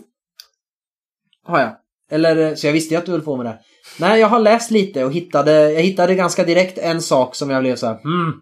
Har 1.43 1.60
jag. 1.60 1.78
Eller, 2.12 2.56
så 2.56 2.68
jag 2.68 2.74
visste 2.74 2.93
ju 2.93 2.97
att 2.97 3.06
du 3.06 3.12
höll 3.12 3.22
på 3.22 3.38
med 3.38 3.45
det. 3.45 3.60
Nej, 3.99 4.20
jag 4.20 4.28
har 4.28 4.39
läst 4.39 4.72
lite 4.72 5.06
och 5.06 5.14
hittade, 5.14 5.72
jag 5.72 5.82
hittade 5.82 6.16
ganska 6.16 6.43
direkt 6.43 6.78
en 6.78 7.01
sak 7.01 7.36
som 7.36 7.49
jag 7.49 7.64
blev 7.64 7.76
så 7.76 7.88
här, 7.88 8.01
hmm, 8.03 8.41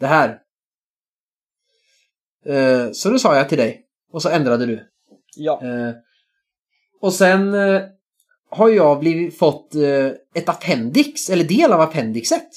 det 0.00 0.06
här. 0.06 0.38
Eh, 2.46 2.90
så 2.92 3.10
då 3.10 3.18
sa 3.18 3.36
jag 3.36 3.48
till 3.48 3.58
dig. 3.58 3.82
Och 4.12 4.22
så 4.22 4.28
ändrade 4.28 4.66
du. 4.66 4.88
Ja. 5.36 5.62
Eh, 5.62 5.94
och 7.00 7.12
sen 7.12 7.54
eh, 7.54 7.82
har 8.50 8.68
jag 8.68 9.00
blivit 9.00 9.38
fått 9.38 9.74
eh, 9.74 10.06
ett 10.34 10.48
appendix, 10.48 11.30
eller 11.30 11.44
del 11.44 11.72
av 11.72 11.80
appendixet. 11.80 12.48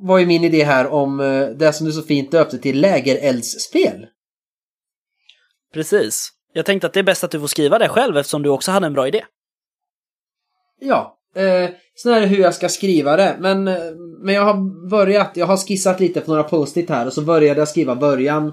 Var 0.00 0.18
ju 0.18 0.26
min 0.26 0.44
idé 0.44 0.64
här 0.64 0.86
om 0.86 1.20
eh, 1.20 1.46
det 1.46 1.72
som 1.72 1.86
du 1.86 1.92
så 1.92 2.02
fint 2.02 2.30
döpte 2.30 2.58
till 2.58 2.80
lägereldsspel. 2.80 4.06
Precis. 5.72 6.30
Jag 6.52 6.66
tänkte 6.66 6.86
att 6.86 6.92
det 6.92 7.00
är 7.00 7.04
bäst 7.04 7.24
att 7.24 7.30
du 7.30 7.40
får 7.40 7.46
skriva 7.46 7.78
det 7.78 7.88
själv 7.88 8.16
eftersom 8.16 8.42
du 8.42 8.48
också 8.48 8.70
hade 8.70 8.86
en 8.86 8.92
bra 8.92 9.08
idé. 9.08 9.24
Ja, 10.80 11.18
eh, 11.36 11.70
sen 12.02 12.12
är 12.12 12.20
det 12.20 12.26
hur 12.26 12.38
jag 12.38 12.54
ska 12.54 12.68
skriva 12.68 13.16
det. 13.16 13.36
Men, 13.40 13.68
eh, 13.68 13.94
men 14.18 14.34
jag 14.34 14.42
har 14.42 14.88
börjat, 14.90 15.30
jag 15.34 15.46
har 15.46 15.56
skissat 15.56 16.00
lite 16.00 16.20
på 16.20 16.30
några 16.30 16.42
post-it 16.42 16.88
här 16.88 17.06
och 17.06 17.12
så 17.12 17.22
började 17.22 17.60
jag 17.60 17.68
skriva 17.68 17.96
början 17.96 18.52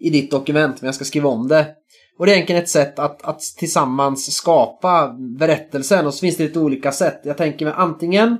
i 0.00 0.10
ditt 0.10 0.30
dokument, 0.30 0.80
men 0.80 0.86
jag 0.86 0.94
ska 0.94 1.04
skriva 1.04 1.28
om 1.28 1.48
det. 1.48 1.66
Och 2.18 2.26
det 2.26 2.32
är 2.32 2.34
egentligen 2.34 2.62
ett 2.62 2.68
sätt 2.68 2.98
att, 2.98 3.22
att 3.22 3.40
tillsammans 3.40 4.34
skapa 4.34 5.16
berättelsen 5.38 6.06
och 6.06 6.14
så 6.14 6.20
finns 6.20 6.36
det 6.36 6.44
lite 6.44 6.58
olika 6.58 6.92
sätt. 6.92 7.20
Jag 7.24 7.36
tänker 7.36 7.64
mig 7.64 7.74
antingen 7.76 8.38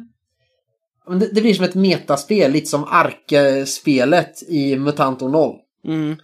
det, 1.17 1.35
det 1.35 1.41
blir 1.41 1.55
som 1.55 1.65
ett 1.65 1.75
metaspel, 1.75 2.53
lite 2.53 2.67
som 2.67 2.85
Arke-spelet 2.85 4.43
i 4.49 4.77
Mutanto 4.77 5.29
0. 5.29 5.57
Mm. 5.87 6.17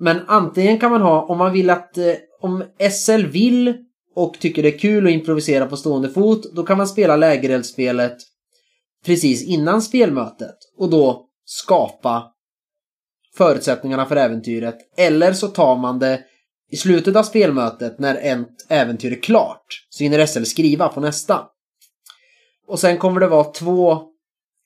Men 0.00 0.20
antingen 0.26 0.78
kan 0.78 0.90
man 0.90 1.02
ha, 1.02 1.22
om 1.22 1.38
man 1.38 1.52
vill 1.52 1.70
att, 1.70 1.98
eh, 1.98 2.14
om 2.40 2.64
SL 2.90 3.26
vill 3.26 3.74
och 4.14 4.38
tycker 4.40 4.62
det 4.62 4.74
är 4.74 4.78
kul 4.78 5.06
att 5.06 5.12
improvisera 5.12 5.66
på 5.66 5.76
stående 5.76 6.08
fot, 6.08 6.54
då 6.54 6.62
kan 6.62 6.78
man 6.78 6.88
spela 6.88 7.16
lägereldsspelet 7.16 8.16
precis 9.06 9.44
innan 9.44 9.82
spelmötet 9.82 10.56
och 10.78 10.90
då 10.90 11.26
skapa 11.44 12.32
förutsättningarna 13.36 14.06
för 14.06 14.16
äventyret. 14.16 14.76
Eller 14.96 15.32
så 15.32 15.48
tar 15.48 15.76
man 15.76 15.98
det 15.98 16.20
i 16.70 16.76
slutet 16.76 17.16
av 17.16 17.22
spelmötet 17.22 17.98
när 17.98 18.14
ett 18.14 18.48
äventyr 18.68 19.12
är 19.12 19.22
klart. 19.22 19.66
Så 19.88 20.04
hinner 20.04 20.26
SL 20.26 20.42
skriva 20.42 20.88
på 20.88 21.00
nästa. 21.00 21.44
Och 22.66 22.78
sen 22.78 22.98
kommer 22.98 23.20
det 23.20 23.26
vara 23.26 23.44
två 23.44 24.02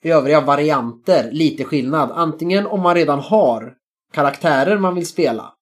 övriga 0.05 0.41
varianter, 0.41 1.29
lite 1.33 1.65
skillnad. 1.65 2.11
Antingen 2.11 2.67
om 2.67 2.81
man 2.81 2.95
redan 2.95 3.19
har 3.19 3.75
karaktärer 4.13 4.79
man 4.79 4.95
vill 4.95 5.07
spela. 5.07 5.53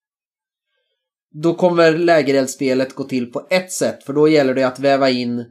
Då 1.31 1.55
kommer 1.55 1.99
lägereldsspelet 1.99 2.95
gå 2.95 3.05
till 3.05 3.33
på 3.33 3.47
ett 3.51 3.73
sätt, 3.73 4.05
för 4.05 4.13
då 4.13 4.29
gäller 4.29 4.55
det 4.55 4.63
att 4.63 4.79
väva 4.79 5.11
in 5.11 5.45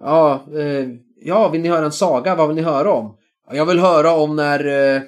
Ja, 0.00 0.44
eh, 0.58 0.88
ja, 1.16 1.48
vill 1.48 1.60
ni 1.60 1.68
höra 1.68 1.84
en 1.84 1.92
saga? 1.92 2.34
Vad 2.34 2.48
vill 2.48 2.56
ni 2.56 2.62
höra 2.62 2.92
om? 2.92 3.16
Jag 3.52 3.66
vill 3.66 3.78
höra 3.78 4.12
om 4.12 4.36
när 4.36 4.94
eh, 4.94 5.02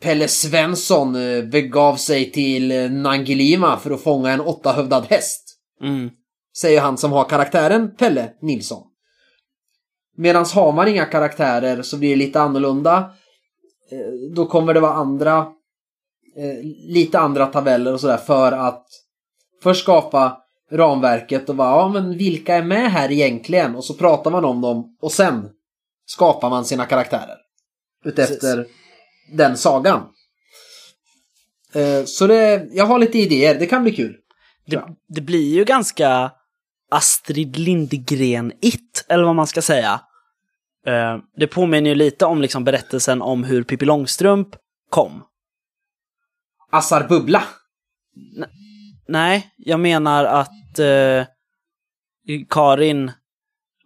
Pelle 0.00 0.28
Svensson 0.28 1.16
eh, 1.16 1.44
begav 1.44 1.96
sig 1.96 2.32
till 2.32 2.70
eh, 2.70 2.90
Nangilima 2.90 3.76
för 3.76 3.90
att 3.90 4.02
fånga 4.02 4.30
en 4.30 4.40
åttahövdad 4.40 5.06
häst. 5.10 5.58
Mm. 5.82 6.10
Säger 6.56 6.80
han 6.80 6.98
som 6.98 7.12
har 7.12 7.24
karaktären 7.24 7.96
Pelle 7.96 8.32
Nilsson. 8.40 8.82
Medan 10.16 10.44
har 10.54 10.72
man 10.72 10.88
inga 10.88 11.04
karaktärer 11.04 11.82
så 11.82 11.96
blir 11.96 12.10
det 12.10 12.16
lite 12.16 12.40
annorlunda. 12.40 12.96
Eh, 13.90 14.34
Då 14.34 14.46
kommer 14.46 14.74
det 14.74 14.80
vara 14.80 14.92
andra, 14.92 15.46
lite 16.88 17.18
andra 17.18 17.46
tabeller 17.46 17.92
och 17.92 18.00
sådär 18.00 18.16
för 18.16 18.52
att 18.52 18.86
först 19.62 19.82
skapa 19.82 20.38
ramverket 20.70 21.48
och 21.48 21.56
bara, 21.56 21.70
ja 21.70 21.88
men 21.88 22.18
vilka 22.18 22.54
är 22.54 22.62
med 22.62 22.92
här 22.92 23.12
egentligen? 23.12 23.76
Och 23.76 23.84
så 23.84 23.94
pratar 23.94 24.30
man 24.30 24.44
om 24.44 24.60
dem 24.60 24.96
och 25.00 25.12
sen 25.12 25.48
skapar 26.06 26.50
man 26.50 26.64
sina 26.64 26.84
karaktärer. 26.86 27.36
Utefter 28.04 28.66
den 29.32 29.56
sagan. 29.56 30.08
Eh, 31.74 32.04
Så 32.04 32.26
det, 32.26 32.68
jag 32.72 32.86
har 32.86 32.98
lite 32.98 33.18
idéer, 33.18 33.58
det 33.58 33.66
kan 33.66 33.82
bli 33.82 33.92
kul. 33.96 34.16
Det, 34.66 34.82
det 35.08 35.20
blir 35.20 35.54
ju 35.54 35.64
ganska 35.64 36.32
Astrid 36.90 37.56
Lindgren-it, 37.56 39.04
eller 39.08 39.24
vad 39.24 39.34
man 39.34 39.46
ska 39.46 39.62
säga. 39.62 40.00
Eh, 40.86 41.18
det 41.36 41.46
påminner 41.46 41.90
ju 41.90 41.94
lite 41.94 42.26
om 42.26 42.42
liksom 42.42 42.64
berättelsen 42.64 43.22
om 43.22 43.44
hur 43.44 43.62
Pippi 43.62 43.84
Långstrump 43.84 44.48
kom. 44.90 45.22
Assar 46.70 47.08
Bubbla. 47.08 47.42
Nej, 49.08 49.52
jag 49.56 49.80
menar 49.80 50.24
att 50.24 50.78
eh, 50.78 51.26
Karin 52.48 53.12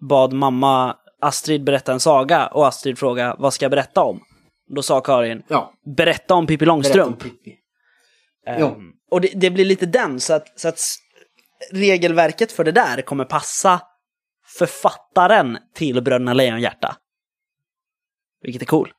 bad 0.01 0.33
mamma 0.33 0.97
Astrid 1.21 1.65
berätta 1.65 1.93
en 1.93 2.01
saga 2.01 2.47
och 2.47 2.67
Astrid 2.67 2.99
frågade 2.99 3.37
vad 3.39 3.55
ska 3.55 3.65
jag 3.65 3.71
berätta 3.71 4.03
om? 4.03 4.21
Då 4.67 4.83
sa 4.83 5.01
Karin, 5.01 5.43
Ja, 5.49 5.73
berätta 5.97 6.35
om 6.35 6.47
Pippi 6.47 6.59
berätta 6.59 6.73
om 6.73 6.79
Långstrump. 6.79 7.23
Pippi. 7.23 7.57
Jo. 8.59 8.77
Och 9.11 9.21
det, 9.21 9.29
det 9.35 9.51
blir 9.51 9.65
lite 9.65 9.87
den, 9.87 10.21
så 10.21 10.35
att, 10.35 10.61
så 10.61 10.69
att 10.69 10.79
regelverket 11.73 12.53
för 12.53 12.65
det 12.65 12.73
där 12.73 13.03
kommer 13.03 13.25
passa 13.25 13.81
författaren 14.59 15.59
till 15.75 16.03
Bröderna 16.03 16.33
Lejonhjärta. 16.33 16.97
Vilket 18.43 18.63
är 18.63 18.67
cool. 18.67 18.93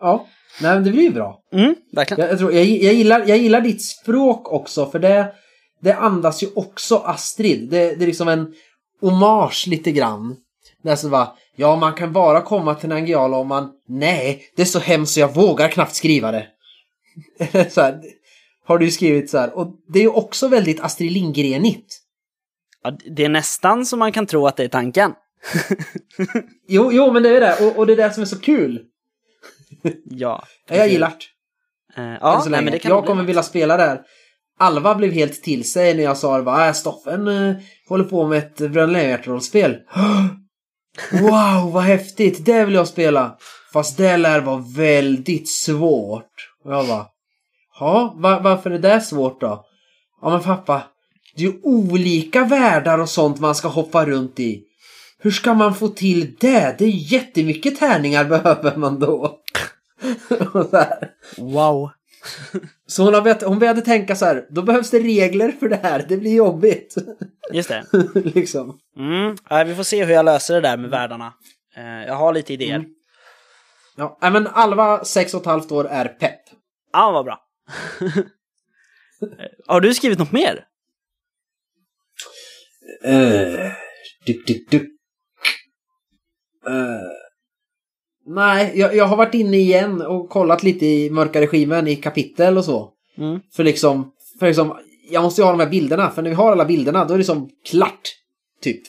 Ja, 0.00 0.26
nej 0.60 0.74
men 0.74 0.84
det 0.84 0.90
blir 0.90 1.02
ju 1.02 1.10
bra. 1.10 1.42
Mm, 1.52 1.74
verkligen. 1.92 2.20
Jag, 2.20 2.32
jag, 2.32 2.38
tror, 2.38 2.52
jag, 2.52 2.64
jag, 2.64 2.94
gillar, 2.94 3.24
jag 3.26 3.38
gillar 3.38 3.60
ditt 3.60 3.84
språk 3.84 4.52
också 4.52 4.90
för 4.90 4.98
det, 4.98 5.34
det 5.80 5.92
andas 5.92 6.42
ju 6.42 6.48
också 6.56 6.96
Astrid. 6.96 7.70
Det, 7.70 7.94
det 7.94 8.04
är 8.04 8.06
liksom 8.06 8.28
en 8.28 8.54
hommage 9.00 9.66
lite 9.68 9.92
grann. 9.92 10.36
Det 10.82 10.90
är 10.90 10.96
så 10.96 11.08
bara, 11.08 11.36
ja 11.56 11.76
man 11.76 11.92
kan 11.92 12.12
bara 12.12 12.40
komma 12.40 12.74
till 12.74 12.88
Nangijala 12.88 13.36
om 13.36 13.48
man, 13.48 13.72
nej 13.88 14.42
det 14.56 14.62
är 14.62 14.66
så 14.66 14.78
hemskt 14.78 15.12
så 15.12 15.20
jag 15.20 15.34
vågar 15.34 15.68
knappt 15.68 15.94
skriva 15.94 16.32
det. 16.32 16.46
så 17.70 17.80
här, 17.80 18.00
har 18.66 18.78
du 18.78 18.90
skrivit 18.90 19.30
så 19.30 19.38
här. 19.38 19.56
Och 19.56 19.74
det 19.88 20.00
är 20.00 20.16
också 20.16 20.48
väldigt 20.48 20.80
Astrid 20.80 21.12
Lindgrenigt. 21.12 21.98
Ja, 22.82 22.92
det 23.16 23.24
är 23.24 23.28
nästan 23.28 23.86
så 23.86 23.96
man 23.96 24.12
kan 24.12 24.26
tro 24.26 24.46
att 24.46 24.56
det 24.56 24.64
är 24.64 24.68
tanken. 24.68 25.12
Jo, 26.68 26.92
jo 26.92 27.12
men 27.12 27.22
det 27.22 27.36
är 27.36 27.40
det. 27.40 27.66
Och, 27.66 27.78
och 27.78 27.86
det 27.86 27.92
är 27.92 27.96
det 27.96 28.10
som 28.10 28.22
är 28.22 28.26
så 28.26 28.40
kul. 28.40 28.82
Ja. 30.04 30.44
Jag 30.68 30.88
gillar 30.88 31.08
det. 31.08 32.02
Än 32.02 32.18
ja, 32.20 32.44
nej, 32.48 32.62
men 32.62 32.72
det 32.72 32.78
kan 32.78 32.90
jag 32.90 33.06
kommer 33.06 33.24
vilja 33.24 33.42
spela 33.42 33.76
där. 33.76 34.00
Alva 34.58 34.94
blev 34.94 35.12
helt 35.12 35.42
till 35.42 35.70
sig 35.70 35.94
när 35.94 36.02
jag 36.02 36.16
sa 36.16 36.66
äh, 36.66 36.72
Stoffen 36.72 37.28
eh, 37.28 37.56
håller 37.88 38.04
på 38.04 38.26
med 38.26 38.38
ett 38.38 38.56
Bröderna 38.56 38.92
Lejonhjärta-rollspel. 38.92 39.76
Wow, 41.12 41.72
vad 41.72 41.82
häftigt! 41.82 42.44
Det 42.44 42.64
vill 42.64 42.74
jag 42.74 42.88
spela! 42.88 43.36
Fast 43.72 43.96
det 43.96 44.16
lär 44.16 44.40
vara 44.40 44.64
väldigt 44.76 45.48
svårt. 45.48 46.50
Och 46.64 46.72
jag 46.72 46.86
bara, 46.86 47.06
ja, 47.80 48.14
var, 48.16 48.40
varför 48.40 48.70
är 48.70 48.78
det 48.78 49.00
svårt 49.00 49.40
då? 49.40 49.64
Ja 50.22 50.30
men 50.30 50.42
pappa, 50.42 50.82
det 51.36 51.42
är 51.42 51.46
ju 51.46 51.60
olika 51.62 52.44
världar 52.44 52.98
och 52.98 53.08
sånt 53.08 53.40
man 53.40 53.54
ska 53.54 53.68
hoppa 53.68 54.06
runt 54.06 54.40
i. 54.40 54.62
Hur 55.18 55.30
ska 55.30 55.54
man 55.54 55.74
få 55.74 55.88
till 55.88 56.36
det? 56.40 56.74
Det 56.78 56.84
är 56.84 57.12
jättemycket 57.12 57.78
tärningar 57.78 58.24
behöver 58.28 58.76
man 58.76 59.00
då. 59.00 59.38
Wow. 61.36 61.90
så 62.86 63.04
hon, 63.04 63.14
har 63.14 63.22
börjat, 63.22 63.42
hon 63.42 63.58
började 63.58 63.80
tänka 63.80 64.16
så 64.16 64.24
här, 64.24 64.46
då 64.50 64.62
behövs 64.62 64.90
det 64.90 64.98
regler 64.98 65.52
för 65.52 65.68
det 65.68 65.76
här, 65.76 66.04
det 66.08 66.16
blir 66.16 66.34
jobbigt. 66.34 66.94
Just 67.52 67.68
det. 67.68 67.84
liksom. 68.14 68.78
Mm. 68.96 69.36
Ja, 69.50 69.64
vi 69.64 69.74
får 69.74 69.82
se 69.82 70.04
hur 70.04 70.14
jag 70.14 70.24
löser 70.24 70.54
det 70.54 70.60
där 70.60 70.76
med 70.76 70.90
världarna. 70.90 71.32
Eh, 71.76 72.06
jag 72.06 72.14
har 72.14 72.32
lite 72.32 72.52
idéer. 72.52 72.76
Mm. 72.76 72.90
Ja, 73.96 74.18
nej, 74.22 74.30
men 74.30 74.46
Alva, 74.46 75.04
sex 75.04 75.34
och 75.34 75.40
ett 75.40 75.46
halvt 75.46 75.72
år, 75.72 75.86
är 75.86 76.08
pepp. 76.08 76.40
Ja, 76.92 77.10
vad 77.10 77.24
bra. 77.24 77.40
har 79.66 79.80
du 79.80 79.94
skrivit 79.94 80.18
något 80.18 80.32
mer? 80.32 80.64
Uh, 83.06 83.72
duk, 84.26 84.46
duk, 84.46 84.70
duk. 84.70 84.82
Eh, 86.66 87.25
nej, 88.26 88.72
jag, 88.74 88.96
jag 88.96 89.04
har 89.04 89.16
varit 89.16 89.34
inne 89.34 89.56
igen 89.56 90.02
och 90.02 90.28
kollat 90.30 90.62
lite 90.62 90.86
i 90.86 91.10
Mörka 91.10 91.40
Regimen 91.40 91.88
i 91.88 91.96
kapitel 91.96 92.58
och 92.58 92.64
så. 92.64 92.90
Mm. 93.18 93.40
För 93.52 93.64
liksom, 93.64 94.12
för 94.38 94.46
liksom, 94.46 94.76
jag 95.10 95.22
måste 95.22 95.40
ju 95.40 95.44
ha 95.44 95.52
de 95.52 95.60
här 95.60 95.70
bilderna, 95.70 96.10
för 96.10 96.22
när 96.22 96.30
vi 96.30 96.36
har 96.36 96.52
alla 96.52 96.64
bilderna 96.64 97.04
då 97.04 97.14
är 97.14 97.18
det 97.18 97.24
som 97.24 97.50
klart. 97.68 98.00
Typ. 98.62 98.82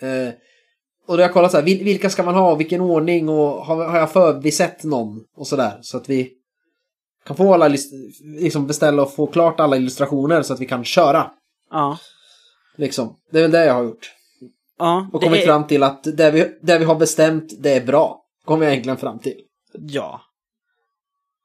Eh, 0.00 0.28
och 1.06 1.16
då 1.16 1.22
har 1.22 1.28
jag 1.28 1.32
kollat 1.32 1.50
så 1.50 1.56
här, 1.56 1.64
vil, 1.64 1.84
vilka 1.84 2.10
ska 2.10 2.22
man 2.22 2.34
ha, 2.34 2.54
vilken 2.54 2.80
ordning 2.80 3.28
och 3.28 3.64
har, 3.64 3.84
har 3.88 3.98
jag 3.98 4.12
förbisett 4.12 4.84
någon 4.84 5.20
och 5.36 5.46
sådär. 5.46 5.78
Så 5.82 5.96
att 5.96 6.08
vi 6.08 6.30
kan 7.26 7.36
få 7.36 7.54
alla, 7.54 7.68
liksom 8.24 8.66
beställa 8.66 9.02
och 9.02 9.14
få 9.14 9.26
klart 9.26 9.60
alla 9.60 9.76
illustrationer 9.76 10.42
så 10.42 10.52
att 10.54 10.60
vi 10.60 10.66
kan 10.66 10.84
köra. 10.84 11.30
Ja. 11.70 11.98
Liksom. 12.76 13.16
Det 13.32 13.38
är 13.38 13.42
väl 13.42 13.50
det 13.50 13.64
jag 13.64 13.74
har 13.74 13.82
gjort. 13.84 14.12
Ja, 14.78 15.08
Och 15.12 15.22
kommit 15.22 15.40
är- 15.42 15.46
fram 15.46 15.66
till 15.66 15.82
att 15.82 16.04
det 16.16 16.30
vi, 16.30 16.58
det 16.62 16.78
vi 16.78 16.84
har 16.84 16.94
bestämt, 16.94 17.52
det 17.62 17.72
är 17.72 17.86
bra. 17.86 18.21
Kommer 18.44 18.64
jag 18.64 18.72
egentligen 18.72 18.98
fram 18.98 19.18
till. 19.18 19.40
Ja. 19.72 20.20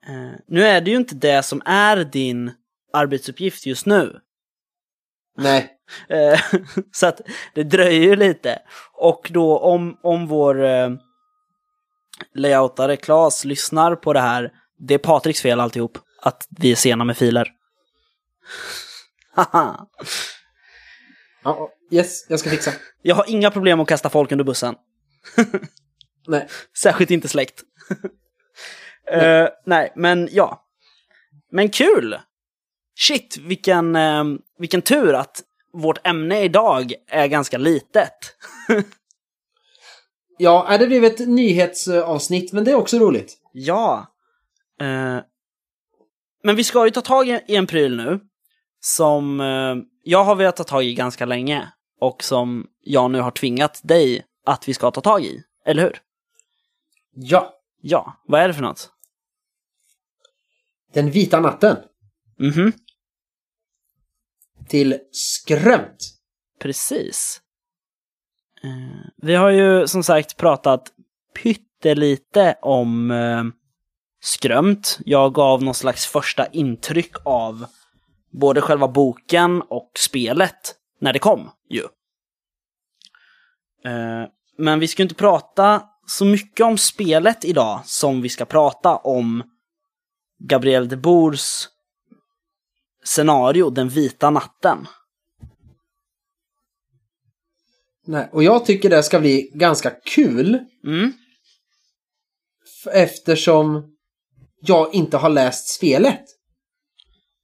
Eh, 0.08 0.40
nu 0.48 0.64
är 0.64 0.82
det 0.82 0.92
ju 0.92 0.98
inte 0.98 1.16
det 1.16 1.44
som 1.44 1.62
är 1.66 1.98
din 1.98 2.52
arbetsuppgift 2.94 3.66
just 3.66 3.86
nu. 3.86 4.20
Nej. 5.38 5.74
Eh, 6.10 6.40
så 6.92 7.08
att 7.08 7.22
det 7.54 7.64
dröjer 7.64 8.02
ju 8.02 8.16
lite. 8.16 8.60
Och 8.94 9.28
då 9.34 9.60
om, 9.60 10.00
om 10.04 10.28
vår 10.28 10.64
eh, 10.66 10.90
layoutare 12.36 12.96
Claes 12.96 13.46
lyssnar 13.46 13.96
på 13.96 14.14
det 14.14 14.20
här, 14.20 14.52
det 14.78 14.94
är 14.94 14.98
Patriks 14.98 15.42
fel 15.42 15.60
alltihop. 15.60 15.98
Att 16.22 16.48
vi 16.50 16.72
är 16.72 16.76
sena 16.76 17.04
med 17.04 17.18
filer. 17.18 17.52
Haha. 19.36 19.88
Ja, 21.44 21.70
yes, 21.92 22.26
jag 22.30 22.40
ska 22.40 22.50
fixa. 22.50 22.72
Jag 23.02 23.16
har 23.16 23.26
inga 23.30 23.52
problem 23.52 23.80
att 23.80 23.88
kasta 23.88 24.10
folk 24.10 24.32
under 24.32 24.46
bussen. 24.46 24.76
Nej. 26.28 26.48
Särskilt 26.78 27.12
inte 27.12 27.28
släkt. 27.28 27.64
Eh, 29.12 29.48
nej, 29.66 29.94
men 29.96 30.30
ja. 30.32 30.66
Men 31.52 31.70
kul! 31.70 32.18
Shit, 33.00 33.38
vilken, 33.38 33.96
eh, 33.96 34.24
vilken 34.60 34.82
tur 34.82 35.14
att 35.14 35.44
vårt 35.74 36.08
ämne 36.08 36.42
idag 36.44 36.94
är 37.08 37.28
ganska 37.28 37.58
litet. 37.58 38.36
Ja, 40.38 40.66
nej, 40.70 40.80
det 40.80 40.88
blev 40.88 41.04
ett 41.04 41.28
nyhetsavsnitt, 41.28 42.54
men 42.54 42.64
det 42.64 42.72
är 42.72 42.76
också 42.76 42.98
roligt. 42.98 43.38
Ja. 43.52 44.08
Eh, 44.82 45.20
men 46.44 46.56
vi 46.56 46.64
ska 46.64 46.86
ju 46.86 46.92
ta 46.92 47.02
tag 47.02 47.30
i 47.30 47.40
i 47.48 47.56
en 47.56 47.68
pryl 47.68 47.98
nu. 47.98 48.20
Som 48.80 49.40
eh, 49.40 49.76
jag 50.04 50.24
har 50.24 50.36
velat 50.36 50.56
ta 50.56 50.64
tag 50.64 50.84
i 50.84 50.94
ganska 50.94 51.26
länge. 51.26 51.68
Och 52.00 52.24
som 52.24 52.68
jag 52.82 53.12
nu 53.12 53.20
har 53.20 53.32
tvingat 53.32 53.82
dig 53.84 54.26
att 54.46 54.68
vi 54.68 54.74
ska 54.74 54.92
ta 54.92 55.02
tag 55.02 55.24
i. 55.24 55.44
Eller 55.66 55.84
hur? 55.84 56.00
Ja. 57.20 57.54
Ja, 57.82 58.22
vad 58.28 58.42
är 58.42 58.48
det 58.48 58.54
för 58.54 58.62
något? 58.62 58.92
Den 60.94 61.12
vita 61.12 61.40
natten. 61.40 61.78
Mhm, 62.40 62.72
Till 64.68 65.00
Skrömt. 65.12 66.14
precis. 66.60 67.42
Eh, 68.64 69.10
vi 69.18 69.36
har 69.36 69.50
ju 69.50 69.88
som 69.88 70.04
sagt 70.04 70.38
pratat 70.38 70.92
pyttelite 71.44 72.58
om 72.62 73.12
eh, 73.12 73.44
Skrömt. 74.20 75.00
Jag 75.06 75.34
gav 75.34 75.64
någon 75.64 75.74
slags 75.74 76.08
första 76.08 76.48
intryck 76.48 77.16
av 77.26 77.66
både 78.32 78.62
själva 78.62 78.88
boken 78.88 79.62
och 79.62 79.92
spelet 79.98 80.76
när 81.00 81.14
det 81.14 81.20
kom 81.20 81.50
ju. 81.70 81.84
Eh, 83.86 84.28
men 84.58 84.80
vi 84.80 84.88
ska 84.88 85.04
inte 85.04 85.16
prata 85.16 85.90
så 86.08 86.26
mycket 86.26 86.66
om 86.66 86.78
spelet 86.78 87.46
idag 87.46 87.82
som 87.86 88.22
vi 88.22 88.30
ska 88.30 88.46
prata 88.46 88.96
om 88.96 89.44
Gabriel 90.40 90.90
de 90.90 90.96
Boers 90.96 91.68
scenario 93.04 93.70
Den 93.70 93.90
vita 93.90 94.30
natten. 94.30 94.88
Nej, 98.06 98.30
och 98.32 98.44
jag 98.44 98.66
tycker 98.66 98.90
det 98.90 99.04
ska 99.04 99.20
bli 99.20 99.52
ganska 99.54 99.90
kul. 99.90 100.60
Mm. 100.86 101.14
Eftersom 102.92 103.96
jag 104.62 104.94
inte 104.94 105.18
har 105.18 105.30
läst 105.30 105.68
spelet. 105.68 106.24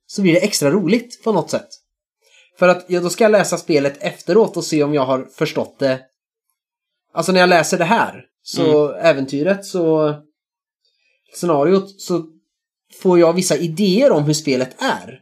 Så 0.07 0.22
blir 0.22 0.34
det 0.34 0.43
extra 0.43 0.72
roligt 0.72 1.24
på 1.24 1.32
något 1.32 1.49
sätt. 1.49 1.70
För 2.59 2.68
att 2.68 2.86
ja, 2.88 2.99
då 2.99 3.09
ska 3.09 3.24
jag 3.24 3.32
läsa 3.32 3.57
spelet 3.57 3.97
efteråt 4.03 4.57
och 4.57 4.64
se 4.64 4.84
om 4.84 4.93
jag 4.93 5.05
har 5.05 5.26
förstått 5.26 5.80
det. 5.80 6.01
Alltså 7.14 7.32
när 7.32 7.39
jag 7.39 7.49
läser 7.49 7.78
det 7.78 7.86
här, 7.86 8.26
så 8.44 8.94
äventyret, 8.94 9.66
så 9.66 10.16
scenariot, 11.34 12.02
så 12.02 12.26
får 13.02 13.20
jag 13.20 13.34
vissa 13.34 13.58
idéer 13.58 14.12
om 14.12 14.24
hur 14.24 14.34
spelet 14.34 14.82
är. 14.82 15.20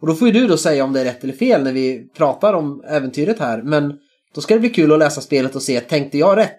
Och 0.00 0.06
då 0.06 0.14
får 0.14 0.28
ju 0.28 0.34
du 0.34 0.46
då 0.46 0.56
säga 0.56 0.84
om 0.84 0.92
det 0.92 1.00
är 1.00 1.04
rätt 1.04 1.24
eller 1.24 1.32
fel 1.32 1.62
när 1.62 1.72
vi 1.72 2.08
pratar 2.16 2.54
om 2.54 2.84
äventyret 2.88 3.38
här. 3.38 3.62
Men 3.62 3.98
då 4.34 4.40
ska 4.40 4.54
det 4.54 4.60
bli 4.60 4.70
kul 4.70 4.92
att 4.92 4.98
läsa 4.98 5.20
spelet 5.20 5.54
och 5.54 5.62
se, 5.62 5.80
tänkte 5.80 6.18
jag 6.18 6.36
rätt? 6.38 6.58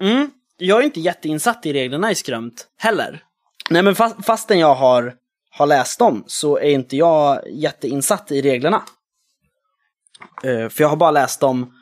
Mm. 0.00 0.30
Jag 0.56 0.80
är 0.80 0.84
inte 0.84 1.00
jätteinsatt 1.00 1.66
i 1.66 1.72
reglerna 1.72 2.10
i 2.10 2.14
Skrömt 2.14 2.66
heller. 2.76 3.22
Nej 3.70 3.82
men 3.82 3.94
fast, 3.94 4.24
fastän 4.24 4.58
jag 4.58 4.74
har, 4.74 5.14
har 5.50 5.66
läst 5.66 5.98
dem 5.98 6.24
så 6.26 6.58
är 6.58 6.70
inte 6.70 6.96
jag 6.96 7.40
jätteinsatt 7.50 8.32
i 8.32 8.42
reglerna. 8.42 8.82
Eh, 10.44 10.68
för 10.68 10.82
jag 10.82 10.88
har 10.88 10.96
bara 10.96 11.10
läst 11.10 11.40
dem 11.40 11.72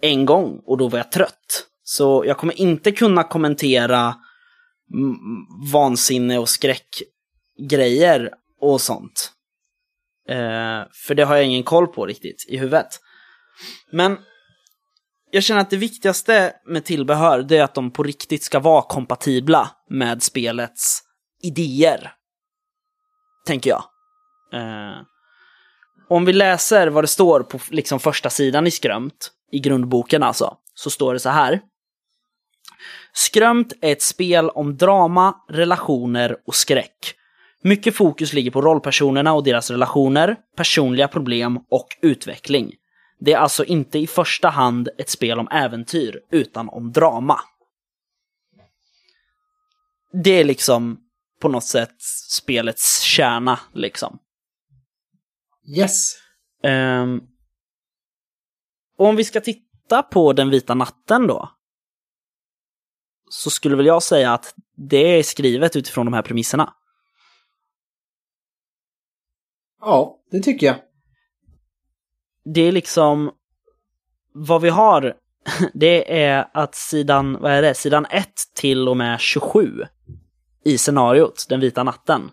en 0.00 0.24
gång 0.24 0.62
och 0.66 0.78
då 0.78 0.88
var 0.88 0.98
jag 0.98 1.12
trött. 1.12 1.66
Så 1.84 2.24
jag 2.26 2.38
kommer 2.38 2.60
inte 2.60 2.92
kunna 2.92 3.24
kommentera 3.24 4.14
vansinne 5.72 6.38
och 6.38 6.48
skräckgrejer 6.48 8.30
och 8.60 8.80
sånt. 8.80 9.32
Eh, 10.28 10.82
för 11.06 11.14
det 11.14 11.24
har 11.24 11.36
jag 11.36 11.44
ingen 11.44 11.62
koll 11.62 11.86
på 11.86 12.06
riktigt 12.06 12.44
i 12.48 12.56
huvudet. 12.56 13.00
Men 13.90 14.18
jag 15.30 15.42
känner 15.42 15.60
att 15.60 15.70
det 15.70 15.76
viktigaste 15.76 16.52
med 16.66 16.84
tillbehör 16.84 17.42
det 17.42 17.56
är 17.56 17.64
att 17.64 17.74
de 17.74 17.90
på 17.90 18.02
riktigt 18.02 18.42
ska 18.42 18.60
vara 18.60 18.82
kompatibla 18.82 19.70
med 19.90 20.22
spelets 20.22 21.02
idéer. 21.42 22.12
Tänker 23.46 23.70
jag. 23.70 23.84
Eh, 24.52 25.02
om 26.08 26.24
vi 26.24 26.32
läser 26.32 26.86
vad 26.86 27.04
det 27.04 27.08
står 27.08 27.40
på 27.42 27.58
liksom 27.70 28.00
första 28.00 28.30
sidan 28.30 28.66
i 28.66 28.70
Skrömt, 28.70 29.30
i 29.52 29.58
grundboken 29.58 30.22
alltså, 30.22 30.56
så 30.74 30.90
står 30.90 31.12
det 31.12 31.20
så 31.20 31.28
här. 31.28 31.60
Skrömt 33.16 33.72
är 33.80 33.92
ett 33.92 34.02
spel 34.02 34.50
om 34.50 34.76
drama, 34.76 35.34
relationer 35.48 36.36
och 36.46 36.54
skräck. 36.54 37.14
Mycket 37.62 37.96
fokus 37.96 38.32
ligger 38.32 38.50
på 38.50 38.60
rollpersonerna 38.60 39.32
och 39.32 39.44
deras 39.44 39.70
relationer, 39.70 40.36
personliga 40.56 41.08
problem 41.08 41.58
och 41.70 41.88
utveckling. 42.02 42.72
Det 43.20 43.32
är 43.32 43.38
alltså 43.38 43.64
inte 43.64 43.98
i 43.98 44.06
första 44.06 44.48
hand 44.48 44.88
ett 44.98 45.10
spel 45.10 45.38
om 45.38 45.48
äventyr, 45.48 46.20
utan 46.30 46.68
om 46.68 46.92
drama. 46.92 47.40
Det 50.12 50.30
är 50.30 50.44
liksom 50.44 50.98
på 51.40 51.48
något 51.48 51.64
sätt 51.64 51.94
spelets 52.30 53.00
kärna, 53.00 53.60
liksom. 53.72 54.18
Yes. 55.78 56.14
Ehm, 56.62 57.20
och 58.98 59.06
om 59.06 59.16
vi 59.16 59.24
ska 59.24 59.40
titta 59.40 60.02
på 60.02 60.32
Den 60.32 60.50
vita 60.50 60.74
natten 60.74 61.26
då, 61.26 61.50
så 63.28 63.50
skulle 63.50 63.76
väl 63.76 63.86
jag 63.86 64.02
säga 64.02 64.32
att 64.32 64.54
det 64.76 65.18
är 65.18 65.22
skrivet 65.22 65.76
utifrån 65.76 66.06
de 66.06 66.14
här 66.14 66.22
premisserna. 66.22 66.74
Ja, 69.80 70.18
det 70.30 70.40
tycker 70.40 70.66
jag. 70.66 70.76
det 72.44 72.60
är 72.60 72.72
liksom 72.72 73.30
vad 74.32 74.62
vi 74.62 74.68
har 74.68 75.14
det 75.74 76.22
är 76.22 76.48
att 76.54 76.74
sidan, 76.74 77.40
vad 77.40 77.52
är 77.52 77.62
det, 77.62 77.74
sidan 77.74 78.06
1 78.10 78.26
till 78.54 78.88
och 78.88 78.96
med 78.96 79.20
27 79.20 79.82
i 80.64 80.78
scenariot, 80.78 81.46
Den 81.48 81.60
vita 81.60 81.82
natten, 81.82 82.30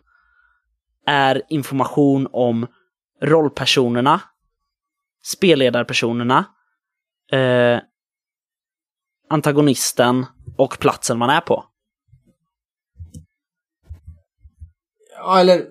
är 1.05 1.41
information 1.49 2.27
om 2.31 2.67
rollpersonerna, 3.21 4.21
spelledarpersonerna, 5.23 6.45
eh, 7.31 7.79
antagonisten 9.31 10.25
och 10.57 10.79
platsen 10.79 11.17
man 11.17 11.29
är 11.29 11.41
på. 11.41 11.65
Ja, 15.17 15.39
eller 15.39 15.65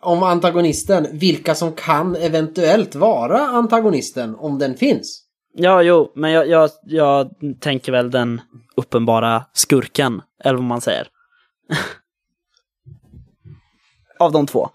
om 0.00 0.22
antagonisten, 0.22 1.06
vilka 1.12 1.54
som 1.54 1.72
kan 1.72 2.16
eventuellt 2.16 2.94
vara 2.94 3.38
antagonisten 3.38 4.36
om 4.36 4.58
den 4.58 4.76
finns. 4.76 5.24
Ja, 5.54 5.82
jo, 5.82 6.12
men 6.14 6.30
jag, 6.30 6.48
jag, 6.48 6.70
jag 6.82 7.30
tänker 7.60 7.92
väl 7.92 8.10
den 8.10 8.40
uppenbara 8.76 9.44
skurken, 9.52 10.22
eller 10.44 10.54
vad 10.54 10.64
man 10.64 10.80
säger. 10.80 11.08
Av 14.18 14.32
de 14.32 14.46
två. 14.46 14.70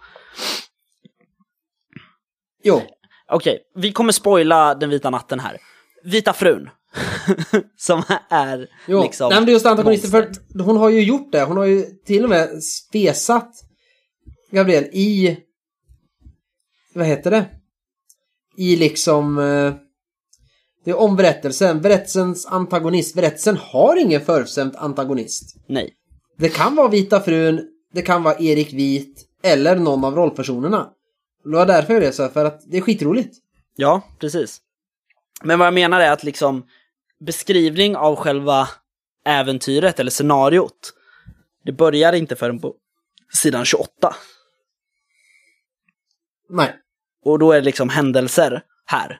Jo, 2.63 2.81
Okej, 3.27 3.59
vi 3.75 3.91
kommer 3.91 4.11
spoila 4.11 4.75
Den 4.75 4.89
vita 4.89 5.09
natten 5.09 5.39
här. 5.39 5.57
Vita 6.03 6.33
frun. 6.33 6.69
Som 7.77 8.03
är 8.29 8.67
jo. 8.87 9.03
liksom... 9.03 9.29
Nej, 9.29 9.37
men 9.39 9.45
det 9.45 9.51
är 9.51 9.53
just 9.53 9.65
antagonisten, 9.65 10.11
för 10.11 10.31
hon 10.63 10.77
har 10.77 10.89
ju 10.89 11.03
gjort 11.03 11.31
det. 11.31 11.43
Hon 11.43 11.57
har 11.57 11.65
ju 11.65 11.83
till 12.05 12.23
och 12.23 12.29
med 12.29 12.63
spesat 12.63 13.49
Gabriel 14.51 14.83
i... 14.83 15.37
Vad 16.93 17.05
heter 17.05 17.31
det? 17.31 17.45
I 18.57 18.75
liksom... 18.75 19.37
eh, 19.39 19.73
Det 20.85 20.91
är 20.91 20.99
om 20.99 21.15
berättelsen. 21.15 21.81
Berättelsens 21.81 22.45
antagonist. 22.45 23.15
Berättelsen 23.15 23.57
har 23.57 23.95
ingen 24.01 24.21
förutbestämd 24.21 24.75
antagonist. 24.75 25.55
Nej. 25.67 25.93
Det 26.37 26.49
kan 26.49 26.75
vara 26.75 26.87
Vita 26.87 27.21
frun, 27.21 27.67
det 27.93 28.01
kan 28.01 28.23
vara 28.23 28.39
Erik 28.39 28.73
Vit 28.73 29.25
eller 29.43 29.75
någon 29.75 30.03
av 30.03 30.15
rollpersonerna. 30.15 30.89
Det 31.43 31.49
var 31.49 31.65
därför 31.65 31.93
jag 31.93 32.01
det 32.03 32.11
så, 32.11 32.27
för 32.29 32.45
att 32.45 32.61
det 32.71 32.77
är 32.77 32.81
skitroligt. 32.81 33.37
Ja, 33.75 34.01
precis. 34.19 34.61
Men 35.43 35.59
vad 35.59 35.65
jag 35.67 35.73
menar 35.73 35.99
är 35.99 36.11
att 36.11 36.23
liksom 36.23 36.63
beskrivning 37.25 37.95
av 37.95 38.15
själva 38.15 38.67
äventyret 39.25 39.99
eller 39.99 40.11
scenariot, 40.11 40.93
det 41.65 41.71
börjar 41.71 42.13
inte 42.13 42.35
förrän 42.35 42.59
på 42.59 42.75
sidan 43.33 43.65
28. 43.65 44.15
Nej. 46.49 46.75
Och 47.25 47.39
då 47.39 47.51
är 47.51 47.55
det 47.55 47.65
liksom 47.65 47.89
händelser 47.89 48.61
här. 48.85 49.19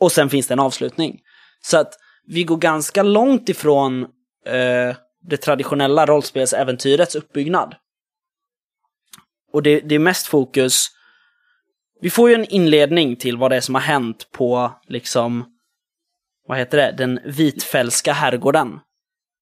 Och 0.00 0.12
sen 0.12 0.30
finns 0.30 0.46
det 0.46 0.54
en 0.54 0.60
avslutning. 0.60 1.20
Så 1.60 1.78
att 1.78 1.94
vi 2.26 2.44
går 2.44 2.56
ganska 2.56 3.02
långt 3.02 3.48
ifrån 3.48 4.02
eh, 4.46 4.96
det 5.22 5.36
traditionella 5.36 6.06
rollspelsäventyrets 6.06 7.14
uppbyggnad. 7.14 7.74
Och 9.52 9.62
det, 9.62 9.80
det 9.80 9.94
är 9.94 9.98
mest 9.98 10.26
fokus... 10.26 10.86
Vi 12.00 12.10
får 12.10 12.28
ju 12.28 12.34
en 12.34 12.44
inledning 12.44 13.16
till 13.16 13.36
vad 13.36 13.50
det 13.50 13.56
är 13.56 13.60
som 13.60 13.74
har 13.74 13.82
hänt 13.82 14.28
på, 14.32 14.72
liksom, 14.86 15.55
vad 16.48 16.58
heter 16.58 16.76
det, 16.78 16.92
den 16.98 17.20
vitfälska 17.24 18.12
herrgården. 18.12 18.80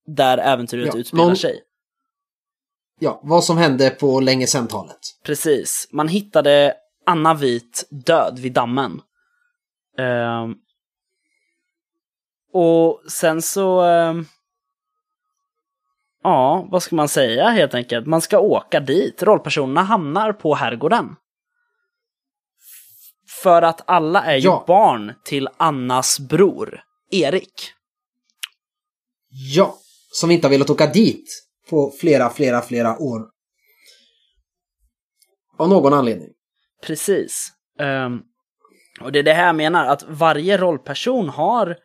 Där 0.07 0.39
äventyret 0.39 0.95
Ja, 0.95 1.01
utspelar 1.01 1.25
någon- 1.25 1.37
sig. 1.37 1.63
Ja, 3.01 3.21
vad 3.23 3.45
som 3.45 3.59
hände 3.59 3.91
på 3.91 4.21
länge 4.21 4.47
sedan-talet. 4.47 4.99
Precis. 5.25 5.89
Man 5.93 6.09
hittade 6.09 6.75
Anna 7.07 7.35
Vit 7.35 7.87
död 7.91 8.39
vid 8.39 8.53
dammen. 8.53 9.01
Ehm, 9.99 10.55
och 12.53 13.03
sen 13.09 13.43
så... 13.43 13.81
ehm, 13.81 14.27
ja, 16.23 16.67
vad 16.71 16.83
ska 16.83 16.97
man 16.97 17.09
säga 17.09 17.49
helt 17.49 17.75
enkelt? 17.75 18.07
Man 18.07 18.21
ska 18.21 18.39
åka 18.39 18.81
dit. 18.81 19.23
Rollpersonerna 19.23 19.83
hamnar 19.83 20.33
på 20.33 20.55
herrgården. 20.55 21.17
För 23.43 23.63
att 23.63 23.81
alla 23.87 24.23
är 24.25 24.37
ju 24.37 24.43
Ja. 24.49 24.65
barn 24.67 25.13
till 25.25 25.49
Annas 25.57 26.21
bror, 26.21 26.83
Erik. 27.11 27.73
Ja, 29.55 29.79
som 30.13 30.31
inte 30.31 30.47
har 30.47 30.51
velat 30.51 30.71
åka 30.71 30.87
dit 30.87 31.47
på 31.71 31.95
flera, 32.01 32.31
flera, 32.31 32.63
flera 32.63 32.99
år. 32.99 33.23
Av 35.59 35.69
någon 35.69 35.93
anledning. 35.93 36.29
Precis. 36.83 37.53
Ehm, 37.81 38.21
och 39.01 39.13
det 39.13 39.19
är 39.19 39.23
det 39.23 39.33
här 39.33 39.47
jag 39.47 39.57
menar, 39.57 39.87
att 39.87 40.05
varje 40.09 40.57
rollperson 40.57 41.29
har 41.29 41.77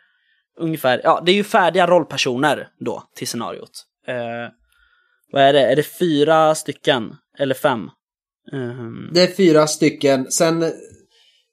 ungefär, 0.59 1.01
ja 1.03 1.21
det 1.25 1.31
är 1.31 1.35
ju 1.35 1.43
färdiga 1.43 1.87
rollpersoner 1.87 2.69
då 2.79 3.03
till 3.15 3.27
scenariot. 3.27 3.85
Uh, 4.09 4.49
vad 5.31 5.41
är 5.41 5.53
det, 5.53 5.71
är 5.71 5.75
det 5.75 5.83
fyra 5.83 6.55
stycken? 6.55 7.15
Eller 7.37 7.55
fem? 7.55 7.89
Ehm, 8.53 9.09
Det 9.13 9.21
är 9.21 9.35
fyra 9.35 9.67
stycken. 9.67 10.31
Sen 10.31 10.71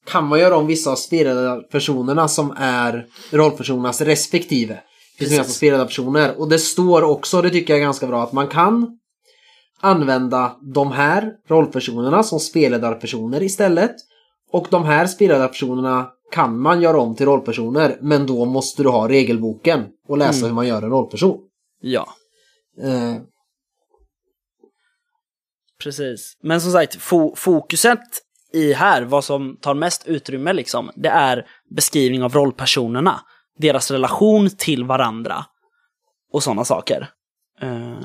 kan 0.06 0.26
man 0.26 0.38
göra 0.40 0.56
om 0.56 0.66
vissa 0.66 0.90
av 0.90 0.96
spelledarpersonerna 0.96 2.28
som 2.28 2.54
är 2.58 3.06
rollpersonernas 3.30 4.00
respektive. 4.00 4.74
Det 4.74 5.18
finns 5.18 5.18
Precis. 5.18 5.38
alltså 5.38 5.52
spelledarpersoner. 5.54 6.40
Och 6.40 6.48
det 6.48 6.58
står 6.58 7.02
också, 7.02 7.42
det 7.42 7.50
tycker 7.50 7.72
jag 7.72 7.80
är 7.80 7.84
ganska 7.84 8.06
bra, 8.06 8.22
att 8.22 8.32
man 8.32 8.48
kan 8.48 8.98
använda 9.80 10.56
de 10.74 10.92
här 10.92 11.32
rollpersonerna 11.48 12.22
som 12.22 12.40
spelledarpersoner 12.40 13.42
istället. 13.42 13.94
Och 14.52 14.66
de 14.70 14.84
här 14.84 15.06
spelledarpersonerna 15.06 16.10
kan 16.32 16.60
man 16.60 16.82
göra 16.82 16.98
om 17.00 17.16
till 17.16 17.26
rollpersoner, 17.26 17.98
men 18.00 18.26
då 18.26 18.44
måste 18.44 18.82
du 18.82 18.88
ha 18.88 19.08
regelboken 19.08 19.84
och 20.08 20.18
läsa 20.18 20.38
Mm. 20.38 20.48
hur 20.48 20.54
man 20.54 20.66
gör 20.68 20.82
en 20.82 20.90
rollperson. 20.90 21.38
ja, 21.80 22.06
Eh, 22.82 23.16
precis. 25.82 26.36
Men 26.42 26.60
som 26.60 26.72
sagt, 26.72 26.96
fo- 26.96 27.34
fokuset 27.36 28.00
i 28.56 28.72
här, 28.72 29.02
vad 29.02 29.24
som 29.24 29.56
tar 29.60 29.74
mest 29.74 30.06
utrymme 30.06 30.52
liksom, 30.52 30.90
det 30.96 31.08
är 31.08 31.46
beskrivning 31.70 32.22
av 32.22 32.32
rollpersonerna. 32.32 33.20
Deras 33.58 33.90
relation 33.90 34.50
till 34.50 34.84
varandra. 34.84 35.44
Och 36.32 36.42
sådana 36.42 36.64
saker. 36.64 37.08
Eh, 37.60 37.98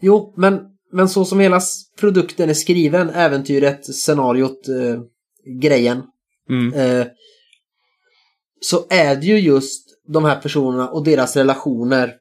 Jo, 0.00 0.34
men, 0.36 0.60
men 0.92 1.08
så 1.08 1.24
som 1.24 1.40
hela 1.40 1.60
produkten 2.00 2.50
är 2.50 2.54
skriven, 2.54 3.10
äventyret, 3.10 3.94
scenariot, 3.94 4.68
eh, 4.68 5.00
grejen, 5.60 6.02
mm, 6.48 6.74
eh, 6.74 7.06
så 8.60 8.86
är 8.90 9.16
det 9.16 9.26
ju 9.26 9.38
just 9.38 9.86
de 10.08 10.24
här 10.24 10.40
personerna 10.40 10.88
och 10.88 11.04
deras 11.04 11.36
relationer 11.36 12.14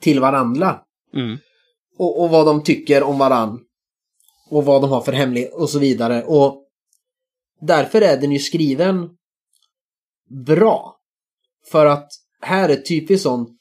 till 0.00 0.20
varandra. 0.20 0.80
mm, 1.14 1.38
Och, 1.98 2.22
och 2.22 2.30
vad 2.30 2.46
de 2.46 2.62
tycker 2.62 3.02
om 3.02 3.18
varann. 3.18 3.60
Och 4.52 4.64
vad 4.64 4.82
de 4.82 4.90
har 4.90 5.00
för 5.00 5.12
hemlighet 5.12 5.54
och 5.54 5.70
så 5.70 5.78
vidare. 5.78 6.22
Och 6.22 6.64
därför 7.60 8.00
är 8.00 8.16
den 8.16 8.32
ju 8.32 8.38
skriven 8.38 9.08
bra. 10.46 10.96
För 11.70 11.86
att 11.86 12.08
här 12.40 12.68
är 12.68 12.76
typiskt 12.76 13.22
sån 13.22 13.58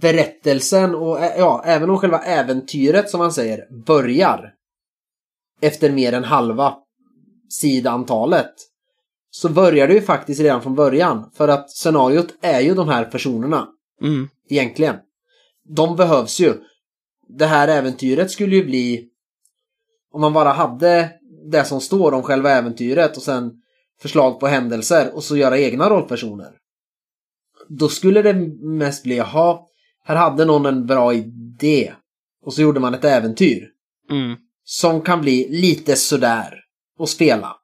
berättelsen 0.00 0.94
och 0.94 1.18
ja, 1.18 1.62
även 1.66 1.90
om 1.90 1.98
själva 1.98 2.18
äventyret 2.18 3.10
som 3.10 3.18
man 3.18 3.32
säger 3.32 3.84
börjar 3.86 4.54
efter 5.60 5.90
mer 5.90 6.12
än 6.12 6.24
halva 6.24 6.74
sidantalet 7.48 8.54
så 9.30 9.48
börjar 9.48 9.88
det 9.88 9.94
ju 9.94 10.02
faktiskt 10.02 10.40
redan 10.40 10.62
från 10.62 10.74
början. 10.74 11.30
För 11.34 11.48
att 11.48 11.70
scenariot 11.70 12.34
är 12.40 12.60
ju 12.60 12.74
de 12.74 12.88
här 12.88 13.04
personerna 13.04 13.68
mm, 14.02 14.28
egentligen. 14.48 14.96
De 15.68 15.96
behövs 15.96 16.40
ju. 16.40 16.54
Det 17.28 17.46
här 17.46 17.68
äventyret 17.68 18.30
skulle 18.30 18.56
ju 18.56 18.64
bli 18.64 19.09
om 20.12 20.20
man 20.20 20.32
bara 20.32 20.52
hade 20.52 21.12
det 21.50 21.64
som 21.64 21.80
står 21.80 22.12
om 22.14 22.22
själva 22.22 22.50
äventyret 22.50 23.16
och 23.16 23.22
sen 23.22 23.52
förslag 24.02 24.40
på 24.40 24.46
händelser 24.46 25.14
och 25.14 25.24
så 25.24 25.36
göra 25.36 25.58
egna 25.58 25.90
rollpersoner. 25.90 26.52
Då 27.68 27.88
skulle 27.88 28.22
det 28.22 28.34
mest 28.62 29.02
bli, 29.02 29.16
jaha, 29.16 29.58
här 30.04 30.16
hade 30.16 30.44
någon 30.44 30.66
en 30.66 30.86
bra 30.86 31.14
idé. 31.14 31.94
Och 32.42 32.54
så 32.54 32.62
gjorde 32.62 32.80
man 32.80 32.94
ett 32.94 33.04
äventyr. 33.04 33.68
mm. 34.10 34.36
Som 34.64 35.00
kan 35.02 35.20
bli 35.20 35.48
lite 35.48 35.96
sådär 35.96 36.54
att 36.98 37.08
spela. 37.08 37.56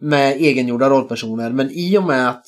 Med 0.00 0.36
egengjorda 0.36 0.90
rollpersoner. 0.90 1.50
Men 1.50 1.70
i 1.70 1.98
och 1.98 2.04
med 2.04 2.28
att 2.28 2.44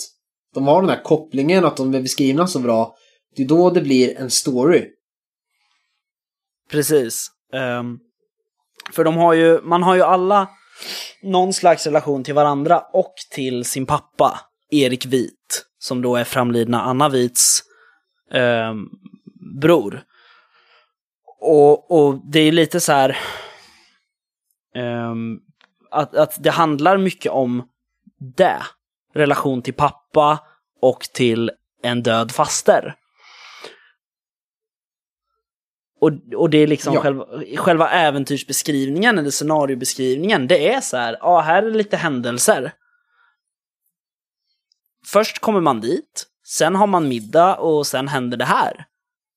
de 0.54 0.66
har 0.66 0.80
den 0.80 0.90
här 0.90 1.02
kopplingen, 1.02 1.64
att 1.64 1.76
de 1.76 1.94
är 1.94 2.02
beskrivna 2.02 2.46
så 2.46 2.58
bra. 2.58 2.96
Det 3.36 3.42
är 3.42 3.48
då 3.48 3.70
det 3.70 3.80
blir 3.80 4.18
en 4.18 4.30
story. 4.30 4.86
Precis. 6.70 7.26
Ehm, 7.52 7.98
för 8.92 9.04
de 9.04 9.16
har 9.16 9.32
ju, 9.32 9.60
man 9.62 9.82
har 9.82 9.94
ju 9.94 10.02
alla 10.02 10.48
någon 11.22 11.52
slags 11.52 11.86
relation 11.86 12.24
till 12.24 12.34
varandra 12.34 12.82
och 12.92 13.14
till 13.30 13.64
sin 13.64 13.86
pappa, 13.86 14.40
Erik 14.70 15.06
Vit, 15.06 15.66
som 15.78 16.02
då 16.02 16.16
är 16.16 16.24
framlidna 16.24 16.82
Anna 16.82 17.08
Vits 17.08 17.62
eh, 18.32 18.74
bror. 19.60 20.02
Och, 21.40 21.90
och 21.90 22.20
det 22.24 22.40
är 22.40 22.52
lite 22.52 22.80
så 22.80 22.92
här 22.92 23.18
eh, 24.74 25.14
att, 25.90 26.14
att 26.14 26.42
det 26.42 26.50
handlar 26.50 26.98
mycket 26.98 27.32
om 27.32 27.68
det. 28.36 28.62
Relation 29.14 29.62
till 29.62 29.74
pappa 29.74 30.38
och 30.80 31.00
till 31.00 31.50
en 31.82 32.02
död 32.02 32.32
faster. 32.32 32.94
Och, 36.00 36.10
och 36.36 36.50
det 36.50 36.58
är 36.58 36.66
liksom 36.66 36.94
Ja. 36.94 37.00
själva, 37.00 37.24
själva 37.56 37.90
äventyrsbeskrivningen 37.90 39.18
eller 39.18 39.30
scenariobeskrivningen. 39.30 40.48
Det 40.48 40.68
är 40.72 40.80
så 40.80 40.96
här, 40.96 41.16
ja 41.20 41.40
här 41.40 41.62
är 41.62 41.70
lite 41.70 41.96
händelser. 41.96 42.72
Först 45.06 45.38
kommer 45.38 45.60
man 45.60 45.80
dit, 45.80 46.26
sen 46.46 46.74
har 46.74 46.86
man 46.86 47.08
middag 47.08 47.56
och 47.56 47.86
sen 47.86 48.08
händer 48.08 48.36
det 48.36 48.44
här. 48.44 48.84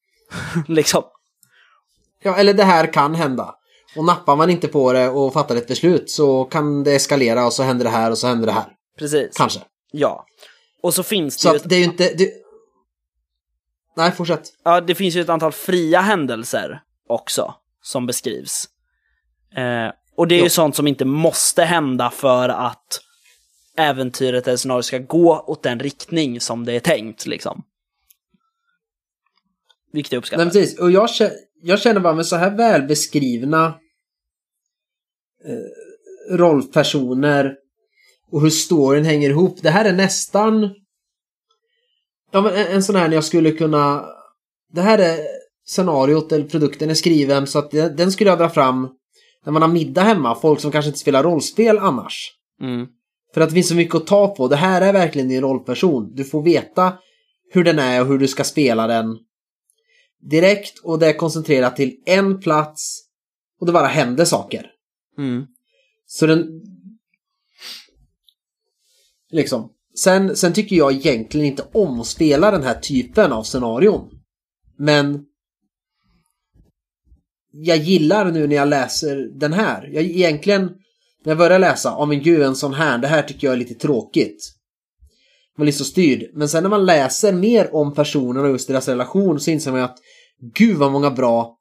liksom. 0.68 1.03
Ja, 2.24 2.36
eller 2.36 2.53
det 2.53 2.64
här 2.64 2.93
kan 2.93 3.16
hända. 3.16 3.55
Och 3.95 4.05
nappar 4.05 4.36
man 4.36 4.49
inte 4.49 4.68
på 4.68 4.93
det 4.93 5.09
och 5.09 5.34
fattar 5.34 5.55
ett 5.55 5.68
beslut 5.68 6.09
så 6.09 6.43
kan 6.43 6.84
det 6.84 6.95
eskalera 6.95 7.45
och 7.45 7.53
så 7.53 7.64
händer 7.64 7.84
det 7.86 7.91
här 7.91 8.11
och 8.11 8.18
så 8.18 8.28
händer 8.28 8.45
det 8.47 8.53
här. 8.53 8.66
Precis. 8.99 9.38
Kanske. 9.38 9.59
Ja. 9.91 10.26
Och 10.84 10.93
så 10.93 11.03
finns 11.03 11.36
det 11.38 11.41
Så 11.41 11.49
ju 11.49 11.55
ett, 11.55 11.70
det 11.70 11.76
är 11.76 11.80
ju 11.80 11.86
inte... 11.86 12.14
Det... 12.14 12.34
Nej, 13.96 14.12
fortsätt. 14.12 14.44
ja, 14.64 14.82
det 14.82 14.96
finns 14.96 15.16
ju 15.16 15.22
ett 15.22 15.30
antal 15.30 15.52
fria 15.52 16.02
händelser 16.02 16.82
också 17.10 17.56
som 17.82 18.06
beskrivs. 18.06 18.70
Eh, 19.56 19.91
och 20.16 20.28
det 20.28 20.36
är 20.36 20.39
ju 20.39 20.44
Jo. 20.44 20.50
sånt 20.50 20.76
som 20.76 20.88
inte 20.88 21.06
måste 21.06 21.64
hända 21.64 22.10
för 22.10 22.50
att 22.50 23.00
äventyret 23.78 24.48
eller 24.48 24.58
scenariot 24.58 24.86
ska 24.86 24.98
gå 24.98 25.39
åt 25.48 25.64
den 25.64 25.80
riktning 25.80 26.41
som 26.41 26.66
det 26.66 26.74
är 26.74 26.80
tänkt 26.80 27.26
liksom. 27.26 27.64
Vilket 29.91 30.12
jag 30.12 30.18
uppskattar. 30.20 30.46
Nej, 30.46 30.54
precis. 30.54 30.80
Och 30.80 30.91
jag, 30.91 31.10
jag 31.62 31.80
känner 31.82 32.00
bara 32.02 32.14
med 32.14 32.26
så 32.26 32.36
här 32.36 32.58
väl 32.58 32.82
beskrivna 32.82 33.66
eh, 35.46 36.36
rollpersoner 36.38 37.56
och 38.32 38.41
hur 38.41 38.50
storyn 38.50 39.06
hänger 39.06 39.30
ihop. 39.30 39.58
Det 39.62 39.70
här 39.70 39.86
är 39.86 39.94
nästan 39.94 40.70
ja, 42.34 42.41
men 42.41 42.53
en, 42.53 42.67
en 42.67 42.84
sån 42.84 42.95
här 42.95 43.07
när 43.07 43.15
jag 43.15 43.23
skulle 43.23 43.51
kunna 43.51 44.05
det 44.73 44.81
här 44.81 44.99
är 44.99 45.19
scenariot 45.65 46.31
eller 46.31 46.45
produkten 46.45 46.89
är 46.89 46.93
skriven 46.93 47.47
så 47.47 47.59
att 47.59 47.71
den, 47.71 47.95
den 47.95 48.11
skulle 48.11 48.29
jag 48.29 48.39
dra 48.39 48.49
fram 48.49 48.89
när 49.45 49.51
man 49.51 49.61
har 49.61 49.69
middag 49.69 50.01
hemma. 50.01 50.36
Folk 50.36 50.59
som 50.59 50.71
kanske 50.71 50.89
inte 50.89 50.99
spelar 50.99 51.23
rollspel 51.23 51.77
annars. 51.77 52.31
Mm. 52.61 52.88
För 53.34 53.41
att 53.41 53.49
det 53.49 53.53
finns 53.53 53.67
så 53.67 53.75
mycket 53.75 53.95
att 53.95 54.07
ta 54.07 54.36
på. 54.36 54.47
Det 54.47 54.55
här 54.55 54.81
är 54.81 54.93
verkligen 54.93 55.29
din 55.29 55.41
rollperson. 55.41 56.15
Du 56.15 56.23
får 56.23 56.41
veta 56.41 56.93
hur 57.51 57.63
den 57.63 57.79
är 57.79 58.01
och 58.01 58.07
hur 58.07 58.19
du 58.19 58.27
ska 58.27 58.43
spela 58.43 58.88
den 58.88 59.17
direkt 60.21 60.79
och 60.79 60.99
det 60.99 61.07
är 61.07 61.13
koncentrerat 61.13 61.75
till 61.75 61.97
en 62.05 62.39
plats 62.39 63.03
och 63.59 63.65
det 63.65 63.73
bara 63.73 63.88
händer 63.88 64.25
saker. 64.25 64.71
Mm. 65.17 65.47
Så 66.05 66.25
den... 66.25 66.61
Liksom. 69.31 69.69
Sen, 69.96 70.36
sen 70.36 70.54
tycker 70.54 70.76
jag 70.76 70.94
egentligen 70.94 71.48
inte 71.48 71.66
om 71.74 72.00
att 72.00 72.08
spela 72.08 72.52
den 72.52 72.64
här 72.64 72.80
typen 72.80 73.32
av 73.32 73.44
scenarion. 73.44 74.10
Men 74.78 75.26
jag 77.52 77.78
gillar 77.78 78.32
nu 78.32 78.48
när 78.48 78.56
jag 78.56 78.68
läser 78.68 79.16
den 79.39 79.54
här. 79.54 79.89
Jag 79.94 80.04
egentligen, 80.04 80.64
när 81.24 81.32
jag 81.32 81.38
börjar 81.38 81.60
läsa, 81.60 81.89
ja 81.89 82.06
men 82.06 82.24
gud 82.24 82.41
en 82.41 82.56
sån 82.56 82.74
här, 82.74 82.98
det 82.98 83.08
här 83.08 83.22
tycker 83.22 83.48
jag 83.48 83.54
är 83.54 83.58
lite 83.58 83.74
tråkigt. 83.74 84.54
Man 85.58 85.66
blir 85.66 85.74
så 85.74 85.86
styrd. 85.86 86.30
Men 86.34 86.50
sen 86.50 86.64
när 86.64 86.70
man 86.70 86.86
läser 86.86 87.34
mer 87.34 87.76
om 87.76 87.94
personerna 87.94 88.46
och 88.46 88.52
just 88.52 88.68
deras 88.68 88.88
relation 88.88 89.39
så 89.39 89.52
inser 89.52 89.72
man 89.72 89.80
ju 89.80 89.86
att 89.86 89.98
gud 90.54 90.78
vad 90.78 90.91
många 90.91 91.12
bra 91.12 91.58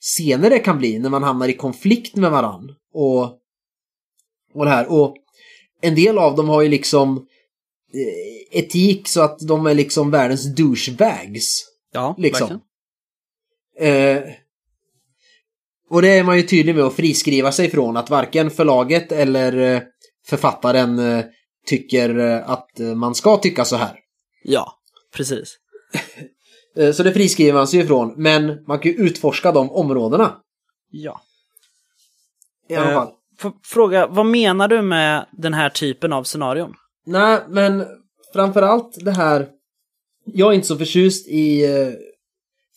scener 0.00 0.50
det 0.50 0.58
kan 0.58 0.78
bli 0.78 0.98
när 0.98 1.10
man 1.10 1.22
hamnar 1.22 1.48
i 1.48 1.52
konflikt 1.52 2.16
med 2.16 2.30
varann. 2.30 2.74
Och, 2.94 3.22
och 4.54 4.64
det 4.64 4.70
här. 4.70 4.92
Och 4.92 5.16
en 5.80 5.94
del 5.94 6.18
av 6.18 6.36
dem 6.36 6.48
har 6.48 6.62
ju 6.62 6.68
liksom 6.68 7.26
etik 8.50 9.08
så 9.08 9.20
att 9.22 9.38
de 9.38 9.66
är 9.66 9.74
liksom 9.74 10.10
världens 10.10 10.54
douchebags. 10.54 11.64
Ja, 11.92 12.14
Liksom. 12.18 12.60
verkligen. 13.78 14.16
Eh, 14.16 14.22
och 15.90 16.02
det 16.02 16.08
är 16.18 16.24
man 16.24 16.36
ju 16.36 16.42
tydlig 16.42 16.74
med 16.74 16.84
att 16.84 16.94
friskriva 16.94 17.52
sig 17.52 17.70
från 17.70 17.96
att 17.96 18.10
varken 18.10 18.50
förlaget 18.50 19.12
eller 19.12 19.56
eh, 19.56 19.82
författaren 20.26 20.98
eh, 20.98 21.24
tycker 21.66 22.18
eh, 22.18 22.50
att 22.50 22.80
eh, 22.80 22.94
man 22.94 23.14
ska 23.14 23.36
tycka 23.36 23.64
så 23.64 23.76
här. 23.76 23.98
Ja, 24.42 24.72
precis. 25.14 25.56
Eh, 26.76 26.92
så 26.92 27.02
det 27.02 27.12
friskriver 27.12 27.52
man 27.52 27.68
sig 27.68 27.80
ifrån, 27.80 28.14
men 28.16 28.64
man 28.66 28.78
kan 28.78 28.92
ju 28.92 28.98
utforska 28.98 29.52
de 29.52 29.70
områdena. 29.70 30.36
Ja. 30.90 31.20
I 32.68 32.74
alla 32.74 32.88
Eh, 32.88 32.94
fall. 32.94 33.08
Får 33.38 33.52
fråga, 33.64 34.06
vad 34.06 34.26
menar 34.26 34.68
du 34.68 34.82
med 34.82 35.26
den 35.32 35.54
här 35.54 35.70
typen 35.70 36.12
av 36.12 36.24
scenarion? 36.24 36.74
Nej, 37.08 37.40
men 37.48 37.84
framförallt 38.32 39.04
det 39.04 39.10
här. 39.10 39.48
Jag 40.24 40.50
är 40.50 40.54
inte 40.54 40.66
så 40.66 40.76
förtjust 40.76 41.28
i 41.28 41.64
eh, 41.64 41.88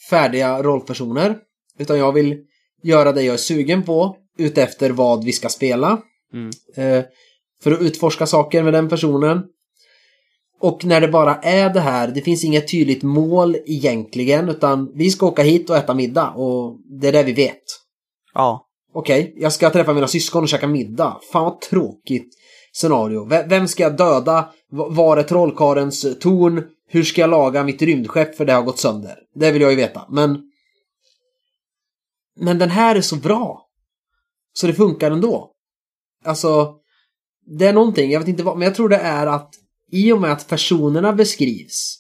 färdiga 0.10 0.64
rollpersoner. 0.64 1.38
Utan 1.78 2.00
jag 2.00 2.12
vill 2.12 2.38
göra 2.84 3.12
det 3.12 3.22
jag 3.22 3.34
är 3.34 3.38
sugen 3.38 3.84
på 3.84 4.18
utefter 4.38 4.90
vad 4.90 5.24
vi 5.24 5.32
ska 5.32 5.50
spela. 5.50 6.02
Mm. 6.34 6.50
Eh, 6.76 7.06
för 7.64 7.72
att 7.72 7.82
utforska 7.82 8.26
saker 8.26 8.64
med 8.64 8.74
den 8.74 8.90
personen. 8.90 9.44
Och 10.60 10.86
när 10.86 11.02
det 11.02 11.08
bara 11.08 11.36
är 11.36 11.74
det 11.74 11.80
här, 11.80 12.08
det 12.08 12.22
finns 12.22 12.44
inget 12.44 12.72
tydligt 12.72 13.04
mål 13.04 13.58
egentligen, 13.66 14.50
utan 14.50 14.92
vi 14.96 15.10
ska 15.10 15.28
åka 15.28 15.44
hit 15.44 15.70
och 15.70 15.78
äta 15.78 15.94
middag 15.94 16.30
och 16.30 16.80
det 17.02 17.08
är 17.08 17.12
det 17.12 17.24
vi 17.24 17.34
vet. 17.34 17.64
Ja. 18.34 18.68
Okej, 18.94 19.34
jag 19.38 19.54
ska 19.54 19.70
träffa 19.70 19.94
mina 19.94 20.08
syskon 20.08 20.44
och 20.44 20.50
käka 20.50 20.68
middag. 20.68 21.20
Fan 21.32 21.44
vad 21.44 21.62
tråkigt 21.62 22.36
scenario. 22.74 23.26
V- 23.26 23.46
Vem 23.50 23.68
ska 23.68 23.84
jag 23.84 23.98
döda? 23.98 24.50
V- 24.72 24.84
Var 24.90 25.18
är 25.18 25.24
trollkarlens 25.24 26.20
torn? 26.20 26.64
Hur 26.88 27.04
ska 27.04 27.22
jag 27.22 27.30
laga 27.30 27.64
mitt 27.64 27.82
rymdskepp 27.82 28.36
för 28.36 28.46
det 28.46 28.54
har 28.54 28.62
gått 28.64 28.80
sönder? 28.80 29.16
Det 29.36 29.52
vill 29.52 29.62
jag 29.62 29.72
ju 29.72 29.78
veta, 29.78 30.06
men... 30.10 30.42
Men 32.40 32.60
den 32.60 32.70
här 32.70 32.96
är 32.96 33.02
så 33.02 33.16
bra. 33.16 33.68
Så 34.54 34.68
det 34.68 34.74
funkar 34.74 35.12
ändå. 35.12 35.52
Alltså, 36.26 36.76
det 37.46 37.66
är 37.68 37.74
någonting, 37.74 38.12
jag 38.12 38.20
vet 38.20 38.30
inte 38.30 38.44
vad, 38.44 38.58
men 38.58 38.66
jag 38.66 38.76
tror 38.76 38.90
det 38.90 38.98
är 38.98 39.28
att 39.28 39.50
i 39.92 40.12
och 40.12 40.22
med 40.22 40.32
att 40.32 40.48
personerna 40.48 41.14
beskrivs 41.14 41.98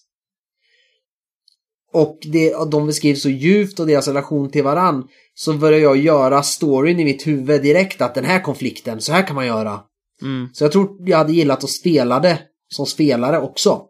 och 1.94 2.18
det, 2.22 2.56
och 2.56 2.70
de 2.70 2.88
beskrivs 2.88 3.22
så 3.22 3.30
djupt 3.30 3.80
och 3.80 3.88
deras 3.88 4.08
relation 4.08 4.50
till 4.52 4.64
varann 4.64 5.08
så 5.34 5.54
börjar 5.54 5.80
jag 5.80 5.98
göra 5.98 6.44
storyn 6.44 7.00
i 7.00 7.06
mitt 7.06 7.28
huvud 7.28 7.62
direkt 7.62 8.02
att 8.02 8.16
den 8.16 8.26
här 8.26 8.40
konflikten, 8.40 9.02
så 9.02 9.12
här 9.14 9.28
kan 9.28 9.36
man 9.36 9.46
göra. 9.48 9.82
Mm. 10.22 10.50
Så 10.54 10.64
jag 10.64 10.72
tror 10.72 11.10
jag 11.10 11.18
hade 11.18 11.34
gillat 11.34 11.64
att 11.64 11.70
spela 11.70 12.20
det 12.20 12.40
som 12.68 12.86
spelare 12.86 13.40
också. 13.40 13.82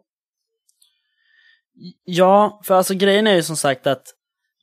Ja, 2.04 2.60
för 2.64 2.74
alltså 2.74 2.94
grejen 2.94 3.26
är 3.26 3.34
ju 3.34 3.42
som 3.42 3.56
sagt 3.56 3.86
att 3.86 4.02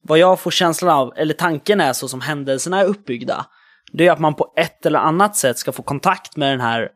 vad 0.01 0.19
jag 0.19 0.39
får 0.39 0.51
känslan 0.51 0.95
av, 0.97 1.13
eller 1.15 1.33
tanken 1.33 1.81
är 1.81 1.93
så 1.93 2.07
som 2.07 2.21
händelserna 2.21 2.79
är 2.79 2.85
uppbyggda, 2.85 3.45
det 3.91 4.07
är 4.07 4.11
att 4.11 4.19
man 4.19 4.35
på 4.35 4.53
ett 4.57 4.85
eller 4.85 4.99
annat 4.99 5.35
sätt 5.35 5.57
ska 5.57 5.71
få 5.71 5.83
kontakt 5.83 6.37
med 6.37 6.53
den 6.53 6.61
här, 6.61 6.89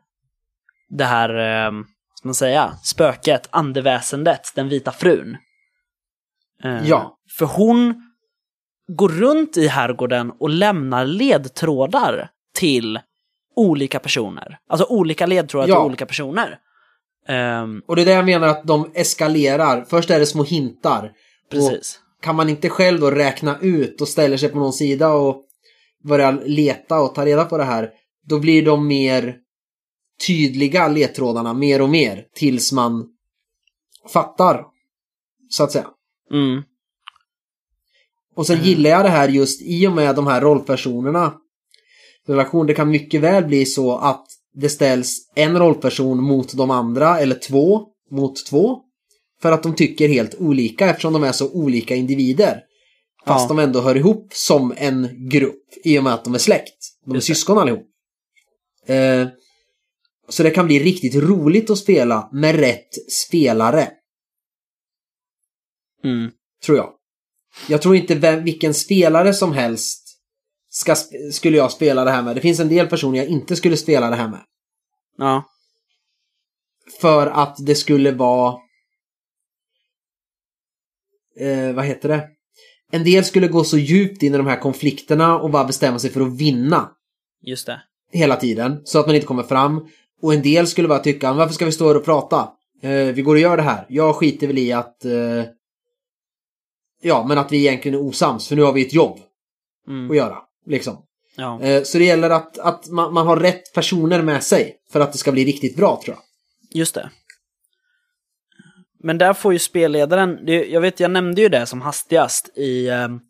det 0.88 1.04
här, 1.04 1.28
eh, 1.28 1.72
ska 2.14 2.28
man 2.28 2.34
säga, 2.34 2.72
spöket, 2.82 3.48
andeväsendet, 3.50 4.52
den 4.54 4.68
vita 4.68 4.92
frun. 4.92 5.36
Eh, 6.64 6.88
Ja. 6.88 7.18
För 7.38 7.46
hon 7.46 7.94
går 8.88 9.08
runt 9.08 9.56
i 9.56 9.66
herrgården 9.66 10.30
och 10.40 10.50
lämnar 10.50 11.04
ledtrådar 11.04 12.30
till 12.54 13.00
olika 13.56 13.98
personer. 13.98 14.58
Alltså 14.68 14.86
olika 14.88 15.26
ledtrådar 15.26 15.68
Ja. 15.68 15.74
till 15.74 15.86
olika 15.86 16.06
personer. 16.06 16.58
Ehm, 17.28 17.82
Och 17.86 17.96
det 17.96 18.02
är 18.02 18.06
det 18.06 18.12
jag 18.12 18.24
menar 18.24 18.48
att 18.48 18.66
de 18.66 18.90
eskalerar. 18.94 19.84
Först 19.88 20.10
är 20.10 20.18
det 20.20 20.26
små 20.26 20.42
hintar. 20.42 21.12
precis. 21.50 22.00
Kan 22.22 22.36
man 22.36 22.48
inte 22.48 22.68
själv 22.68 23.00
då 23.00 23.10
räkna 23.10 23.58
ut 23.60 24.00
och 24.00 24.08
ställer 24.08 24.36
sig 24.36 24.48
på 24.48 24.58
någon 24.58 24.72
sida 24.72 25.08
och 25.12 25.42
börjar 26.04 26.42
leta 26.44 27.00
och 27.00 27.14
ta 27.14 27.26
reda 27.26 27.44
på 27.44 27.58
det 27.58 27.64
här, 27.64 27.90
då 28.26 28.38
blir 28.38 28.64
de 28.64 28.86
mer 28.86 29.36
tydliga 30.26 30.88
ledtrådarna 30.88 31.52
mer 31.52 31.82
och 31.82 31.88
mer 31.88 32.24
tills 32.34 32.72
man 32.72 33.08
fattar. 34.12 34.64
Så 35.48 35.64
att 35.64 35.72
säga. 35.72 35.86
Mm. 36.32 36.62
Och 38.36 38.46
sen 38.46 38.62
gillar 38.62 38.90
jag 38.90 39.04
det 39.04 39.08
här 39.08 39.28
just 39.28 39.62
i 39.62 39.86
och 39.86 39.92
med 39.92 40.16
de 40.16 40.26
här 40.26 40.40
rollpersonerna. 40.40 41.32
Relation, 42.26 42.66
det 42.66 42.74
kan 42.74 42.90
mycket 42.90 43.20
väl 43.20 43.44
bli 43.44 43.66
så 43.66 43.96
att 43.98 44.26
det 44.54 44.68
ställs 44.68 45.30
en 45.34 45.58
rollperson 45.58 46.22
mot 46.22 46.52
de 46.52 46.70
andra, 46.70 47.18
eller 47.20 47.34
två 47.34 47.86
mot 48.10 48.46
två. 48.46 48.80
För 49.42 49.52
att 49.52 49.62
de 49.62 49.74
tycker 49.74 50.08
helt 50.08 50.34
olika 50.34 50.90
eftersom 50.90 51.12
de 51.12 51.22
är 51.24 51.32
så 51.32 51.52
olika 51.52 51.94
individer. 51.94 52.60
Fast 53.26 53.42
Ja. 53.42 53.48
de 53.48 53.58
ändå 53.58 53.80
hör 53.80 53.96
ihop 53.96 54.28
som 54.34 54.74
en 54.76 55.28
grupp 55.28 55.62
i 55.84 55.98
och 55.98 56.04
med 56.04 56.14
att 56.14 56.24
de 56.24 56.34
är 56.34 56.38
släkt. 56.38 56.78
De 57.04 57.10
är 57.10 57.14
Just 57.14 57.28
det. 57.28 57.34
syskon 57.34 57.58
allihop. 57.58 57.86
Eh, 58.86 59.26
så 60.28 60.42
det 60.42 60.50
kan 60.50 60.66
bli 60.66 60.78
riktigt 60.78 61.14
roligt 61.14 61.70
att 61.70 61.78
spela 61.78 62.28
med 62.32 62.56
rätt 62.56 63.12
spelare. 63.26 63.88
Mm. 66.04 66.30
Tror 66.64 66.78
jag. 66.78 66.90
Jag 67.68 67.82
tror 67.82 67.96
inte 67.96 68.14
vem, 68.14 68.44
vilken 68.44 68.74
spelare 68.74 69.34
som 69.34 69.52
helst 69.52 70.03
ska, 70.76 70.94
skulle 71.32 71.56
jag 71.56 71.72
spela 71.72 72.04
det 72.04 72.10
här 72.10 72.22
med. 72.22 72.36
Det 72.36 72.40
finns 72.40 72.60
en 72.60 72.68
del 72.68 72.86
personer 72.86 73.18
jag 73.18 73.28
inte 73.28 73.56
skulle 73.56 73.76
spela 73.76 74.10
det 74.10 74.16
här 74.16 74.28
med. 74.28 74.40
Ja. 75.16 75.44
För 77.00 77.26
att 77.26 77.56
det 77.66 77.74
skulle 77.74 78.12
vara... 78.12 78.58
Eh, 81.40 81.72
vad 81.72 81.84
heter 81.84 82.08
det? 82.08 82.28
en 82.90 83.04
del 83.04 83.24
skulle 83.24 83.48
gå 83.48 83.64
så 83.64 83.78
djupt 83.78 84.22
in 84.22 84.34
i 84.34 84.36
de 84.36 84.46
här 84.46 84.60
konflikterna 84.60 85.38
och 85.38 85.50
bara 85.50 85.64
bestämma 85.64 85.98
sig 85.98 86.10
för 86.10 86.20
att 86.20 86.36
vinna 86.36 86.90
Just 87.42 87.66
det. 87.66 87.82
hela 88.12 88.36
tiden 88.36 88.80
så 88.84 88.98
att 89.00 89.06
man 89.06 89.14
inte 89.14 89.26
kommer 89.26 89.42
fram. 89.42 89.88
Och 90.22 90.34
en 90.34 90.42
del 90.42 90.66
skulle 90.66 90.88
bara 90.88 90.98
tycka, 90.98 91.32
varför 91.32 91.54
ska 91.54 91.64
vi 91.64 91.72
stå 91.72 91.86
här 91.88 91.96
och 91.96 92.04
prata? 92.04 92.52
Eh, 92.82 92.90
vi 93.14 93.22
går 93.22 93.34
och 93.34 93.40
gör 93.40 93.56
det 93.56 93.62
här. 93.62 93.86
Jag 93.88 94.16
skiter 94.16 94.46
väl 94.46 94.58
i 94.58 94.72
att... 94.72 95.04
Eh, 95.04 95.44
ja, 97.02 97.24
men 97.28 97.38
att 97.38 97.52
vi 97.52 97.58
egentligen 97.58 97.98
är 97.98 98.02
osams, 98.02 98.48
för 98.48 98.56
nu 98.56 98.62
har 98.62 98.72
vi 98.72 98.86
ett 98.86 98.94
jobb 98.94 99.18
Mm. 99.88 100.10
att 100.10 100.16
göra. 100.16 100.38
Liksom. 100.66 101.04
Ja. 101.36 101.60
Eh, 101.62 101.82
så 101.82 101.98
det 101.98 102.04
gäller 102.04 102.30
att, 102.30 102.58
att 102.58 102.88
man, 102.88 103.14
man 103.14 103.26
har 103.26 103.36
rätt 103.36 103.74
personer 103.74 104.22
med 104.22 104.42
sig 104.42 104.76
för 104.92 105.00
att 105.00 105.12
det 105.12 105.18
ska 105.18 105.32
bli 105.32 105.44
riktigt 105.44 105.76
bra, 105.76 106.00
tror 106.04 106.16
jag. 106.16 106.24
Just 106.80 106.94
det. 106.94 107.10
Men 109.02 109.18
där 109.18 109.32
får 109.34 109.52
ju 109.52 109.58
spelledaren, 109.58 110.44
det, 110.46 110.64
jag 110.66 110.80
vet 110.80 111.00
jag 111.00 111.10
nämnde 111.10 111.40
ju 111.40 111.48
det 111.48 111.66
som 111.66 111.80
hastigast 111.82 112.58
i 112.58 112.88
ehm, 112.88 113.20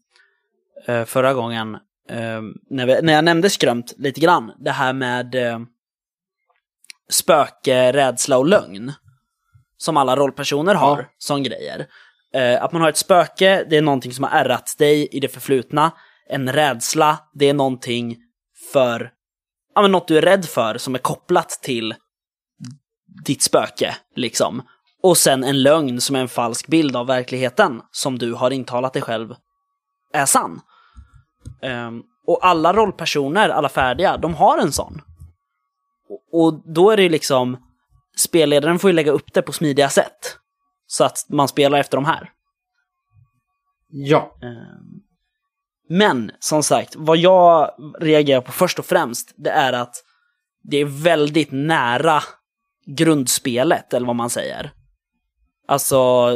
eh, 0.87 1.05
förra 1.05 1.35
gången, 1.35 1.75
eh, 2.11 2.43
när, 2.71 2.87
vi, 2.87 3.03
när 3.03 3.13
jag 3.13 3.25
nämnde 3.25 3.51
skrömt 3.51 3.95
lite 3.97 4.21
grann, 4.21 4.53
det 4.59 4.71
här 4.71 4.93
med 4.93 5.35
eh, 5.35 5.61
spöke, 7.11 7.93
rädsla 7.93 8.39
och 8.39 8.47
lögn. 8.47 8.93
Som 9.77 9.97
alla 9.97 10.17
rollpersoner 10.17 10.75
har 10.75 10.99
Ja. 10.99 11.05
som 11.19 11.43
grejer. 11.43 11.87
Eh, 12.35 12.63
att 12.63 12.73
man 12.73 12.83
har 12.83 12.89
ett 12.89 12.97
spöke, 12.97 13.65
det 13.71 13.77
är 13.77 13.83
någonting 13.83 14.13
som 14.13 14.25
har 14.25 14.31
ärrat 14.31 14.75
dig 14.79 15.09
i 15.13 15.21
det 15.21 15.29
förflutna. 15.29 15.93
En 16.29 16.53
rädsla, 16.53 17.19
det 17.33 17.49
är 17.49 17.55
någonting 17.55 18.17
för, 18.73 19.11
ja 19.75 19.83
men 19.83 19.93
något 19.93 20.09
du 20.09 20.19
är 20.19 20.23
rädd 20.23 20.45
för 20.45 20.79
som 20.79 20.95
är 20.95 20.99
kopplat 20.99 21.49
till 21.49 21.95
ditt 23.25 23.43
spöke, 23.43 23.97
liksom. 24.17 24.63
Och 25.03 25.17
sen 25.17 25.45
en 25.45 25.63
lögn 25.63 26.01
som 26.01 26.17
är 26.17 26.21
en 26.21 26.29
falsk 26.29 26.67
bild 26.67 26.97
av 26.97 27.07
verkligheten 27.07 27.83
som 27.91 28.19
du 28.19 28.33
har 28.33 28.51
intalat 28.51 28.93
dig 28.93 29.03
själv 29.03 29.35
är 30.13 30.27
sann. 30.27 30.61
Ehm, 31.63 32.03
och 32.27 32.47
alla 32.47 32.73
rollpersoner, 32.73 33.49
alla 33.49 33.69
färdiga, 33.69 34.17
de 34.17 34.35
har 34.35 34.59
en 34.59 34.73
sån. 34.73 35.01
Och, 36.33 36.63
då 36.75 36.91
är 36.91 36.97
det 36.97 37.09
liksom, 37.09 37.57
spelledaren 38.17 38.79
får 38.79 38.91
ju 38.91 38.95
lägga 38.95 39.13
upp 39.13 39.33
det 39.33 39.43
på 39.43 39.53
smidiga 39.53 39.89
sätt. 39.89 40.39
Så 40.87 41.05
att 41.05 41.27
man 41.29 41.49
spelar 41.49 41.79
efter 41.79 41.97
de 41.97 42.05
här. 42.05 42.31
Ja. 43.89 44.37
Ehm, 44.43 45.04
men 45.89 46.31
som 46.39 46.63
sagt, 46.63 46.97
vad 46.97 47.17
jag 47.17 47.71
reagerar 48.01 48.41
på 48.41 48.53
först 48.53 48.79
och 48.79 48.87
främst, 48.87 49.33
det 49.37 49.51
är 49.51 49.73
att 49.73 49.95
det 50.63 50.77
är 50.77 50.85
väldigt 50.85 51.53
nära 51.53 52.23
grundspelet, 52.87 53.95
eller 53.95 54.07
vad 54.07 54.17
man 54.17 54.31
säger. 54.31 54.73
Alltså, 55.69 56.31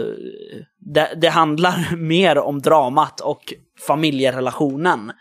det, 0.94 1.14
det 1.16 1.28
handlar 1.28 1.96
mer 1.96 2.38
om 2.38 2.62
dramat 2.62 3.20
och 3.20 3.54
familjerelationen 3.86 5.12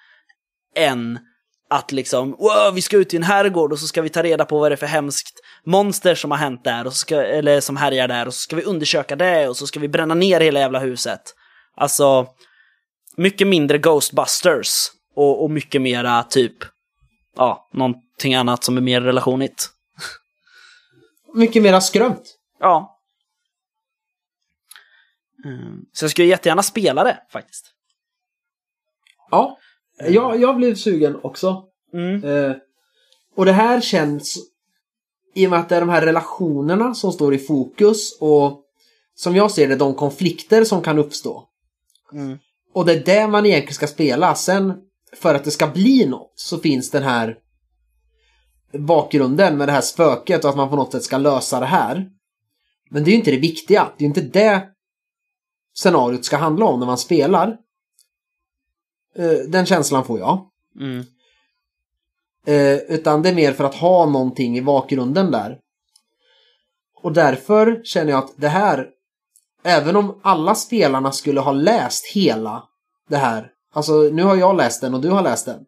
än 0.75 1.19
att 1.69 1.91
liksom, 1.91 2.32
wow, 2.32 2.73
vi 2.73 2.82
ska 2.82 2.97
ut 2.97 3.13
i 3.13 3.17
en 3.17 3.23
herrgård 3.23 3.71
och 3.71 3.80
så 3.80 3.88
ska 3.88 4.01
vi 4.01 4.09
ta 4.09 4.23
reda 4.23 4.45
på 4.45 4.59
vad 4.59 4.71
det 4.71 4.75
är 4.75 4.78
för 4.78 4.86
hemskt 4.86 5.39
monster 5.65 6.15
som 6.15 6.32
har 6.32 6.38
hänt 6.38 6.63
där, 6.63 6.88
och 6.88 6.93
så 6.93 6.97
ska, 6.97 7.21
eller 7.21 7.61
som 7.61 7.78
härjar 7.78 8.07
där, 8.07 8.28
och 8.28 8.34
så 8.34 8.39
ska 8.39 8.55
vi 8.55 8.63
undersöka 8.63 9.15
det, 9.15 9.47
och 9.47 9.57
så 9.57 9.67
ska 9.67 9.80
vi 9.80 9.88
bränna 9.88 10.13
ner 10.13 10.39
hela 10.39 10.59
jävla 10.59 10.80
huset. 10.80 11.21
Alltså, 11.75 12.28
mycket 13.18 13.47
mindre 13.47 13.78
Ghostbusters 13.78 14.91
och, 15.15 15.43
och 15.43 15.51
mycket 15.51 15.82
mera 15.82 16.24
typ, 16.24 16.55
ja, 17.36 17.70
någonting 17.74 18.36
annat 18.36 18.63
som 18.63 18.78
är 18.78 18.82
mer 18.82 19.01
relationigt. 19.01 19.70
Mycket 21.34 21.63
mera 21.63 21.82
skrömt. 21.82 22.38
Ja. 22.59 22.99
Mm. 25.45 25.86
Så 25.93 26.03
jag 26.03 26.11
skulle 26.11 26.28
jättegärna 26.28 26.63
spela 26.63 27.03
det 27.03 27.20
faktiskt. 27.32 27.65
Ja. 29.32 29.57
Jag, 29.97 30.41
jag 30.41 30.55
blev 30.55 30.76
sugen 30.76 31.20
också. 31.24 31.63
Mm. 31.93 32.24
Eh, 32.24 32.55
och 33.36 33.45
det 33.45 33.51
här 33.51 33.82
känns, 33.82 34.38
i 35.34 35.47
och 35.47 35.49
med 35.49 35.59
att 35.59 35.70
det 35.70 35.76
är 35.76 35.80
de 35.80 35.89
här 35.89 36.05
relationerna 36.05 36.93
som 36.93 37.11
står 37.11 37.34
i 37.34 37.38
fokus 37.38 38.18
och 38.20 38.63
som 39.15 39.36
jag 39.36 39.51
ser 39.51 39.68
det, 39.68 39.76
de 39.76 39.95
konflikter 39.95 40.63
som 40.63 40.82
kan 40.82 40.99
uppstå. 40.99 41.47
Mm. 42.13 42.39
Och 42.78 42.86
det 42.86 42.93
är 42.93 43.03
det 43.03 43.28
man 43.28 43.45
egentligen 43.45 43.73
ska 43.73 43.88
spela. 43.88 44.36
Sen, 44.36 44.73
för 45.13 45.36
att 45.36 45.43
det 45.43 45.51
ska 45.51 45.67
bli 45.67 46.05
något, 46.05 46.34
så 46.36 46.57
finns 46.57 46.91
den 46.91 47.03
här 47.03 47.38
bakgrunden 48.73 49.57
med 49.57 49.67
det 49.67 49.71
här 49.71 49.82
spöket 49.82 50.43
och 50.43 50.49
att 50.49 50.57
man 50.57 50.69
på 50.69 50.75
något 50.75 50.91
sätt 50.91 51.03
ska 51.03 51.17
lösa 51.17 51.59
det 51.59 51.65
här. 51.65 52.09
Men 52.89 53.03
det 53.03 53.09
är 53.09 53.11
ju 53.11 53.17
inte 53.17 53.32
det 53.32 53.38
viktiga. 53.38 53.91
Det 53.97 54.03
är 54.03 54.07
inte 54.07 54.21
det 54.21 54.69
scenariot 55.75 56.25
ska 56.25 56.38
handla 56.38 56.65
om 56.65 56.80
när 56.80 56.86
man 56.88 56.97
spelar. 56.97 57.57
Eh, 59.15 59.38
Den 59.47 59.65
känslan 59.65 60.05
får 60.05 60.19
jag. 60.19 60.49
Mm. 60.80 61.05
Eh, 62.45 62.78
utan 62.78 63.21
det 63.21 63.30
är 63.30 63.36
mer 63.36 63.53
för 63.53 63.63
att 63.63 63.75
ha 63.75 64.05
någonting 64.05 64.57
i 64.57 64.61
bakgrunden 64.61 65.32
där. 65.32 65.59
Och 67.03 67.13
därför 67.13 67.82
känner 67.84 68.11
jag 68.11 68.23
att 68.23 68.34
det 68.38 68.49
här, 68.49 68.89
även 69.68 69.95
om 69.95 70.20
alla 70.24 70.55
spelarna 70.55 71.11
skulle 71.11 71.39
ha 71.39 71.51
läst 71.51 72.05
hela 72.05 72.63
det 73.09 73.18
här, 73.18 73.51
alltså 73.74 73.93
nu 73.93 74.24
har 74.24 74.36
jag 74.36 74.57
läst 74.57 74.82
den 74.82 74.93
och 74.93 75.01
du 75.01 75.09
har 75.09 75.22
läst 75.22 75.45
den. 75.45 75.59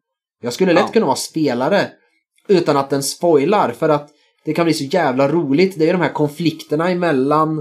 Jag 0.42 0.54
skulle 0.54 0.74
lätt 0.74 0.84
Ja. 0.88 0.92
kunna 0.94 1.06
vara 1.06 1.16
spelare 1.16 1.92
utan 2.48 2.78
att 2.78 2.90
den 2.90 3.04
spoilar 3.04 3.72
för 3.72 3.90
att 3.90 4.10
det 4.46 4.54
kan 4.54 4.66
bli 4.66 4.74
så 4.74 4.84
jävla 4.84 5.28
roligt. 5.28 5.80
Det 5.80 5.90
är 5.90 5.94
de 5.94 6.02
här 6.02 6.14
konflikterna 6.14 6.90
emellan 6.90 7.60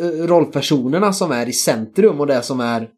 eh, 0.00 0.26
rollpersonerna 0.26 1.12
som 1.12 1.32
är 1.32 1.48
i 1.48 1.52
centrum 1.52 2.20
och 2.20 2.26
det 2.26 2.42
som 2.42 2.60
är 2.60 2.88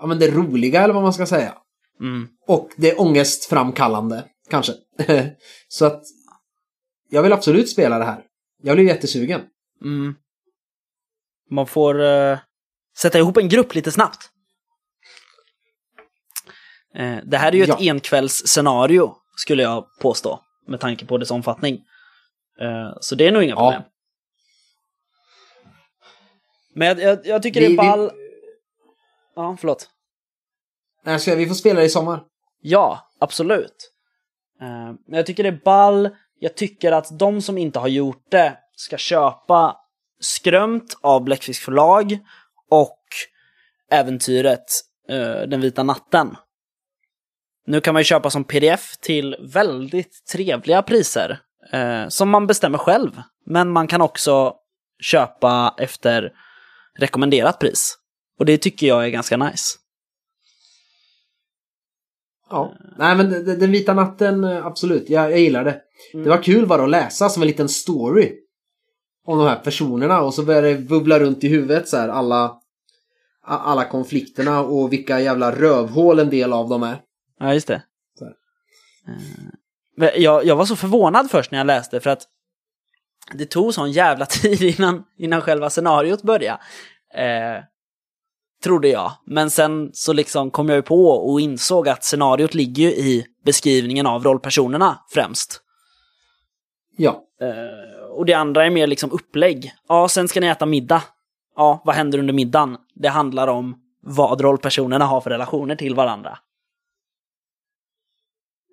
ja 0.00 0.06
men 0.06 0.18
det 0.18 0.30
roliga 0.30 0.82
eller 0.82 0.94
vad 0.94 1.02
man 1.02 1.12
ska 1.12 1.26
säga. 1.26 1.54
Mm. 2.00 2.28
Och 2.46 2.70
det 2.76 2.90
är 2.90 3.00
ångestframkallande, 3.00 4.24
kanske. 4.50 4.72
så 5.68 5.84
att 5.84 6.02
jag 7.10 7.22
vill 7.22 7.32
absolut 7.32 7.68
spela 7.70 7.98
det 7.98 8.04
här. 8.04 8.22
Jag 8.62 8.76
blev 8.76 8.86
jättesugen. 8.86 9.40
Mm. 9.84 10.14
Man 11.54 11.66
får 11.66 12.02
eh, 12.02 12.38
sätta 12.96 13.18
ihop 13.18 13.36
en 13.36 13.48
grupp 13.48 13.74
lite 13.74 13.92
snabbt. 13.92 14.30
Eh, 16.94 17.16
det 17.24 17.36
här 17.38 17.48
är 17.52 17.56
ju 17.56 17.64
Ja. 17.64 17.74
ett 17.74 17.80
enkvällsscenario, 17.80 19.16
skulle 19.36 19.62
jag 19.62 19.86
påstå, 20.00 20.40
med 20.66 20.80
tanke 20.80 21.06
på 21.06 21.18
dess 21.18 21.30
omfattning. 21.30 21.74
Eh, 22.60 22.92
så 23.00 23.14
det 23.14 23.26
är 23.28 23.32
nog 23.32 23.42
inga 23.42 23.54
Ja. 23.54 23.70
problem. 23.70 23.82
Men 26.74 26.88
jag, 26.88 27.00
jag, 27.00 27.26
jag 27.26 27.42
tycker 27.42 27.60
det 27.60 27.66
Vi- 27.68 27.72
är 27.76 27.82
vi- 27.82 27.88
ball... 27.88 28.10
Ja, 29.36 29.56
förlåt. 29.60 29.90
Nej, 31.04 31.20
ska 31.20 31.34
vi 31.34 31.46
får 31.46 31.54
spela 31.54 31.80
det 31.80 31.86
i 31.86 31.90
sommar. 31.90 32.22
Ja, 32.60 33.10
absolut. 33.20 33.90
Men 34.58 34.98
jag 35.06 35.26
tycker 35.26 35.42
det 35.42 35.48
är 35.48 35.60
ball. 35.64 36.10
Jag 36.38 36.56
tycker 36.56 36.92
att 36.92 37.18
de 37.18 37.42
som 37.42 37.58
inte 37.58 37.78
har 37.78 37.88
gjort 37.88 38.30
det 38.30 38.58
ska 38.76 38.96
köpa 38.96 39.76
Skrömt 40.24 40.98
av 41.00 41.24
Bläckfisk 41.24 41.62
förlag 41.62 42.18
och 42.70 42.98
äventyret 43.90 44.64
eh, 45.08 45.48
Den 45.48 45.60
vita 45.60 45.82
natten. 45.82 46.36
Nu 47.66 47.80
kan 47.80 47.94
man 47.94 48.00
ju 48.00 48.04
köpa 48.04 48.30
som 48.30 48.44
pdf 48.44 48.96
till 49.00 49.36
väldigt 49.40 50.26
trevliga 50.32 50.82
priser 50.82 51.40
eh, 51.72 52.08
som 52.08 52.30
man 52.30 52.46
bestämmer 52.46 52.78
själv. 52.78 53.22
Men 53.46 53.70
man 53.70 53.86
kan 53.86 54.00
också 54.00 54.54
köpa 55.00 55.74
efter 55.78 56.32
rekommenderat 56.98 57.58
pris. 57.58 57.98
Och 58.38 58.46
det 58.46 58.58
tycker 58.58 58.86
jag 58.86 59.04
är 59.04 59.08
ganska 59.08 59.36
nice. 59.36 59.78
Ja. 62.50 62.74
Nej, 62.98 63.16
men 63.16 63.30
Den 63.44 63.70
vita 63.70 63.94
natten, 63.94 64.44
eh, 64.44 64.66
absolut. 64.66 65.10
Jag, 65.10 65.30
jag 65.30 65.40
gillar 65.40 65.64
det. 65.64 65.80
Mm. 66.12 66.24
Det 66.24 66.30
var 66.30 66.42
kul 66.42 66.66
bara 66.66 66.84
att 66.84 66.90
läsa 66.90 67.28
som 67.28 67.42
en 67.42 67.48
liten 67.48 67.68
story. 67.68 68.43
Om 69.26 69.38
de 69.38 69.46
här 69.46 69.56
personerna 69.56 70.20
och 70.20 70.34
så 70.34 70.42
börjar 70.42 70.62
det 70.62 70.74
bubbla 70.74 71.18
runt 71.18 71.44
i 71.44 71.48
huvudet 71.48 71.88
så 71.88 71.96
här 71.96 72.08
alla 72.08 72.60
alla 73.46 73.84
konflikterna 73.84 74.60
och 74.60 74.92
vilka 74.92 75.20
jävla 75.20 75.52
rövhål 75.52 76.18
en 76.18 76.30
del 76.30 76.52
av 76.52 76.68
dem 76.68 76.82
är. 76.82 77.00
Ja, 77.38 77.54
just 77.54 77.66
det. 77.68 77.82
Eh, 80.00 80.22
Jag, 80.22 80.44
jag 80.44 80.56
var 80.56 80.64
så 80.64 80.76
förvånad 80.76 81.30
först 81.30 81.50
när 81.50 81.58
jag 81.58 81.66
läste 81.66 82.00
för 82.00 82.10
att 82.10 82.22
det 83.32 83.46
tog 83.46 83.74
sån 83.74 83.92
jävla 83.92 84.26
tid 84.42 84.62
innan, 84.62 85.04
innan 85.18 85.40
själva 85.40 85.70
scenariot 85.70 86.22
började. 86.22 86.60
Eh, 87.14 87.62
trodde 88.64 88.88
jag. 88.88 89.12
Men 89.26 89.50
sen 89.50 89.90
så 89.92 90.12
liksom 90.12 90.50
kom 90.50 90.68
jag 90.68 90.76
ju 90.76 90.82
på 90.82 91.08
och 91.08 91.40
insåg 91.40 91.88
att 91.88 92.04
scenariot 92.04 92.54
ligger 92.54 92.82
ju 92.84 92.90
i 92.90 93.26
beskrivningen 93.44 94.06
av 94.06 94.24
rollpersonerna 94.24 94.98
främst. 95.10 95.60
Ja. 96.96 97.22
Eh, 97.40 97.93
och 98.14 98.26
det 98.26 98.34
andra 98.34 98.66
är 98.66 98.70
mer 98.70 98.86
liksom 98.86 99.10
upplägg. 99.10 99.72
Ja, 99.88 100.08
sen 100.08 100.28
ska 100.28 100.40
ni 100.40 100.46
äta 100.46 100.66
middag. 100.66 101.02
Ja, 101.56 101.82
vad 101.84 101.94
händer 101.94 102.18
under 102.18 102.34
middagen? 102.34 102.76
Det 102.94 103.08
handlar 103.08 103.48
om 103.48 103.76
vad 104.00 104.40
rollpersonerna 104.40 105.04
har 105.04 105.20
för 105.20 105.30
relationer 105.30 105.76
till 105.76 105.94
varandra. 105.94 106.38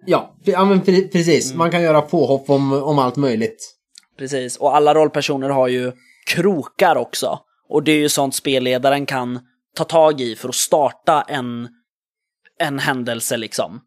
Ja, 0.05 0.35
ja 0.43 0.65
men 0.65 0.81
pre- 0.81 1.11
precis. 1.11 1.53
Man 1.53 1.71
kan 1.71 1.81
göra 1.81 2.01
påhopp 2.01 2.49
om, 2.49 2.73
om 2.73 2.99
allt 2.99 3.15
möjligt. 3.15 3.75
Precis, 4.17 4.57
och 4.57 4.75
alla 4.75 4.93
rollpersoner 4.93 5.49
har 5.49 5.67
ju 5.67 5.91
krokar 6.25 6.95
också. 6.95 7.39
Och 7.69 7.83
det 7.83 7.91
är 7.91 7.97
ju 7.97 8.09
sånt 8.09 8.35
spelledaren 8.35 9.05
kan 9.05 9.39
ta 9.75 9.83
tag 9.83 10.21
i 10.21 10.35
för 10.35 10.49
att 10.49 10.55
starta 10.55 11.21
en, 11.21 11.69
en 12.59 12.79
händelse 12.79 13.37
liksom. 13.37 13.81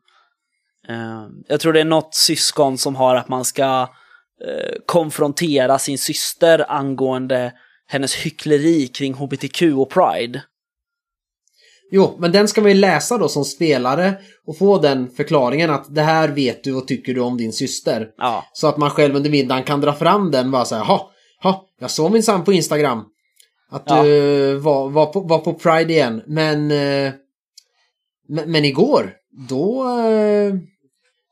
Eh, 0.88 1.26
jag 1.48 1.61
tror 1.61 1.72
det 1.72 1.80
är 1.80 1.84
något 1.84 2.14
syskon 2.14 2.78
som 2.78 2.96
har 2.96 3.16
att 3.16 3.28
man 3.28 3.44
ska 3.44 3.88
konfrontera 4.87 5.78
sin 5.78 5.99
syster 5.99 6.64
angående 6.68 7.53
hennes 7.87 8.14
hyckleri 8.14 8.87
kring 8.89 9.14
hbtq 9.14 9.62
och 9.62 9.91
pride. 9.91 10.43
Jo, 11.91 12.16
men 12.18 12.32
den 12.32 12.49
ska 12.49 12.61
man 12.61 12.70
ju 12.70 12.76
läsa 12.76 13.18
då 13.18 13.28
som 13.28 13.45
spelare 13.45 14.14
och 14.47 14.59
få 14.59 14.78
den 14.78 15.11
förklaringen 15.11 15.70
att 15.70 15.95
det 15.95 16.03
här 16.03 16.28
vet 16.28 16.64
du 16.64 16.74
och 16.74 16.89
tycker 16.89 17.14
du 17.14 17.20
om 17.20 17.37
din 17.37 17.53
syster. 17.53 18.09
Ja. 18.18 18.45
Så 18.53 18.66
att 18.66 18.76
man 18.76 18.91
själv 18.91 19.16
under 19.16 19.30
middagen 19.30 19.62
kan 19.62 19.80
dra 19.80 19.93
fram 19.93 20.30
den 20.30 20.45
och 20.47 20.53
bara 20.53 20.64
säga 20.64 20.82
ha, 20.82 21.11
ha, 21.43 21.66
jag 21.80 21.91
såg 21.91 22.12
min 22.12 22.22
sam 22.22 22.45
på 22.45 22.53
Instagram. 22.53 23.05
Att 23.70 23.82
Ja. 23.87 24.03
du 24.03 24.55
var, 24.55 24.91
var, 24.91 25.07
på, 25.07 25.20
var 25.20 25.39
på 25.39 25.55
Pride 25.55 25.93
igen. 25.93 26.22
Men, 26.26 26.70
eh, 26.70 27.12
men, 28.28 28.51
men 28.53 28.64
igår, 28.64 29.12
då, 29.49 29.85
eh, 30.09 30.55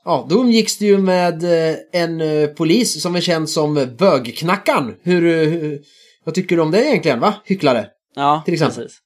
ja, 0.04 0.26
då 0.30 0.40
umgicks 0.40 0.78
du 0.78 0.86
ju 0.86 0.98
med 0.98 1.44
eh, 1.44 1.76
en 1.92 2.20
eh, 2.20 2.48
polis 2.48 3.02
som 3.02 3.16
är 3.16 3.20
känd 3.20 3.50
som 3.50 3.74
bögknackan. 3.98 4.94
Hur, 5.02 5.24
eh, 5.26 5.48
hur, 5.48 5.82
vad 6.24 6.34
tycker 6.34 6.56
du 6.56 6.62
om 6.62 6.70
det 6.70 6.84
egentligen, 6.84 7.20
va? 7.20 7.34
Hycklare. 7.44 7.86
Ja, 8.14 8.42
Till 8.44 8.54
exempel. 8.54 8.82
precis. 8.82 8.98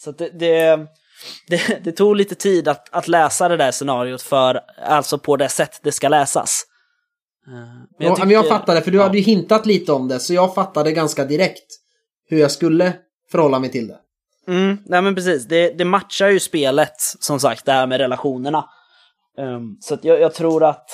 Så 0.00 0.12
det, 0.12 0.30
det, 0.38 0.86
det, 1.48 1.84
det 1.84 1.92
tog 1.92 2.16
lite 2.16 2.34
tid 2.34 2.68
att, 2.68 2.94
att 2.94 3.08
läsa 3.08 3.48
det 3.48 3.56
där 3.56 3.72
scenariot 3.72 4.22
för, 4.22 4.60
alltså 4.86 5.18
på 5.18 5.36
det 5.36 5.48
sätt 5.48 5.80
det 5.82 5.92
ska 5.92 6.08
läsas. 6.08 6.64
Men 7.98 8.08
Ja, 8.08 8.16
men 8.18 8.30
jag 8.30 8.48
fattade, 8.48 8.82
för 8.82 8.90
du 8.90 8.98
ja. 8.98 9.02
hade 9.02 9.18
ju 9.18 9.24
hintat 9.24 9.66
lite 9.66 9.92
om 9.92 10.08
det, 10.08 10.20
så 10.20 10.34
jag 10.34 10.54
fattade 10.54 10.92
ganska 10.92 11.24
direkt 11.24 11.66
hur 12.28 12.38
jag 12.38 12.50
skulle 12.50 12.92
förhålla 13.30 13.58
mig 13.58 13.70
till 13.70 13.88
det. 13.88 13.98
Mm, 14.48 14.78
nej 14.86 15.02
men 15.02 15.14
precis, 15.14 15.44
det, 15.44 15.78
det 15.78 15.84
matchar 15.84 16.28
ju 16.28 16.40
spelet, 16.40 16.94
som 17.20 17.40
sagt, 17.40 17.64
det 17.64 17.72
här 17.72 17.86
med 17.86 17.98
relationerna. 17.98 18.64
Ehm, 19.38 19.76
så 19.80 19.98
jag, 20.02 20.20
jag 20.20 20.34
tror 20.34 20.64
att, 20.64 20.90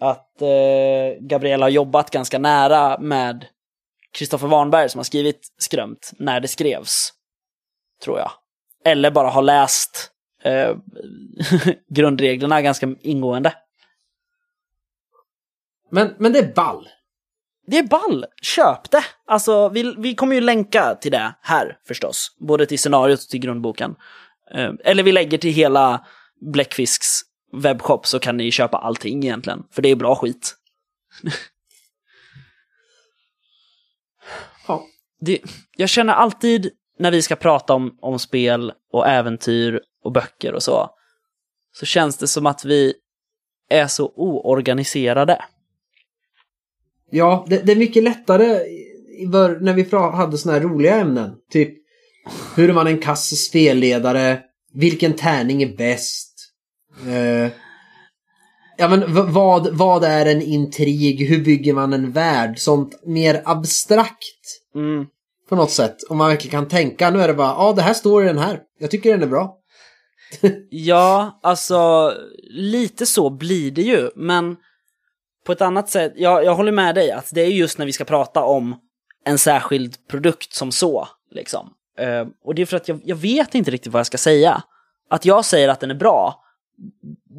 att 0.00 0.42
eh, 0.42 1.20
Gabriella 1.20 1.64
har 1.64 1.70
jobbat 1.70 2.10
ganska 2.10 2.38
nära 2.38 2.98
med 2.98 3.46
Kristoffer 4.12 4.46
Warnberg 4.46 4.88
som 4.88 4.98
har 4.98 5.04
skrivit 5.04 5.54
Skrömt 5.58 6.10
när 6.18 6.40
det 6.40 6.48
skrevs. 6.48 7.12
Tror 8.02 8.18
jag. 8.18 8.30
Eller 8.84 9.10
bara 9.10 9.28
har 9.28 9.42
läst 9.42 10.10
eh, 10.42 10.76
grundreglerna 11.88 12.62
ganska 12.62 12.94
ingående. 13.00 13.54
Men, 15.90 16.14
men 16.18 16.32
det 16.32 16.38
är 16.38 16.54
ball. 16.54 16.88
Det 17.66 17.78
är 17.78 17.82
ball! 17.82 18.26
Köp 18.42 18.90
det! 18.90 19.04
Alltså, 19.26 19.68
vi, 19.68 19.94
vi 19.98 20.14
kommer 20.14 20.34
ju 20.34 20.40
länka 20.40 20.94
till 20.94 21.12
det 21.12 21.34
här 21.42 21.78
förstås. 21.86 22.36
Både 22.38 22.66
till 22.66 22.78
scenariot 22.78 23.22
och 23.22 23.28
till 23.28 23.40
grundboken. 23.40 23.94
Eh, 24.54 24.72
Eller 24.84 25.02
vi 25.02 25.12
lägger 25.12 25.38
till 25.38 25.52
hela 25.52 26.06
Bläckfisks 26.40 27.20
webbshop 27.52 28.06
så 28.06 28.18
kan 28.18 28.36
ni 28.36 28.50
köpa 28.50 28.78
allting 28.78 29.24
egentligen. 29.24 29.62
För 29.70 29.82
det 29.82 29.88
är 29.88 29.96
bra 29.96 30.14
skit. 30.14 30.54
Ja. 34.68 34.86
Det, 35.20 35.40
jag 35.76 35.88
känner 35.88 36.12
alltid 36.12 36.70
när 36.98 37.10
vi 37.10 37.22
ska 37.22 37.36
prata 37.36 37.74
om, 37.74 37.98
om 38.00 38.18
spel 38.18 38.72
och 38.92 39.06
äventyr 39.06 39.80
och 40.04 40.12
böcker 40.12 40.54
och 40.54 40.62
så. 40.62 40.90
Så 41.72 41.86
känns 41.86 42.16
det 42.16 42.26
som 42.26 42.46
att 42.46 42.64
vi 42.64 42.94
är 43.68 43.86
så 43.86 44.12
oorganiserade. 44.16 45.44
Ja, 47.10 47.46
det, 47.48 47.66
det 47.66 47.72
är 47.72 47.76
mycket 47.76 48.02
lättare 48.02 48.46
när 49.60 49.72
vi 49.72 49.96
hade 49.96 50.38
såna 50.38 50.54
här 50.54 50.60
roliga 50.60 50.96
ämnen. 50.96 51.34
Typ, 51.50 51.78
hur 52.56 52.68
är 52.68 52.74
man 52.74 52.86
en 52.86 52.98
kass 52.98 53.46
spelledare? 53.46 54.42
Vilken 54.76 55.12
tärning 55.12 55.62
är 55.62 55.76
bäst? 55.76 56.32
Eh, 57.06 57.50
ja, 58.78 58.88
men 58.88 59.32
vad, 59.32 59.68
vad 59.76 60.04
är 60.04 60.26
en 60.26 60.42
intrig? 60.42 61.28
Hur 61.28 61.44
bygger 61.44 61.72
man 61.74 61.92
en 61.92 62.12
värld? 62.12 62.58
Sånt 62.58 63.06
mer 63.06 63.42
abstrakt 63.44 64.62
Mm. 64.74 65.06
på 65.48 65.56
något 65.56 65.70
sätt. 65.70 65.96
Om 66.08 66.18
man 66.18 66.28
verkligen 66.28 66.60
kan 66.60 66.68
tänka. 66.68 67.10
Nu 67.10 67.22
är 67.22 67.28
det 67.28 67.34
bara, 67.34 67.48
ja, 67.48 67.72
det 67.76 67.82
här 67.82 67.94
står 67.94 68.24
i 68.24 68.26
den 68.26 68.38
här. 68.38 68.60
Jag 68.78 68.90
tycker 68.90 69.10
den 69.12 69.22
är 69.22 69.26
bra. 69.26 69.56
Ja, 70.70 71.40
alltså 71.42 72.12
lite 72.50 73.06
så 73.06 73.30
blir 73.30 73.70
det 73.70 73.82
ju, 73.82 74.10
men 74.16 74.56
på 75.46 75.52
ett 75.52 75.60
annat 75.60 75.88
sätt, 75.90 76.12
jag, 76.16 76.44
jag 76.44 76.54
håller 76.54 76.72
med 76.72 76.94
dig 76.94 77.10
att 77.10 77.30
det 77.32 77.40
är 77.40 77.46
just 77.46 77.78
när 77.78 77.86
vi 77.86 77.92
ska 77.92 78.04
prata 78.04 78.42
om 78.44 78.74
en 79.24 79.38
särskild 79.38 80.08
produkt 80.08 80.54
som 80.54 80.72
så, 80.72 81.08
liksom. 81.30 81.68
Eh, 81.98 82.26
och 82.44 82.54
det 82.54 82.62
är 82.62 82.66
för 82.66 82.76
att 82.76 82.88
jag, 82.88 83.00
jag 83.04 83.16
vet 83.16 83.54
inte 83.54 83.70
riktigt 83.70 83.92
vad 83.92 84.00
jag 84.00 84.06
ska 84.06 84.18
säga. 84.18 84.62
Att 85.10 85.24
jag 85.24 85.44
säger 85.44 85.68
att 85.68 85.80
den 85.80 85.90
är 85.90 85.94
bra, 85.94 86.42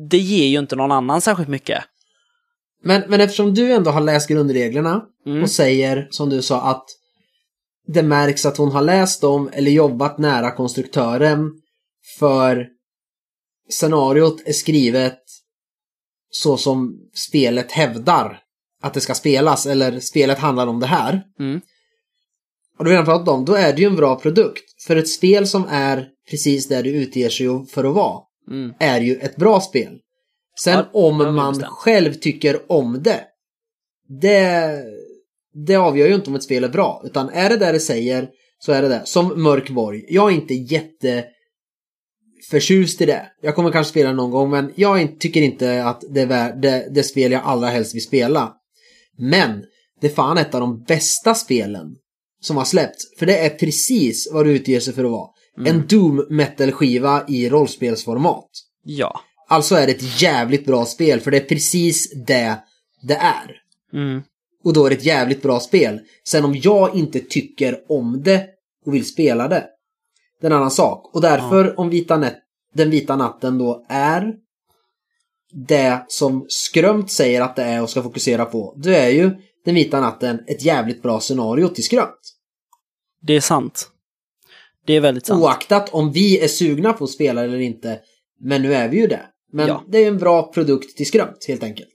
det 0.09 0.17
ger 0.17 0.47
ju 0.47 0.59
inte 0.59 0.75
någon 0.75 0.91
annan 0.91 1.21
särskilt 1.21 1.49
mycket. 1.49 1.83
Men, 2.83 3.03
men 3.07 3.21
eftersom 3.21 3.53
du 3.53 3.71
ändå 3.71 3.91
har 3.91 4.01
läst 4.01 4.29
grundreglerna 4.29 5.01
Mm. 5.27 5.43
och 5.43 5.49
säger, 5.49 6.07
som 6.11 6.29
du 6.29 6.41
sa, 6.41 6.61
att 6.61 6.85
det 7.87 8.03
märks 8.03 8.45
att 8.45 8.57
hon 8.57 8.71
har 8.71 8.81
läst 8.81 9.21
dem 9.21 9.49
eller 9.53 9.71
jobbat 9.71 10.17
nära 10.17 10.51
konstruktören 10.51 11.51
för 12.19 12.67
scenariot 13.69 14.41
är 14.45 14.53
skrivet 14.53 15.19
så 16.29 16.57
som 16.57 16.99
spelet 17.13 17.71
hävdar 17.71 18.39
att 18.81 18.93
det 18.93 19.01
ska 19.01 19.13
spelas 19.13 19.65
eller 19.65 19.99
spelet 19.99 20.39
handlar 20.39 20.67
om 20.67 20.79
det 20.79 20.87
här. 20.87 21.23
Mm. 21.39 21.61
Och 22.77 22.85
du 22.85 22.89
har 22.89 22.91
redan 22.91 23.05
pratat 23.05 23.27
om, 23.27 23.45
då 23.45 23.53
är 23.53 23.73
det 23.73 23.81
ju 23.81 23.87
en 23.87 23.95
bra 23.95 24.15
produkt. 24.19 24.63
För 24.87 24.95
ett 24.95 25.09
spel 25.09 25.47
som 25.47 25.65
är 25.69 26.07
precis 26.29 26.67
där 26.67 26.83
det 26.83 26.89
utger 26.89 27.29
sig 27.29 27.65
för 27.65 27.83
att 27.83 27.95
vara 27.95 28.19
Mm. 28.49 28.73
är 28.79 29.01
ju 29.01 29.15
ett 29.15 29.35
bra 29.35 29.59
spel. 29.61 29.99
Sen 30.63 30.73
Ja, 30.73 30.89
om 30.93 31.17
det 31.17 31.25
vi 31.25 31.31
man 31.31 31.53
bestämt. 31.53 31.73
själv 31.73 32.13
tycker 32.13 32.71
om 32.71 33.03
det, 33.03 33.23
det, 34.21 34.69
det 35.65 35.75
avgör 35.75 36.07
ju 36.07 36.15
inte 36.15 36.29
om 36.29 36.35
ett 36.35 36.43
spel 36.43 36.63
är 36.63 36.69
bra. 36.69 37.01
Utan 37.05 37.29
är 37.29 37.49
det 37.49 37.57
där 37.57 37.73
det 37.73 37.79
säger 37.79 38.29
så 38.59 38.71
är 38.71 38.81
det 38.81 38.87
det. 38.87 39.01
Som 39.05 39.43
Mörkborg. 39.43 40.05
Jag 40.09 40.31
är 40.31 40.35
inte 40.35 40.53
jätte 40.53 41.25
förtjust 42.51 43.01
i 43.01 43.05
det. 43.05 43.27
Jag 43.41 43.55
kommer 43.55 43.71
kanske 43.71 43.89
spela 43.91 44.11
någon 44.13 44.31
gång 44.31 44.49
men 44.49 44.73
jag 44.75 45.19
tycker 45.19 45.41
inte 45.41 45.85
att 45.85 46.03
det 46.09 46.21
är 46.21 46.55
det, 46.55 46.87
det 46.91 47.03
spel 47.03 47.31
jag 47.31 47.41
allra 47.45 47.67
helst 47.67 47.95
vill 47.95 48.03
spela. 48.03 48.53
Men 49.17 49.63
det 50.01 50.07
är 50.07 50.11
fan 50.11 50.37
ett 50.37 50.55
av 50.55 50.61
de 50.61 50.83
bästa 50.83 51.35
spelen 51.35 51.95
som 52.47 52.57
har 52.57 52.65
släppts. 52.65 53.17
För 53.19 53.25
det 53.25 53.37
är 53.37 53.49
precis 53.49 54.29
vad 54.31 54.45
det 54.45 54.51
utger 54.51 54.79
sig 54.79 54.93
för 54.93 55.05
att 55.05 55.11
vara. 55.11 55.29
En 55.65 55.87
Doom 55.87 56.25
metal-skiva 56.29 57.25
i 57.27 57.49
rollspelsformat. 57.49 58.49
Ja. 58.83 59.21
Alltså 59.49 59.75
är 59.75 59.85
det 59.85 59.91
ett 59.91 60.21
jävligt 60.21 60.65
bra 60.65 60.85
spel 60.85 61.19
för 61.19 61.31
det 61.31 61.37
är 61.37 61.45
precis 61.45 62.11
det 62.27 62.57
det 63.01 63.15
är. 63.15 63.61
Mm. 63.93 64.21
Och 64.63 64.73
då 64.73 64.85
är 64.85 64.89
det 64.89 64.95
ett 64.95 65.05
jävligt 65.05 65.41
bra 65.41 65.59
spel. 65.59 65.99
Sen 66.23 66.45
om 66.45 66.55
jag 66.55 66.95
inte 66.95 67.19
tycker 67.19 67.79
om 67.89 68.23
det 68.23 68.47
och 68.85 68.93
vill 68.93 69.05
spela 69.05 69.47
det. 69.47 69.65
Det 70.41 70.47
är 70.47 70.51
en 70.51 70.57
annan 70.57 70.71
sak. 70.71 71.15
Och 71.15 71.21
därför 71.21 71.79
om 71.79 71.89
vita 71.89 72.17
nät, 72.17 72.37
den 72.73 72.89
vita 72.89 73.15
natten 73.15 73.57
då 73.57 73.85
är 73.89 74.33
det 75.53 76.05
som 76.07 76.45
Skrömt 76.49 77.11
säger 77.11 77.41
att 77.41 77.55
det 77.55 77.63
är 77.63 77.81
och 77.81 77.89
ska 77.89 78.03
fokusera 78.03 78.45
på. 78.45 78.73
Då 78.77 78.89
är 78.89 79.09
ju 79.09 79.31
den 79.65 79.75
vita 79.75 80.01
natten 80.01 80.39
ett 80.47 80.63
jävligt 80.63 81.01
bra 81.01 81.19
scenario 81.19 81.67
till 81.67 81.83
Skrömt. 81.83 82.36
Det 83.21 83.33
är 83.33 83.41
sant. 83.41 83.91
Det 84.85 84.93
är 84.93 85.01
väldigt 85.01 85.25
sant. 85.25 85.43
Oaktat 85.43 85.89
om 85.93 86.11
vi 86.11 86.39
är 86.43 86.47
sugna 86.47 86.93
på 86.93 87.03
att 87.03 87.09
spela 87.09 87.43
eller 87.43 87.59
inte. 87.59 87.99
Men 88.39 88.61
nu 88.61 88.73
är 88.73 88.89
vi 88.89 88.97
ju 89.01 89.07
det. 89.07 89.25
Men 89.51 89.67
Ja. 89.67 89.83
det 89.87 89.97
är 89.97 90.07
en 90.07 90.17
bra 90.17 90.51
produkt 90.53 90.97
till 90.97 91.05
Skrömt 91.07 91.45
helt 91.47 91.63
enkelt. 91.63 91.93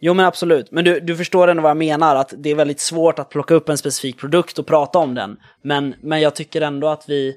Jo 0.00 0.14
men 0.14 0.26
absolut, 0.26 0.70
men 0.70 0.84
du, 0.84 1.00
du 1.00 1.16
förstår 1.16 1.48
ändå 1.48 1.62
vad 1.62 1.70
jag 1.70 1.76
menar, 1.76 2.16
att 2.16 2.34
det 2.38 2.50
är 2.50 2.54
väldigt 2.54 2.80
svårt 2.80 3.18
att 3.18 3.30
plocka 3.30 3.54
upp 3.54 3.68
en 3.68 3.78
specifik 3.78 4.16
produkt 4.16 4.58
och 4.58 4.66
prata 4.66 4.98
om 4.98 5.14
den. 5.14 5.36
Men, 5.62 5.94
men 6.02 6.20
jag 6.20 6.34
tycker 6.34 6.60
ändå 6.60 6.88
att 6.88 7.08
vi... 7.08 7.36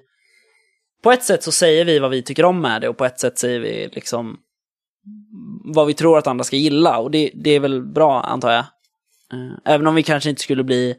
På 1.04 1.12
ett 1.12 1.24
sätt 1.24 1.44
så 1.44 1.52
säger 1.52 1.86
vi 1.86 2.00
vad 2.00 2.12
vi 2.12 2.22
tycker 2.22 2.46
om 2.46 2.62
med 2.62 2.82
det 2.82 2.90
och 2.90 2.98
på 2.98 3.06
ett 3.06 3.20
sätt 3.20 3.38
säger 3.38 3.60
vi 3.60 3.90
liksom 3.94 4.38
vad 5.64 5.88
vi 5.88 5.94
tror 5.94 6.18
att 6.18 6.28
andra 6.28 6.44
ska 6.44 6.56
gilla 6.56 6.98
och 6.98 7.12
det, 7.12 7.32
det 7.34 7.50
är 7.50 7.60
väl 7.60 7.82
bra 7.82 8.22
antar 8.22 8.52
jag. 8.52 8.66
Eh, 9.34 9.54
Även 9.74 9.88
om 9.88 9.96
vi 9.96 10.04
kanske 10.04 10.30
inte 10.30 10.42
skulle 10.42 10.64
bli 10.64 10.96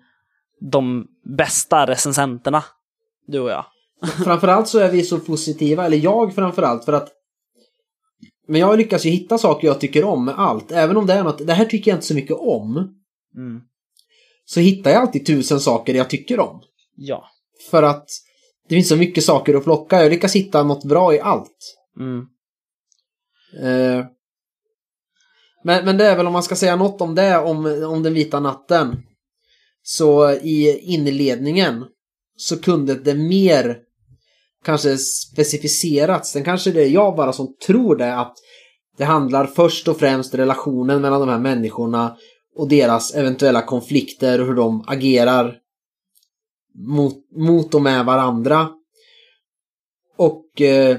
de 0.61 1.07
bästa 1.25 1.87
recensenterna, 1.87 2.65
du 3.27 3.41
och 3.41 3.51
jag. 3.51 3.65
Framförallt 4.25 4.69
så 4.69 4.79
är 4.79 4.91
vi 4.91 5.03
så 5.03 5.19
positiva, 5.19 5.87
eller 5.87 5.97
jag 5.97 6.35
framförallt, 6.35 6.85
för 6.85 6.93
att 6.93 7.09
men 8.51 8.61
jag 8.61 8.79
lyckas 8.79 9.07
ju 9.07 9.11
hitta 9.11 9.39
saker 9.39 9.69
jag 9.69 9.81
tycker 9.81 10.05
om 10.05 10.25
med 10.25 10.35
allt. 10.39 10.73
Även 10.73 10.97
om 10.97 11.07
det 11.07 11.13
är 11.13 11.25
något, 11.25 11.47
det 11.47 11.53
här 11.53 11.65
tycker 11.65 11.91
jag 11.91 11.97
inte 11.97 12.07
så 12.07 12.15
mycket 12.15 12.37
om. 12.37 12.77
Mm. 13.37 13.61
Så 14.45 14.61
hittar 14.61 14.91
jag 14.91 15.01
alltid 15.01 15.27
tusen 15.27 15.61
saker 15.61 15.95
jag 15.95 16.11
tycker 16.11 16.41
om. 16.41 16.63
Ja. 16.97 17.25
För 17.71 17.83
att 17.83 18.09
det 18.69 18.75
finns 18.75 18.89
så 18.89 18.97
mycket 18.97 19.25
saker 19.25 19.55
att 19.55 19.65
plocka. 19.65 20.03
Jag 20.03 20.11
lyckas 20.11 20.37
hitta 20.37 20.63
något 20.63 20.85
bra 20.85 21.15
i 21.15 21.21
allt. 21.21 21.77
Mm. 21.99 22.27
Eh, 23.63 24.07
men, 25.65 25.85
men 25.85 25.97
det 25.97 26.07
är 26.07 26.17
väl 26.17 26.27
om 26.27 26.33
man 26.33 26.43
ska 26.43 26.57
säga 26.57 26.77
något 26.77 27.01
om 27.01 27.15
det, 27.15 27.39
om, 27.39 27.85
om 27.89 28.03
den 28.03 28.15
vita 28.15 28.41
natten. 28.41 29.03
Så 29.97 30.33
i 30.33 30.79
inledningen 30.79 31.85
så 32.37 32.61
kunde 32.61 32.95
det 32.95 33.15
mer 33.15 33.79
kanske 34.65 34.97
specificerats. 34.99 36.31
Sen 36.31 36.45
kanske 36.45 36.71
det 36.71 36.83
är 36.83 36.89
jag 36.89 37.17
bara 37.17 37.33
som 37.33 37.57
tror 37.67 37.97
det 37.97 38.15
att 38.15 38.37
det 38.99 39.05
handlar 39.05 39.47
först 39.47 39.89
och 39.89 39.99
främst 39.99 40.35
relationen 40.35 41.03
mellan 41.03 41.21
de 41.21 41.29
här 41.29 41.39
människorna 41.39 42.17
och 42.57 42.69
deras 42.69 43.15
eventuella 43.15 43.63
konflikter 43.63 44.41
och 44.41 44.47
hur 44.47 44.55
de 44.55 44.85
agerar 44.87 45.57
mot, 46.75 47.15
mot 47.37 47.75
och 47.75 47.83
med 47.83 48.05
varandra. 48.05 48.69
Och 50.17 50.61
eh, 50.61 50.97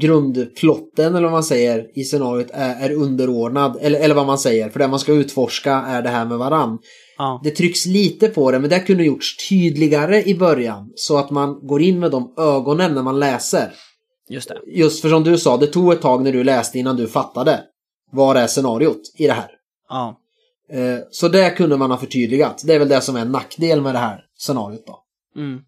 grundplotten, 0.00 1.14
eller 1.14 1.22
vad 1.22 1.32
man 1.32 1.44
säger, 1.44 1.98
i 1.98 2.04
scenariot 2.04 2.50
är, 2.52 2.90
är 2.90 2.94
underordnad. 2.94 3.78
Eller, 3.80 4.00
eller 4.00 4.14
vad 4.14 4.26
man 4.26 4.38
säger, 4.38 4.70
för 4.70 4.78
det 4.78 4.88
man 4.88 5.00
ska 5.00 5.12
utforska 5.12 5.72
är 5.74 6.02
det 6.02 6.08
här 6.08 6.24
med 6.26 6.38
varann. 6.38 6.78
Ja. 7.18 7.40
Det 7.44 7.50
trycks 7.50 7.86
lite 7.86 8.28
på 8.28 8.50
det, 8.50 8.58
men 8.58 8.70
det 8.70 8.80
kunde 8.80 9.04
gjorts 9.04 9.48
tydligare 9.48 10.22
i 10.22 10.34
början. 10.34 10.92
Så 10.96 11.16
att 11.18 11.30
man 11.30 11.66
går 11.66 11.82
in 11.82 11.98
med 12.00 12.10
de 12.10 12.34
ögonen 12.36 12.94
när 12.94 13.02
man 13.02 13.18
läser. 13.20 13.74
Just 14.28 14.48
det. 14.48 14.60
Just 14.66 15.02
för 15.02 15.08
som 15.08 15.24
du 15.24 15.38
sa, 15.38 15.56
det 15.56 15.66
tog 15.66 15.92
ett 15.92 16.02
tag 16.02 16.22
när 16.22 16.32
du 16.32 16.44
läste 16.44 16.78
innan 16.78 16.96
du 16.96 17.08
fattade. 17.08 17.60
Vad 18.12 18.36
är 18.36 18.46
scenariot 18.46 19.00
i 19.16 19.26
det 19.26 19.32
här? 19.32 19.50
Ja. 19.88 20.20
Eh, 20.70 20.98
Så 21.10 21.28
det 21.28 21.50
kunde 21.50 21.76
man 21.76 21.90
ha 21.90 21.98
förtydligat. 21.98 22.62
Det 22.66 22.74
är 22.74 22.78
väl 22.78 22.88
det 22.88 23.00
som 23.00 23.16
är 23.16 23.20
en 23.20 23.32
nackdel 23.32 23.80
med 23.80 23.94
det 23.94 23.98
här 23.98 24.24
scenariot 24.38 24.86
då. 24.86 25.00
Mm. 25.36 25.60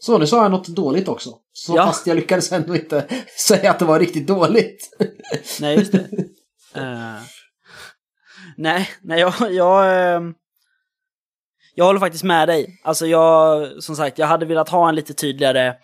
Så 0.00 0.18
nu 0.18 0.26
sa 0.26 0.42
jag 0.42 0.50
något 0.50 0.66
dåligt 0.68 1.08
också. 1.08 1.30
Så 1.52 1.76
Ja. 1.76 1.86
fast 1.86 2.06
jag 2.06 2.14
lyckades 2.16 2.52
ändå 2.52 2.74
inte 2.76 3.06
säga 3.46 3.70
att 3.70 3.78
det 3.78 3.84
var 3.84 3.98
riktigt 4.00 4.26
dåligt. 4.26 4.96
Nej, 5.60 5.78
just 5.78 5.92
det. 5.92 6.08
Eh, 6.74 7.16
nej, 8.56 8.88
nej, 9.02 9.20
jag, 9.20 9.52
jag, 9.52 10.14
ehm, 10.14 10.34
jag 11.74 11.84
håller 11.84 12.00
faktiskt 12.00 12.24
med 12.24 12.48
dig. 12.48 12.80
Alltså 12.84 13.06
jag, 13.06 13.68
som 13.82 13.96
sagt, 13.96 14.18
jag 14.18 14.26
hade 14.26 14.46
velat 14.46 14.68
ha 14.68 14.88
en 14.88 14.94
lite 14.94 15.14
tydligare, 15.14 15.74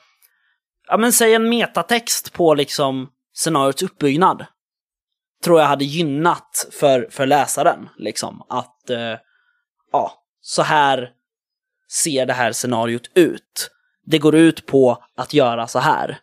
ja 0.89 0.97
men 0.97 1.13
säg 1.13 1.35
en 1.35 1.49
metatext 1.49 2.33
på 2.33 2.55
liksom 2.55 3.09
scenariots 3.35 3.83
uppbyggnad. 3.83 4.47
Tror 5.45 5.61
jag 5.61 5.67
hade 5.67 5.85
gynnat 5.85 6.69
för, 6.73 7.09
för 7.11 7.27
läsaren, 7.27 7.89
liksom. 7.97 8.43
Att, 8.49 8.91
eh, 8.91 9.17
ja, 9.93 10.13
så 10.41 10.63
här 10.63 11.11
ser 12.03 12.27
det 12.27 12.33
här 12.33 12.53
scenariot 12.53 13.11
ut. 13.15 13.71
Det 14.07 14.19
går 14.19 14.35
ut 14.35 14.67
på 14.67 15.05
att 15.17 15.35
göra 15.35 15.67
så 15.67 15.79
här. 15.79 16.19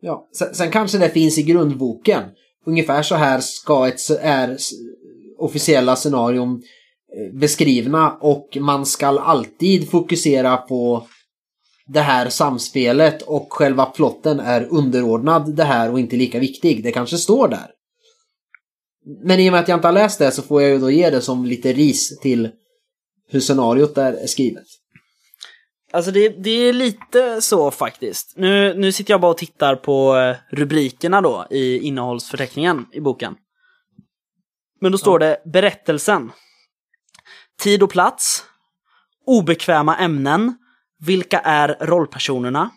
Ja. 0.00 0.28
Sen, 0.38 0.54
sen 0.54 0.70
kanske 0.70 0.98
det 0.98 1.10
finns 1.10 1.38
i 1.38 1.42
grundboken. 1.42 2.24
Ungefär 2.68 3.02
så 3.02 3.14
här 3.14 3.40
ska 3.40 3.88
ett, 3.88 4.10
är 4.20 4.56
officiella 5.38 5.96
scenarion 5.96 6.62
eh, 7.16 7.38
beskrivna 7.38 8.12
och 8.20 8.56
man 8.60 8.86
ska 8.86 9.06
alltid 9.06 9.90
fokusera 9.90 10.56
på 10.56 11.06
det 11.86 12.00
här 12.00 12.28
samspelet 12.28 13.22
och 13.22 13.52
själva 13.52 13.86
plotten 13.86 14.40
är 14.40 14.68
underordnad 14.70 15.56
det 15.56 15.64
här 15.64 15.92
och 15.92 16.00
inte 16.00 16.16
lika 16.16 16.38
viktig. 16.38 16.82
Det 16.82 16.92
kanske 16.92 17.18
står 17.18 17.48
där. 17.48 17.70
Men 19.24 19.40
i 19.40 19.48
och 19.48 19.52
med 19.52 19.60
att 19.60 19.68
jag 19.68 19.76
inte 19.76 19.88
har 19.88 19.92
läst 19.92 20.18
det 20.18 20.30
så 20.30 20.42
får 20.42 20.62
jag 20.62 20.70
ju 20.70 20.78
då 20.78 20.90
ge 20.90 21.10
det 21.10 21.20
som 21.20 21.44
lite 21.44 21.72
ris 21.72 22.18
till 22.18 22.48
hur 23.30 23.40
scenariot 23.40 23.94
där 23.94 24.12
är 24.12 24.26
skrivet. 24.26 24.66
Alltså 25.92 26.10
det, 26.10 26.28
det 26.28 26.50
är 26.50 26.72
lite 26.72 27.40
så 27.42 27.70
faktiskt. 27.70 28.32
Nu, 28.36 28.74
nu 28.74 28.92
sitter 28.92 29.14
jag 29.14 29.20
bara 29.20 29.30
och 29.30 29.38
tittar 29.38 29.76
på 29.76 30.16
eh, 30.16 30.36
rubrikerna 30.50 31.20
då 31.20 31.46
i 31.50 31.78
innehållsförteckningen 31.78 32.86
i 32.92 33.00
boken. 33.00 33.36
Men 34.80 34.92
då 34.92 34.98
står 34.98 35.18
det 35.18 35.42
berättelsen. 35.44 36.32
Tid 37.60 37.82
och 37.82 37.90
plats. 37.90 38.44
Obekväma 39.26 39.96
ämnen. 39.96 40.58
Vilka 41.00 41.38
är 41.38 41.76
rollpersonerna? 41.80 42.70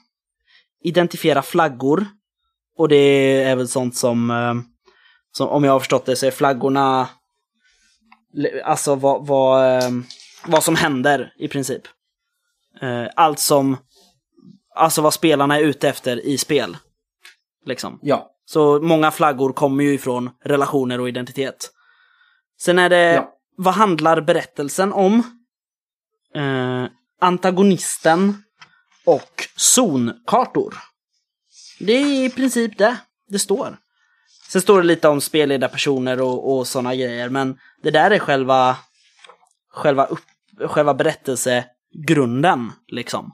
Identifiera 0.84 1.42
flaggor. 1.42 2.06
Och 2.78 2.90
det 2.90 3.44
är 3.44 3.56
väl 3.56 3.68
sånt 3.68 3.96
som, 3.96 4.32
eh, 4.32 4.54
som 5.32 5.48
om 5.48 5.64
jag 5.64 5.72
har 5.72 5.80
förstått 5.80 6.06
det 6.06 6.16
så 6.16 6.26
är 6.26 6.32
flaggorna 6.32 7.10
alltså 8.64 8.96
vad, 8.96 9.28
vad, 9.28 9.78
eh, 9.78 9.90
vad 10.46 10.64
som 10.64 10.76
händer 10.76 11.34
i 11.38 11.48
princip. 11.48 11.82
Eh, 12.82 13.08
allt 13.16 13.40
som, 13.40 13.78
alltså 14.76 15.02
vad 15.02 15.14
spelarna 15.14 15.58
är 15.58 15.62
ute 15.64 15.90
efter 15.90 16.26
i 16.26 16.38
spel. 16.38 16.78
Liksom. 17.66 18.00
Ja. 18.02 18.28
Så 18.46 18.80
många 18.82 19.12
flaggor 19.12 19.54
kommer 19.54 19.84
ju 19.84 19.94
ifrån 19.94 20.30
relationer 20.44 21.00
och 21.00 21.10
identitet. 21.10 21.72
Sen 22.62 22.80
är 22.80 22.90
det, 22.90 23.14
Ja. 23.14 23.34
vad 23.58 23.74
handlar 23.74 24.22
berättelsen 24.22 24.94
om? 24.94 25.24
Eh, 26.36 26.86
antagonisten 27.22 28.44
och 29.06 29.48
zonkartor. 29.56 30.76
Det 31.80 31.94
är 31.94 32.26
i 32.26 32.30
princip 32.30 32.78
det 32.78 32.98
det 33.28 33.40
står. 33.40 33.78
Sen 34.50 34.62
står 34.62 34.82
det 34.82 34.88
lite 34.88 35.08
om 35.08 35.22
spelledarpersoner 35.22 36.22
och, 36.22 36.58
och 36.58 36.68
sådana 36.68 36.96
grejer, 36.96 37.30
men 37.30 37.58
det 37.84 37.92
där 37.92 38.12
är 38.12 38.20
själva, 38.20 38.78
själva, 39.70 40.06
upp, 40.06 40.20
själva 40.68 40.94
berättelsegrunden, 41.94 42.72
liksom. 42.88 43.32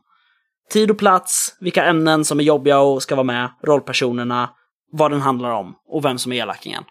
Tid 0.70 0.92
och 0.92 0.98
plats, 0.98 1.58
vilka 1.60 1.86
ämnen 1.86 2.26
som 2.26 2.40
är 2.40 2.44
jobbiga 2.44 2.80
och 2.80 3.04
ska 3.04 3.16
vara 3.16 3.24
med, 3.24 3.50
rollpersonerna, 3.64 4.50
vad 4.92 5.12
den 5.12 5.22
handlar 5.22 5.52
om 5.52 5.76
och 5.88 6.06
vem 6.06 6.18
som 6.18 6.32
är 6.32 6.36
elakingen. 6.36 6.84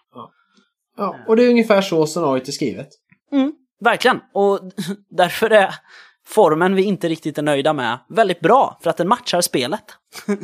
ja. 0.97 1.15
Och 1.27 1.35
det 1.35 1.43
är 1.45 1.49
ungefär 1.49 1.81
så 1.81 2.05
scenariot 2.07 2.47
är 2.47 2.51
skrivet. 2.51 2.87
Mm, 3.31 3.53
verkligen, 3.79 4.19
och 4.33 4.59
därför 5.09 5.49
är 5.49 5.75
formen 6.27 6.75
vi 6.75 6.83
inte 6.83 7.09
riktigt 7.09 7.37
är 7.37 7.41
nöjda 7.41 7.73
med 7.73 7.97
väldigt 8.09 8.39
bra, 8.39 8.79
för 8.83 8.89
att 8.89 8.97
den 8.97 9.07
matchar 9.07 9.41
spelet. 9.41 9.83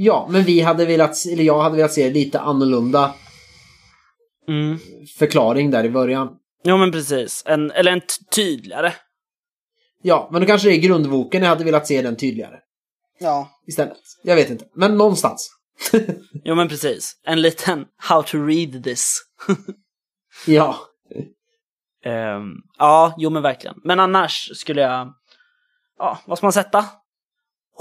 Ja, 0.00 0.28
men 0.30 0.42
vi 0.42 0.60
hade 0.60 0.86
velat, 0.86 1.26
eller 1.32 1.44
jag 1.44 1.62
hade 1.62 1.76
velat 1.76 1.92
se 1.92 2.10
lite 2.10 2.40
annorlunda 2.40 3.14
Mm. 4.48 4.78
förklaring 5.18 5.70
där 5.70 5.84
i 5.84 5.90
början. 5.90 6.28
Ja 6.62 6.76
men 6.76 6.92
precis, 6.92 7.42
en, 7.46 7.70
eller 7.70 7.92
en 7.92 8.00
tydligare. 8.34 8.92
Ja, 10.02 10.28
men 10.32 10.40
då 10.40 10.46
kanske 10.46 10.68
det 10.68 10.74
är 10.74 10.80
grundboken 10.80 11.42
jag 11.42 11.48
hade 11.48 11.64
velat 11.64 11.86
se 11.86 12.02
den 12.02 12.16
tydligare 12.16 12.60
Ja. 13.20 13.48
istället. 13.66 13.98
Jag 14.22 14.36
vet 14.36 14.50
inte, 14.50 14.64
men 14.74 14.96
någonstans. 14.96 15.50
Jo 16.44 16.54
men 16.54 16.68
precis, 16.68 17.20
en 17.24 17.42
liten 17.42 17.86
how 17.96 18.22
to 18.22 18.38
read 18.38 18.84
this. 18.84 19.14
Ja. 20.46 20.76
Ehm, 22.04 22.52
ja, 22.78 23.14
jo 23.18 23.30
men 23.30 23.42
verkligen. 23.42 23.76
Men 23.84 24.00
annars 24.00 24.50
skulle 24.54 24.80
jag, 24.80 25.14
ja, 25.98 26.18
vad 26.26 26.38
ska 26.38 26.46
man 26.46 26.52
sätta? 26.52 26.84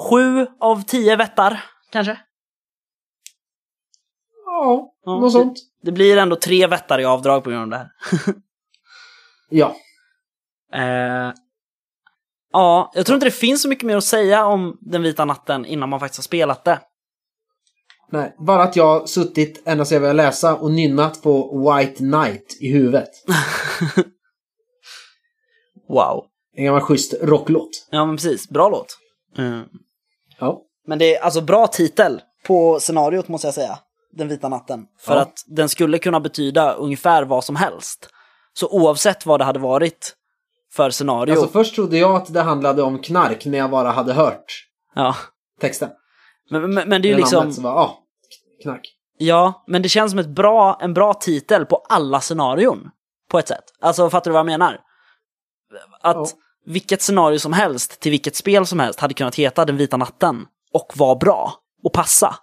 Sju 0.10 0.48
av 0.60 0.84
tio 0.84 1.16
vättar, 1.16 1.64
kanske? 1.92 2.20
Ja, 4.46 4.94
Ja, 5.06 5.20
något 5.20 5.32
sånt. 5.32 5.58
Det 5.82 5.92
blir 5.92 6.18
ändå 6.18 6.36
tre 6.36 6.68
vättar 6.68 7.00
i 7.00 7.06
avdrag 7.06 7.44
på 7.44 7.50
grund 7.50 7.64
av 7.64 7.70
det 7.70 7.78
här. 7.78 7.92
Ja. 9.50 9.76
Eh, 10.74 11.34
ja, 12.54 12.92
jag 12.96 13.06
tror 13.06 13.14
inte 13.16 13.26
det 13.28 13.32
finns 13.32 13.62
så 13.62 13.68
mycket 13.70 13.86
mer 13.86 13.98
att 13.98 14.04
säga 14.04 14.46
om 14.46 14.78
Den 14.82 15.04
vita 15.04 15.26
natten 15.26 15.66
innan 15.66 15.90
man 15.90 16.00
faktiskt 16.00 16.20
har 16.20 16.24
spelat 16.24 16.64
det. 16.66 16.80
Nej, 18.12 18.36
bara 18.40 18.64
att 18.64 18.76
jag 18.76 19.00
har 19.00 19.06
suttit 19.06 19.64
ända 19.66 19.86
sedan 19.86 19.96
jag 19.96 20.02
började 20.02 20.18
läsa 20.18 20.56
och 20.56 20.72
nynnat 20.72 21.22
på 21.22 21.60
White 21.76 21.96
Knight 21.98 22.58
i 22.62 22.72
huvudet. 22.72 23.10
Wow. 25.90 26.26
En 26.56 26.66
gammal 26.66 26.82
schysst 26.82 27.14
rocklåt. 27.22 27.88
Ja 27.92 28.06
men 28.06 28.16
precis, 28.16 28.50
bra 28.50 28.70
låt. 28.70 28.98
Mm. 29.38 29.64
Ja. 30.40 30.62
Men 30.88 31.00
det 31.00 31.16
är 31.16 31.24
alltså 31.24 31.42
bra 31.42 31.68
titel 31.68 32.22
på 32.48 32.80
scenariot 32.80 33.28
måste 33.28 33.48
jag 33.48 33.54
säga. 33.56 33.80
Den 34.12 34.28
vita 34.28 34.50
natten. 34.50 34.86
För 35.00 35.16
Ja. 35.16 35.22
att 35.22 35.44
den 35.48 35.70
skulle 35.70 35.98
kunna 36.00 36.20
betyda 36.20 36.74
ungefär 36.74 37.24
vad 37.24 37.44
som 37.44 37.56
helst. 37.56 38.10
Så 38.54 38.68
oavsett 38.68 39.26
vad 39.26 39.40
det 39.40 39.44
hade 39.44 39.60
varit 39.60 40.14
för 40.78 40.90
scenario. 40.90 41.32
Alltså 41.32 41.48
först 41.48 41.76
trodde 41.76 41.98
jag 41.98 42.16
att 42.16 42.34
det 42.34 42.42
handlade 42.42 42.82
om 42.82 43.00
knark 43.02 43.46
när 43.46 43.58
jag 43.58 43.70
bara 43.70 43.92
hade 43.92 44.14
hört 44.14 44.46
ja. 44.96 45.16
texten. 45.62 45.90
Men, 46.50 46.74
men, 46.74 46.90
men 46.90 47.02
det 47.02 47.08
är 47.08 47.10
ju 47.10 47.18
liksom, 47.18 47.54
bara, 47.64 47.74
ja, 47.74 48.00
knark. 48.64 48.82
ja, 49.18 49.64
men 49.68 49.82
det 49.82 49.90
känns 49.90 50.12
som 50.12 50.20
ett 50.20 50.30
bra, 50.30 50.78
en 50.82 50.94
bra 50.94 51.14
titel 51.14 51.66
på 51.66 51.76
alla 51.90 52.22
scenarion. 52.22 52.90
På 53.30 53.40
ett 53.40 53.48
sätt. 53.48 53.64
Alltså 53.82 54.10
fattar 54.10 54.32
du 54.32 54.34
vad 54.34 54.40
jag 54.40 54.46
menar? 54.46 54.80
Att 56.02 56.16
Ja. 56.16 56.28
vilket 56.66 57.02
scenario 57.02 57.40
som 57.40 57.54
helst 57.54 58.00
till 58.00 58.12
vilket 58.12 58.36
spel 58.36 58.66
som 58.66 58.80
helst 58.80 59.00
hade 59.00 59.14
kunnat 59.14 59.36
heta 59.36 59.66
Den 59.66 59.78
vita 59.78 59.98
natten. 59.98 60.46
Och 60.74 60.94
vara 60.96 61.16
bra. 61.16 61.54
Och 61.84 61.94
passa. 61.94 62.36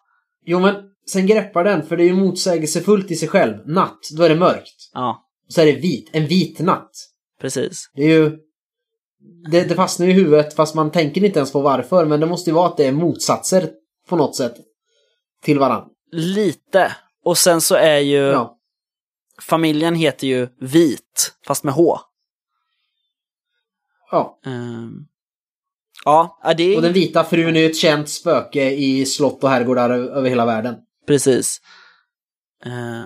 Jo 0.47 0.61
men 0.61 0.75
sen 1.07 1.27
greppar 1.27 1.65
den, 1.65 1.87
för 1.87 1.97
det 1.97 2.03
är 2.03 2.07
ju 2.07 2.15
motsägelsefullt 2.15 3.11
i 3.11 3.17
sig 3.17 3.29
själv. 3.29 3.57
Natt, 3.67 4.01
då 4.17 4.23
är 4.23 4.29
det 4.29 4.35
mörkt. 4.37 4.91
Ja, 4.95 5.25
Och 5.47 5.53
så 5.53 5.61
är 5.61 5.67
det 5.67 5.73
vit, 5.73 6.11
en 6.13 6.27
vit 6.27 6.59
natt. 6.59 6.91
Precis. 7.45 7.91
Det 7.95 8.03
är 8.03 8.09
ju... 8.09 8.39
Det, 9.51 9.65
det 9.65 9.75
fastnar 9.75 10.07
i 10.07 10.13
huvudet 10.13 10.55
fast 10.57 10.75
man 10.75 10.91
tänker 10.93 11.25
inte 11.25 11.39
ens 11.39 11.53
på 11.53 11.61
varför. 11.61 12.05
Men 12.05 12.21
det 12.21 12.27
måste 12.27 12.51
ju 12.51 12.55
vara 12.55 12.67
att 12.69 12.77
det 12.77 12.87
är 12.87 12.93
motsatser 12.93 13.71
på 14.09 14.17
något 14.17 14.37
sätt 14.37 14.55
till 15.43 15.59
varandra. 15.59 15.87
Lite. 16.13 16.97
Och 17.25 17.39
sen 17.39 17.61
så 17.61 17.75
är 17.75 17.99
ju 17.99 18.17
Ja. 18.17 18.59
familjen 19.43 19.95
heter 19.95 20.27
ju 20.27 20.49
Vit, 20.61 21.33
fast 21.47 21.65
med 21.65 21.75
H. 21.75 21.99
Ja. 24.11 24.39
Ehm, 24.47 25.07
ja, 26.05 26.39
det 26.57 26.77
Och 26.77 26.83
den 26.83 26.93
vita 26.93 27.25
frun 27.25 27.57
är 27.57 27.61
ju 27.61 27.67
ett 27.67 27.77
känt 27.77 28.09
spöke 28.09 28.71
i 28.71 29.07
slott 29.07 29.45
och 29.45 29.51
herrgårdar 29.51 29.91
över 29.91 30.29
hela 30.29 30.47
världen. 30.47 30.77
precis. 31.07 31.61
Eh, 32.65 33.05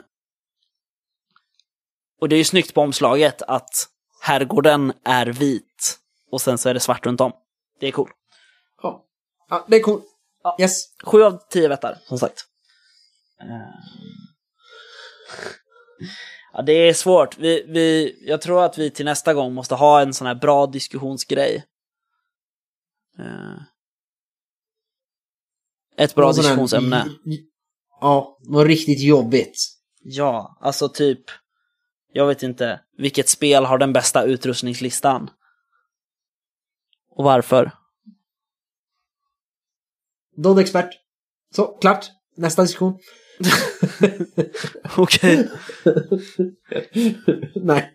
och 2.20 2.28
det 2.28 2.36
är 2.36 2.38
ju 2.38 2.44
snyggt 2.44 2.74
på 2.74 2.80
omslaget 2.80 3.42
att 3.42 3.70
herrgården 4.20 4.92
är 5.04 5.26
vit 5.26 5.98
och 6.30 6.40
sen 6.40 6.58
så 6.58 6.68
är 6.68 6.74
det 6.74 6.80
svart 6.80 7.06
runt 7.06 7.20
om. 7.20 7.32
Det 7.80 7.86
är 7.86 7.92
coolt. 7.92 8.12
Ja. 8.82 9.04
ja 9.48 9.66
det 9.68 9.76
är 9.76 9.80
coolt. 9.80 10.04
Ja. 10.42 10.56
Yes. 10.60 10.96
Sju 11.04 11.22
av 11.22 11.38
tio 11.50 11.68
vättar, 11.68 11.98
som 12.08 12.18
sagt. 12.18 12.44
Eh. 13.40 13.78
Ja, 16.52 16.62
det 16.62 16.72
är 16.72 16.94
svårt. 16.94 17.38
Vi, 17.38 17.64
vi, 17.68 18.18
jag 18.26 18.42
tror 18.42 18.64
att 18.64 18.78
vi 18.78 18.90
till 18.90 19.04
nästa 19.04 19.34
gång 19.34 19.54
måste 19.54 19.74
ha 19.74 20.00
en 20.00 20.14
sån 20.14 20.26
här 20.26 20.34
bra 20.34 20.66
diskussionsgrej. 20.66 21.64
Eh. 23.18 23.62
Ett 25.96 26.14
bra 26.14 26.32
diskussionsämne. 26.32 27.06
Ja, 28.00 28.38
något 28.40 28.66
riktigt 28.66 29.00
jobbigt. 29.00 29.58
Ja, 30.00 30.58
alltså 30.60 30.88
typ, 30.88 31.20
jag 32.12 32.26
vet 32.26 32.42
inte, 32.42 32.80
vilket 32.96 33.28
spel 33.28 33.64
har 33.64 33.78
den 33.78 33.92
bästa 33.92 34.24
utrustningslistan? 34.24 35.30
Och 37.10 37.24
varför? 37.24 37.70
Dodd-expert. 40.36 40.90
Så, 41.54 41.66
klart. 41.66 42.06
Nästa 42.36 42.62
diskussion. 42.62 42.98
Okej. 44.96 45.48
Nej. 47.54 47.94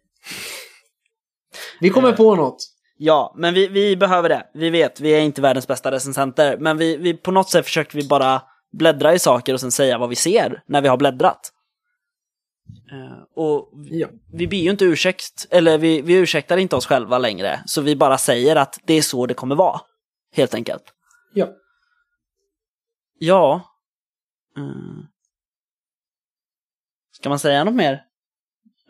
Vi 1.79 1.89
kommer 1.89 2.09
Eh. 2.09 2.15
på 2.15 2.35
något. 2.35 2.69
Ja, 2.97 3.33
men 3.37 3.53
vi, 3.53 3.67
vi 3.67 3.95
behöver 3.97 4.29
det. 4.29 4.49
Vi 4.53 4.69
vet, 4.69 4.99
vi 4.99 5.09
är 5.09 5.19
inte 5.19 5.41
världens 5.41 5.67
bästa 5.67 5.91
recensenter. 5.91 6.57
Men 6.57 6.77
vi, 6.77 6.97
vi, 6.97 7.13
på 7.13 7.31
något 7.31 7.49
sätt 7.49 7.65
försöker 7.65 7.97
vi 7.97 8.07
bara 8.07 8.41
bläddra 8.77 9.13
i 9.13 9.19
saker 9.19 9.53
och 9.53 9.59
sen 9.59 9.71
säga 9.71 9.97
vad 9.97 10.09
vi 10.09 10.15
ser 10.15 10.63
när 10.67 10.81
vi 10.81 10.87
har 10.87 10.97
bläddrat. 10.97 11.51
Eh, 12.91 13.23
och 13.35 13.69
vi, 13.73 13.99
Ja. 13.99 14.07
vi 14.33 14.47
ber 14.47 14.57
ju 14.57 14.69
inte 14.71 14.85
ursäkt, 14.85 15.47
eller 15.49 15.77
vi, 15.77 16.01
vi 16.01 16.13
ursäktar 16.13 16.57
inte 16.57 16.75
oss 16.75 16.85
själva 16.85 17.17
längre. 17.17 17.63
Så 17.65 17.81
vi 17.81 17.95
bara 17.95 18.17
säger 18.17 18.55
att 18.55 18.79
det 18.83 18.93
är 18.93 19.01
så 19.01 19.25
det 19.25 19.33
kommer 19.33 19.55
vara. 19.55 19.81
Helt 20.35 20.53
enkelt. 20.53 20.83
Ja. 21.33 21.47
Ja. 23.19 23.61
Mm. 24.57 25.05
Ska 27.11 27.29
man 27.29 27.39
säga 27.39 27.63
något 27.63 27.73
mer? 27.73 27.93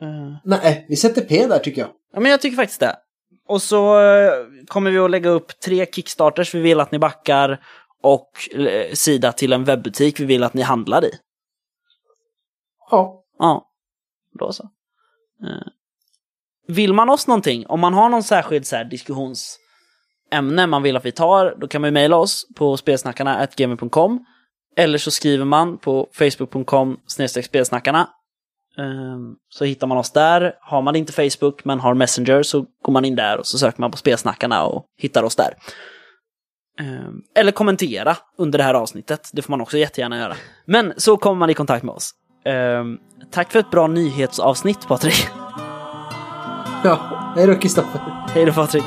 Eh, 0.02 0.36
Nej, 0.44 0.86
vi 0.90 0.96
sätter 0.96 1.22
P 1.22 1.48
där 1.48 1.60
tycker 1.60 1.82
jag. 1.82 1.90
Ja, 2.14 2.20
men 2.20 2.32
jag 2.32 2.42
tycker 2.42 2.56
faktiskt 2.56 2.80
det. 2.80 2.96
Och 3.48 3.62
så 3.62 3.96
kommer 4.68 4.92
vi 4.92 4.98
att 4.98 5.12
lägga 5.12 5.30
upp 5.30 5.60
tre 5.60 5.86
kickstarters 5.86 6.56
vi 6.56 6.60
vill 6.60 6.80
att 6.80 6.92
ni 6.92 7.00
backar 7.00 7.64
och 8.02 8.30
sida 8.94 9.32
till 9.32 9.54
en 9.54 9.64
webbutik 9.64 10.20
vi 10.20 10.26
vill 10.26 10.44
att 10.44 10.54
ni 10.54 10.62
handlar 10.62 11.06
i. 11.06 11.12
Ja. 12.92 13.24
Ja, 13.40 13.70
då 14.40 14.52
så. 14.52 14.64
Eh, 15.44 15.68
vill 16.68 16.94
man 16.94 17.10
oss 17.10 17.28
någonting, 17.28 17.68
om 17.68 17.80
man 17.80 17.94
har 17.94 18.10
någon 18.10 18.24
särskild 18.24 18.66
så 18.66 18.76
här, 18.76 18.86
diskussionsämne 18.86 20.68
man 20.68 20.84
vill 20.84 20.98
att 20.98 21.06
vi 21.06 21.12
tar, 21.12 21.56
då 21.58 21.68
kan 21.68 21.82
man 21.82 21.88
ju 21.88 21.92
mejla 21.92 22.18
oss 22.18 22.48
på 22.56 22.78
spelsnackarna.gmi.com 22.78 24.26
eller 24.76 24.98
så 24.98 25.12
skriver 25.12 25.46
man 25.46 25.78
på 25.78 26.10
facebook.com 26.14 27.00
spelsnackarna 27.44 28.10
ehm, 28.78 29.36
Så 29.50 29.66
hittar 29.66 29.88
man 29.88 29.98
oss 29.98 30.12
där. 30.12 30.56
Har 30.62 30.82
man 30.82 30.96
inte 30.96 31.14
Facebook 31.14 31.66
men 31.66 31.80
har 31.80 31.94
Messenger 31.94 32.44
så 32.44 32.66
går 32.82 32.94
man 32.94 33.06
in 33.06 33.16
där 33.16 33.38
och 33.38 33.48
så 33.48 33.58
söker 33.58 33.82
man 33.82 33.92
på 33.92 33.98
Spelsnackarna 33.98 34.66
och 34.66 34.86
hittar 34.98 35.24
oss 35.24 35.36
där. 35.36 35.54
Ehm, 36.80 37.22
eller 37.36 37.52
kommentera 37.52 38.18
under 38.38 38.58
det 38.58 38.64
här 38.64 38.74
avsnittet. 38.74 39.30
Det 39.34 39.42
får 39.42 39.52
man 39.52 39.62
också 39.62 39.78
jättegärna 39.78 40.18
göra. 40.18 40.36
Men 40.66 40.94
så 40.98 41.18
kommer 41.18 41.40
man 41.40 41.50
i 41.50 41.54
kontakt 41.54 41.84
med 41.84 41.96
oss. 41.96 42.12
Ehm, 42.46 42.98
Tack 43.32 43.52
för 43.52 43.60
ett 43.60 43.72
bra 43.72 43.88
nyhetsavsnitt 43.88 44.88
Patrik. 44.88 45.28
Ja, 46.84 47.00
hej 47.36 47.48
då 47.48 47.56
Kristoffer. 47.56 48.02
Hej 48.34 48.46
då 48.46 48.54
Patrik. 48.54 48.84